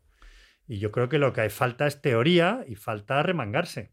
Y 0.67 0.79
yo 0.79 0.91
creo 0.91 1.10
que 1.10 1.19
lo 1.19 1.34
que 1.34 1.41
hay 1.41 1.49
falta 1.49 1.86
es 1.86 2.01
teoría 2.01 2.65
y 2.67 2.75
falta 2.75 3.21
remangarse. 3.21 3.91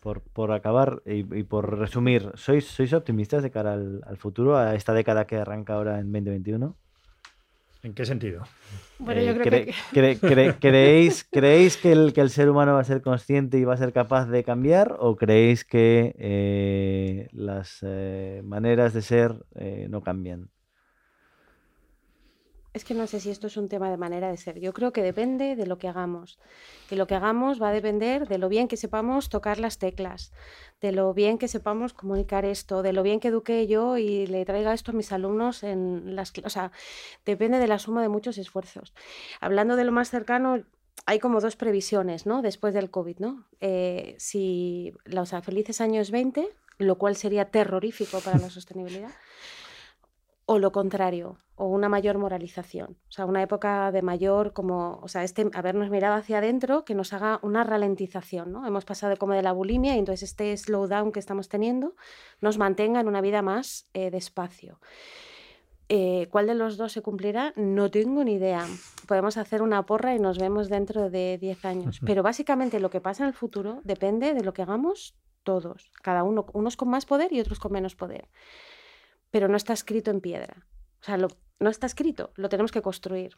Por, 0.00 0.22
por 0.22 0.52
acabar 0.52 1.02
y, 1.04 1.18
y 1.36 1.42
por 1.44 1.78
resumir, 1.78 2.32
¿sois, 2.34 2.66
¿sois 2.66 2.92
optimistas 2.92 3.42
de 3.42 3.50
cara 3.50 3.74
al, 3.74 4.02
al 4.06 4.16
futuro, 4.16 4.56
a 4.56 4.74
esta 4.74 4.92
década 4.92 5.26
que 5.26 5.36
arranca 5.36 5.74
ahora 5.74 6.00
en 6.00 6.10
2021? 6.10 6.76
¿En 7.82 7.94
qué 7.94 8.04
sentido? 8.04 8.44
Bueno, 8.98 9.20
Eh, 9.20 9.22
yo 9.22 9.34
creo 9.34 9.48
cre- 9.48 9.64
que... 9.64 9.72
cre- 9.92 10.22
cre- 10.24 10.58
¿creéis, 10.60 11.24
¿Creéis 11.30 11.76
que 11.78 11.92
el, 11.92 12.12
que 12.12 12.20
el 12.20 12.30
ser 12.30 12.50
humano 12.50 12.74
va 12.74 12.80
a 12.80 12.84
ser 12.84 13.00
consciente 13.02 13.58
y 13.58 13.64
va 13.64 13.74
a 13.74 13.76
ser 13.76 13.92
capaz 13.92 14.26
de 14.26 14.44
cambiar? 14.44 14.96
¿O 15.00 15.16
creéis 15.16 15.64
que 15.64 16.14
eh, 16.18 17.28
las 17.32 17.78
eh, 17.82 18.42
maneras 18.44 18.92
de 18.92 19.02
ser 19.02 19.34
eh, 19.54 19.86
no 19.88 20.02
cambian? 20.02 20.50
Es 22.74 22.84
que 22.84 22.94
no 22.94 23.06
sé 23.06 23.18
si 23.18 23.30
esto 23.30 23.46
es 23.46 23.56
un 23.56 23.68
tema 23.68 23.90
de 23.90 23.96
manera 23.96 24.28
de 24.28 24.36
ser. 24.36 24.60
Yo 24.60 24.72
creo 24.74 24.92
que 24.92 25.02
depende 25.02 25.56
de 25.56 25.66
lo 25.66 25.78
que 25.78 25.88
hagamos. 25.88 26.38
Que 26.88 26.96
lo 26.96 27.06
que 27.06 27.14
hagamos 27.14 27.60
va 27.60 27.70
a 27.70 27.72
depender 27.72 28.28
de 28.28 28.38
lo 28.38 28.48
bien 28.48 28.68
que 28.68 28.76
sepamos 28.76 29.30
tocar 29.30 29.58
las 29.58 29.78
teclas, 29.78 30.32
de 30.80 30.92
lo 30.92 31.14
bien 31.14 31.38
que 31.38 31.48
sepamos 31.48 31.94
comunicar 31.94 32.44
esto, 32.44 32.82
de 32.82 32.92
lo 32.92 33.02
bien 33.02 33.20
que 33.20 33.28
eduque 33.28 33.66
yo 33.66 33.96
y 33.96 34.26
le 34.26 34.44
traiga 34.44 34.74
esto 34.74 34.90
a 34.90 34.94
mis 34.94 35.12
alumnos 35.12 35.62
en 35.62 36.14
las 36.14 36.32
O 36.44 36.50
sea, 36.50 36.70
depende 37.24 37.58
de 37.58 37.68
la 37.68 37.78
suma 37.78 38.02
de 38.02 38.08
muchos 38.08 38.36
esfuerzos. 38.36 38.92
Hablando 39.40 39.74
de 39.76 39.84
lo 39.84 39.92
más 39.92 40.10
cercano, 40.10 40.62
hay 41.06 41.20
como 41.20 41.40
dos 41.40 41.56
previsiones, 41.56 42.26
¿no? 42.26 42.42
Después 42.42 42.74
del 42.74 42.90
COVID, 42.90 43.18
¿no? 43.18 43.46
Eh, 43.60 44.14
si 44.18 44.92
los 45.04 45.30
felices 45.42 45.80
años 45.80 46.10
20, 46.10 46.46
lo 46.76 46.98
cual 46.98 47.16
sería 47.16 47.46
terrorífico 47.46 48.20
para 48.20 48.38
la 48.38 48.50
sostenibilidad 48.50 49.10
o 50.50 50.58
lo 50.58 50.72
contrario, 50.72 51.36
o 51.56 51.66
una 51.66 51.90
mayor 51.90 52.16
moralización. 52.16 52.96
O 53.10 53.12
sea, 53.12 53.26
una 53.26 53.42
época 53.42 53.92
de 53.92 54.00
mayor, 54.00 54.54
como, 54.54 54.98
o 55.02 55.06
sea, 55.06 55.22
este 55.22 55.50
habernos 55.52 55.90
mirado 55.90 56.14
hacia 56.14 56.38
adentro 56.38 56.86
que 56.86 56.94
nos 56.94 57.12
haga 57.12 57.38
una 57.42 57.64
ralentización, 57.64 58.50
¿no? 58.50 58.66
Hemos 58.66 58.86
pasado 58.86 59.14
como 59.18 59.34
de 59.34 59.42
la 59.42 59.52
bulimia 59.52 59.94
y 59.94 59.98
entonces 59.98 60.30
este 60.30 60.56
slowdown 60.56 61.12
que 61.12 61.20
estamos 61.20 61.50
teniendo 61.50 61.96
nos 62.40 62.56
mantenga 62.56 62.98
en 62.98 63.08
una 63.08 63.20
vida 63.20 63.42
más 63.42 63.90
eh, 63.92 64.10
despacio. 64.10 64.80
Eh, 65.90 66.28
¿Cuál 66.30 66.46
de 66.46 66.54
los 66.54 66.78
dos 66.78 66.92
se 66.92 67.02
cumplirá? 67.02 67.52
No 67.54 67.90
tengo 67.90 68.24
ni 68.24 68.36
idea. 68.36 68.64
Podemos 69.06 69.36
hacer 69.36 69.60
una 69.60 69.84
porra 69.84 70.14
y 70.14 70.18
nos 70.18 70.38
vemos 70.38 70.70
dentro 70.70 71.10
de 71.10 71.36
10 71.36 71.64
años. 71.66 72.00
Pero 72.06 72.22
básicamente 72.22 72.80
lo 72.80 72.88
que 72.88 73.02
pasa 73.02 73.24
en 73.24 73.28
el 73.28 73.34
futuro 73.34 73.82
depende 73.84 74.32
de 74.32 74.42
lo 74.42 74.54
que 74.54 74.62
hagamos 74.62 75.14
todos, 75.42 75.92
cada 76.02 76.22
uno, 76.22 76.46
unos 76.54 76.76
con 76.78 76.88
más 76.88 77.04
poder 77.04 77.34
y 77.34 77.40
otros 77.40 77.58
con 77.58 77.72
menos 77.72 77.94
poder 77.94 78.28
pero 79.30 79.48
no 79.48 79.56
está 79.56 79.72
escrito 79.72 80.10
en 80.10 80.20
piedra. 80.20 80.66
O 81.00 81.04
sea, 81.04 81.16
no 81.16 81.70
está 81.70 81.86
escrito, 81.86 82.32
lo 82.36 82.48
tenemos 82.48 82.72
que 82.72 82.82
construir. 82.82 83.36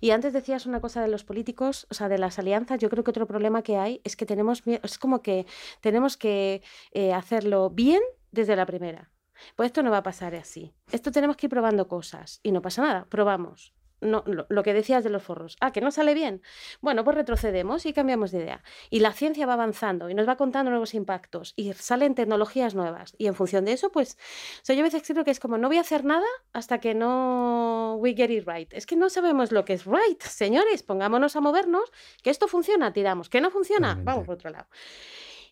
Y 0.00 0.10
antes 0.10 0.32
decías 0.32 0.66
una 0.66 0.80
cosa 0.80 1.02
de 1.02 1.08
los 1.08 1.24
políticos, 1.24 1.86
o 1.90 1.94
sea, 1.94 2.08
de 2.08 2.18
las 2.18 2.38
alianzas, 2.38 2.78
yo 2.78 2.88
creo 2.88 3.04
que 3.04 3.10
otro 3.10 3.26
problema 3.26 3.62
que 3.62 3.76
hay 3.76 4.00
es 4.04 4.16
que 4.16 4.26
tenemos, 4.26 4.62
es 4.66 4.98
como 4.98 5.22
que 5.22 5.46
tenemos 5.80 6.16
que 6.16 6.62
eh, 6.92 7.12
hacerlo 7.12 7.70
bien 7.70 8.02
desde 8.30 8.56
la 8.56 8.66
primera. 8.66 9.10
Pues 9.54 9.66
esto 9.66 9.82
no 9.82 9.90
va 9.90 9.98
a 9.98 10.02
pasar 10.02 10.34
así. 10.34 10.74
Esto 10.90 11.10
tenemos 11.10 11.36
que 11.36 11.46
ir 11.46 11.50
probando 11.50 11.88
cosas 11.88 12.40
y 12.42 12.52
no 12.52 12.62
pasa 12.62 12.82
nada, 12.82 13.06
probamos. 13.06 13.74
No, 14.00 14.22
lo, 14.26 14.46
lo 14.50 14.62
que 14.62 14.74
decías 14.74 15.04
de 15.04 15.10
los 15.10 15.22
forros. 15.22 15.56
Ah, 15.60 15.72
que 15.72 15.80
no 15.80 15.90
sale 15.90 16.12
bien. 16.12 16.42
Bueno, 16.80 17.02
pues 17.02 17.16
retrocedemos 17.16 17.86
y 17.86 17.92
cambiamos 17.94 18.30
de 18.30 18.38
idea. 18.38 18.62
Y 18.90 19.00
la 19.00 19.12
ciencia 19.12 19.46
va 19.46 19.54
avanzando 19.54 20.10
y 20.10 20.14
nos 20.14 20.28
va 20.28 20.36
contando 20.36 20.70
nuevos 20.70 20.94
impactos 20.94 21.54
y 21.56 21.72
salen 21.72 22.14
tecnologías 22.14 22.74
nuevas. 22.74 23.14
Y 23.16 23.26
en 23.26 23.34
función 23.34 23.64
de 23.64 23.72
eso, 23.72 23.90
pues, 23.90 24.18
o 24.62 24.64
sea, 24.64 24.74
yo 24.74 24.82
a 24.82 24.84
veces 24.84 25.02
creo 25.06 25.24
que 25.24 25.30
es 25.30 25.40
como, 25.40 25.56
no 25.56 25.68
voy 25.68 25.78
a 25.78 25.80
hacer 25.80 26.04
nada 26.04 26.26
hasta 26.52 26.78
que 26.78 26.94
no 26.94 27.96
we 27.98 28.14
get 28.14 28.30
it 28.30 28.46
right. 28.46 28.72
Es 28.72 28.86
que 28.86 28.96
no 28.96 29.08
sabemos 29.08 29.50
lo 29.52 29.64
que 29.64 29.72
es 29.72 29.86
right, 29.86 30.20
señores. 30.22 30.82
Pongámonos 30.82 31.36
a 31.36 31.40
movernos, 31.40 31.90
que 32.22 32.30
esto 32.30 32.48
funciona, 32.48 32.92
tiramos. 32.92 33.28
Que 33.28 33.40
no 33.40 33.50
funciona, 33.50 33.98
vamos 34.02 34.26
por 34.26 34.34
otro 34.34 34.50
lado. 34.50 34.66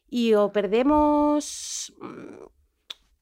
Y 0.09 0.35
o 0.35 0.53
perdemos, 0.53 1.95
mm, 1.99 2.45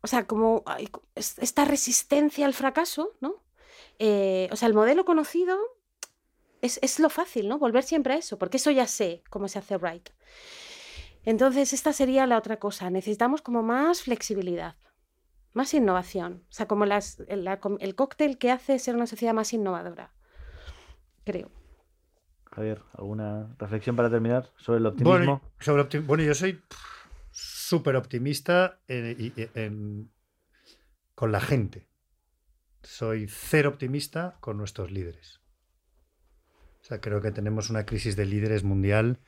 o 0.03 0.07
sea, 0.07 0.27
como 0.27 0.63
ay, 0.67 0.89
esta 1.15 1.65
resistencia 1.65 2.45
al 2.45 2.55
fracaso, 2.55 3.17
¿no? 3.21 3.43
Eh, 3.99 4.49
o 4.51 4.57
sea, 4.57 4.69
el 4.69 4.75
modelo 4.75 5.05
conocido 5.05 5.59
es, 6.61 6.79
es 6.83 6.99
lo 6.99 7.11
fácil, 7.11 7.49
¿no? 7.49 7.59
Volver 7.59 7.83
siempre 7.85 8.15
a 8.15 8.17
eso, 8.17 8.39
porque 8.39 8.57
eso 8.57 8.71
ya 8.71 8.87
sé 8.87 9.23
cómo 9.31 9.49
se 9.49 9.59
hace 9.59 9.79
right. 9.79 10.09
Entonces, 11.25 11.73
esta 11.73 11.93
sería 11.93 12.27
la 12.27 12.39
otra 12.39 12.59
cosa. 12.59 12.91
Necesitamos 12.91 13.43
como 13.43 13.63
más 13.63 14.03
flexibilidad, 14.03 14.77
más 15.53 15.73
innovación. 15.75 16.45
O 16.49 16.53
sea, 16.53 16.67
como 16.67 16.85
las, 16.85 17.21
el, 17.29 17.49
el 17.79 17.95
cóctel 17.95 18.39
que 18.39 18.51
hace 18.51 18.79
ser 18.79 18.97
una 18.97 19.07
sociedad 19.07 19.35
más 19.35 19.53
innovadora. 19.53 20.13
Creo. 21.25 21.51
Javier, 22.51 22.83
¿alguna 22.95 23.55
reflexión 23.59 23.97
para 23.97 24.11
terminar 24.11 24.51
sobre 24.57 24.79
el 24.81 24.87
optimismo? 24.87 25.17
Bueno, 25.19 25.43
sobre 25.61 25.83
optim- 25.85 26.05
bueno, 26.07 26.23
yo 26.25 26.35
soy 26.35 26.61
súper 27.31 27.97
optimista 27.97 28.81
en- 28.89 29.33
en- 29.55 30.13
con 31.15 31.33
la 31.33 31.41
gente. 31.41 31.89
Soy 32.83 33.27
cero 33.29 33.71
optimista 33.71 34.37
con 34.41 34.57
nuestros 34.57 34.91
líderes. 34.91 35.41
O 36.81 36.85
sea, 36.85 37.01
creo 37.01 37.21
que 37.21 37.31
tenemos 37.31 37.71
una 37.71 37.87
crisis 37.87 38.17
de 38.17 38.27
líderes 38.27 38.65
mundial 38.65 39.21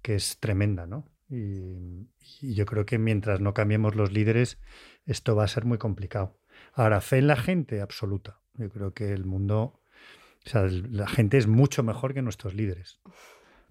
que 0.00 0.14
es 0.14 0.38
tremenda, 0.38 0.86
¿no? 0.86 1.06
Y, 1.28 2.08
yo 2.40 2.66
creo 2.66 2.84
que 2.84 2.98
mientras 2.98 3.40
no 3.40 3.54
cambiemos 3.54 3.94
los 3.94 4.12
líderes, 4.12 4.58
esto 5.06 5.36
va 5.36 5.44
a 5.44 5.48
ser 5.48 5.64
muy 5.64 5.78
complicado. 5.78 6.38
Ahora, 6.74 7.00
fe 7.00 7.18
en 7.18 7.26
la 7.26 7.36
gente, 7.36 7.80
absoluta. 7.80 8.40
Yo 8.54 8.68
creo 8.70 8.92
que 8.92 9.12
el 9.12 9.24
mundo, 9.24 9.80
o 10.44 10.48
sea, 10.48 10.66
la 10.68 11.06
gente 11.06 11.38
es 11.38 11.46
mucho 11.46 11.82
mejor 11.82 12.14
que 12.14 12.22
nuestros 12.22 12.54
líderes. 12.54 13.00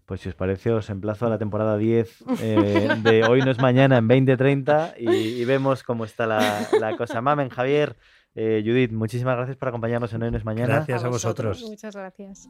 Pues 0.05 0.21
si 0.21 0.29
os 0.29 0.35
parece, 0.35 0.71
os 0.71 0.89
emplazo 0.89 1.27
a 1.27 1.29
la 1.29 1.37
temporada 1.37 1.77
10 1.77 2.23
eh, 2.41 2.89
de 3.03 3.23
Hoy 3.23 3.41
no 3.41 3.51
es 3.51 3.59
mañana 3.59 3.97
en 3.97 4.07
2030 4.07 4.95
y, 4.97 5.09
y 5.09 5.45
vemos 5.45 5.83
cómo 5.83 6.05
está 6.05 6.27
la, 6.27 6.67
la 6.79 6.97
cosa. 6.97 7.21
Mamen, 7.21 7.49
Javier, 7.49 7.95
eh, 8.35 8.63
Judith, 8.65 8.91
muchísimas 8.91 9.35
gracias 9.35 9.57
por 9.57 9.69
acompañarnos 9.69 10.13
en 10.13 10.23
Hoy 10.23 10.31
no 10.31 10.37
es 10.37 10.45
mañana. 10.45 10.75
Gracias 10.75 11.03
a 11.03 11.09
vosotros. 11.09 11.63
Muchas 11.67 11.95
gracias. 11.95 12.49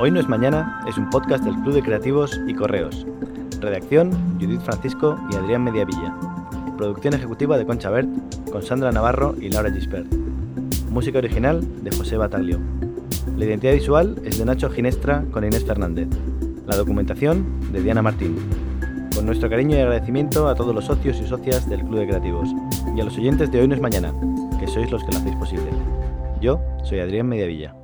Hoy 0.00 0.10
no 0.10 0.20
es 0.20 0.28
mañana 0.28 0.84
es 0.88 0.98
un 0.98 1.08
podcast 1.08 1.44
del 1.44 1.54
Club 1.54 1.74
de 1.74 1.82
Creativos 1.82 2.40
y 2.46 2.54
Correos. 2.54 3.06
Redacción, 3.60 4.10
Judith 4.40 4.60
Francisco 4.60 5.18
y 5.30 5.36
Adrián 5.36 5.64
Mediavilla. 5.64 6.14
Producción 6.76 7.14
ejecutiva 7.14 7.56
de 7.56 7.64
Concha 7.64 7.90
Bert, 7.90 8.08
con 8.50 8.62
Sandra 8.62 8.90
Navarro 8.92 9.34
y 9.40 9.50
Laura 9.50 9.72
Gispert. 9.72 10.12
Música 10.90 11.18
original 11.18 11.62
de 11.82 11.90
José 11.96 12.16
Bataglio. 12.16 12.58
La 13.36 13.44
identidad 13.44 13.72
visual 13.72 14.20
es 14.24 14.38
de 14.38 14.44
Nacho 14.44 14.68
Ginestra 14.68 15.24
con 15.30 15.44
Inés 15.44 15.64
Fernández. 15.64 16.08
La 16.66 16.76
documentación 16.76 17.72
de 17.72 17.82
Diana 17.82 18.02
Martín. 18.02 18.36
Nuestro 19.24 19.48
cariño 19.48 19.74
y 19.74 19.80
agradecimiento 19.80 20.48
a 20.48 20.54
todos 20.54 20.74
los 20.74 20.84
socios 20.84 21.18
y 21.18 21.26
socias 21.26 21.66
del 21.66 21.80
Club 21.80 22.00
de 22.00 22.08
Creativos 22.08 22.50
y 22.94 23.00
a 23.00 23.04
los 23.04 23.16
oyentes 23.16 23.50
de 23.50 23.62
Hoy 23.62 23.68
no 23.68 23.74
es 23.74 23.80
mañana, 23.80 24.12
que 24.60 24.66
sois 24.66 24.90
los 24.90 25.02
que 25.02 25.12
lo 25.12 25.18
hacéis 25.18 25.36
posible. 25.36 25.70
Yo 26.42 26.60
soy 26.82 27.00
Adrián 27.00 27.26
Mediavilla. 27.26 27.74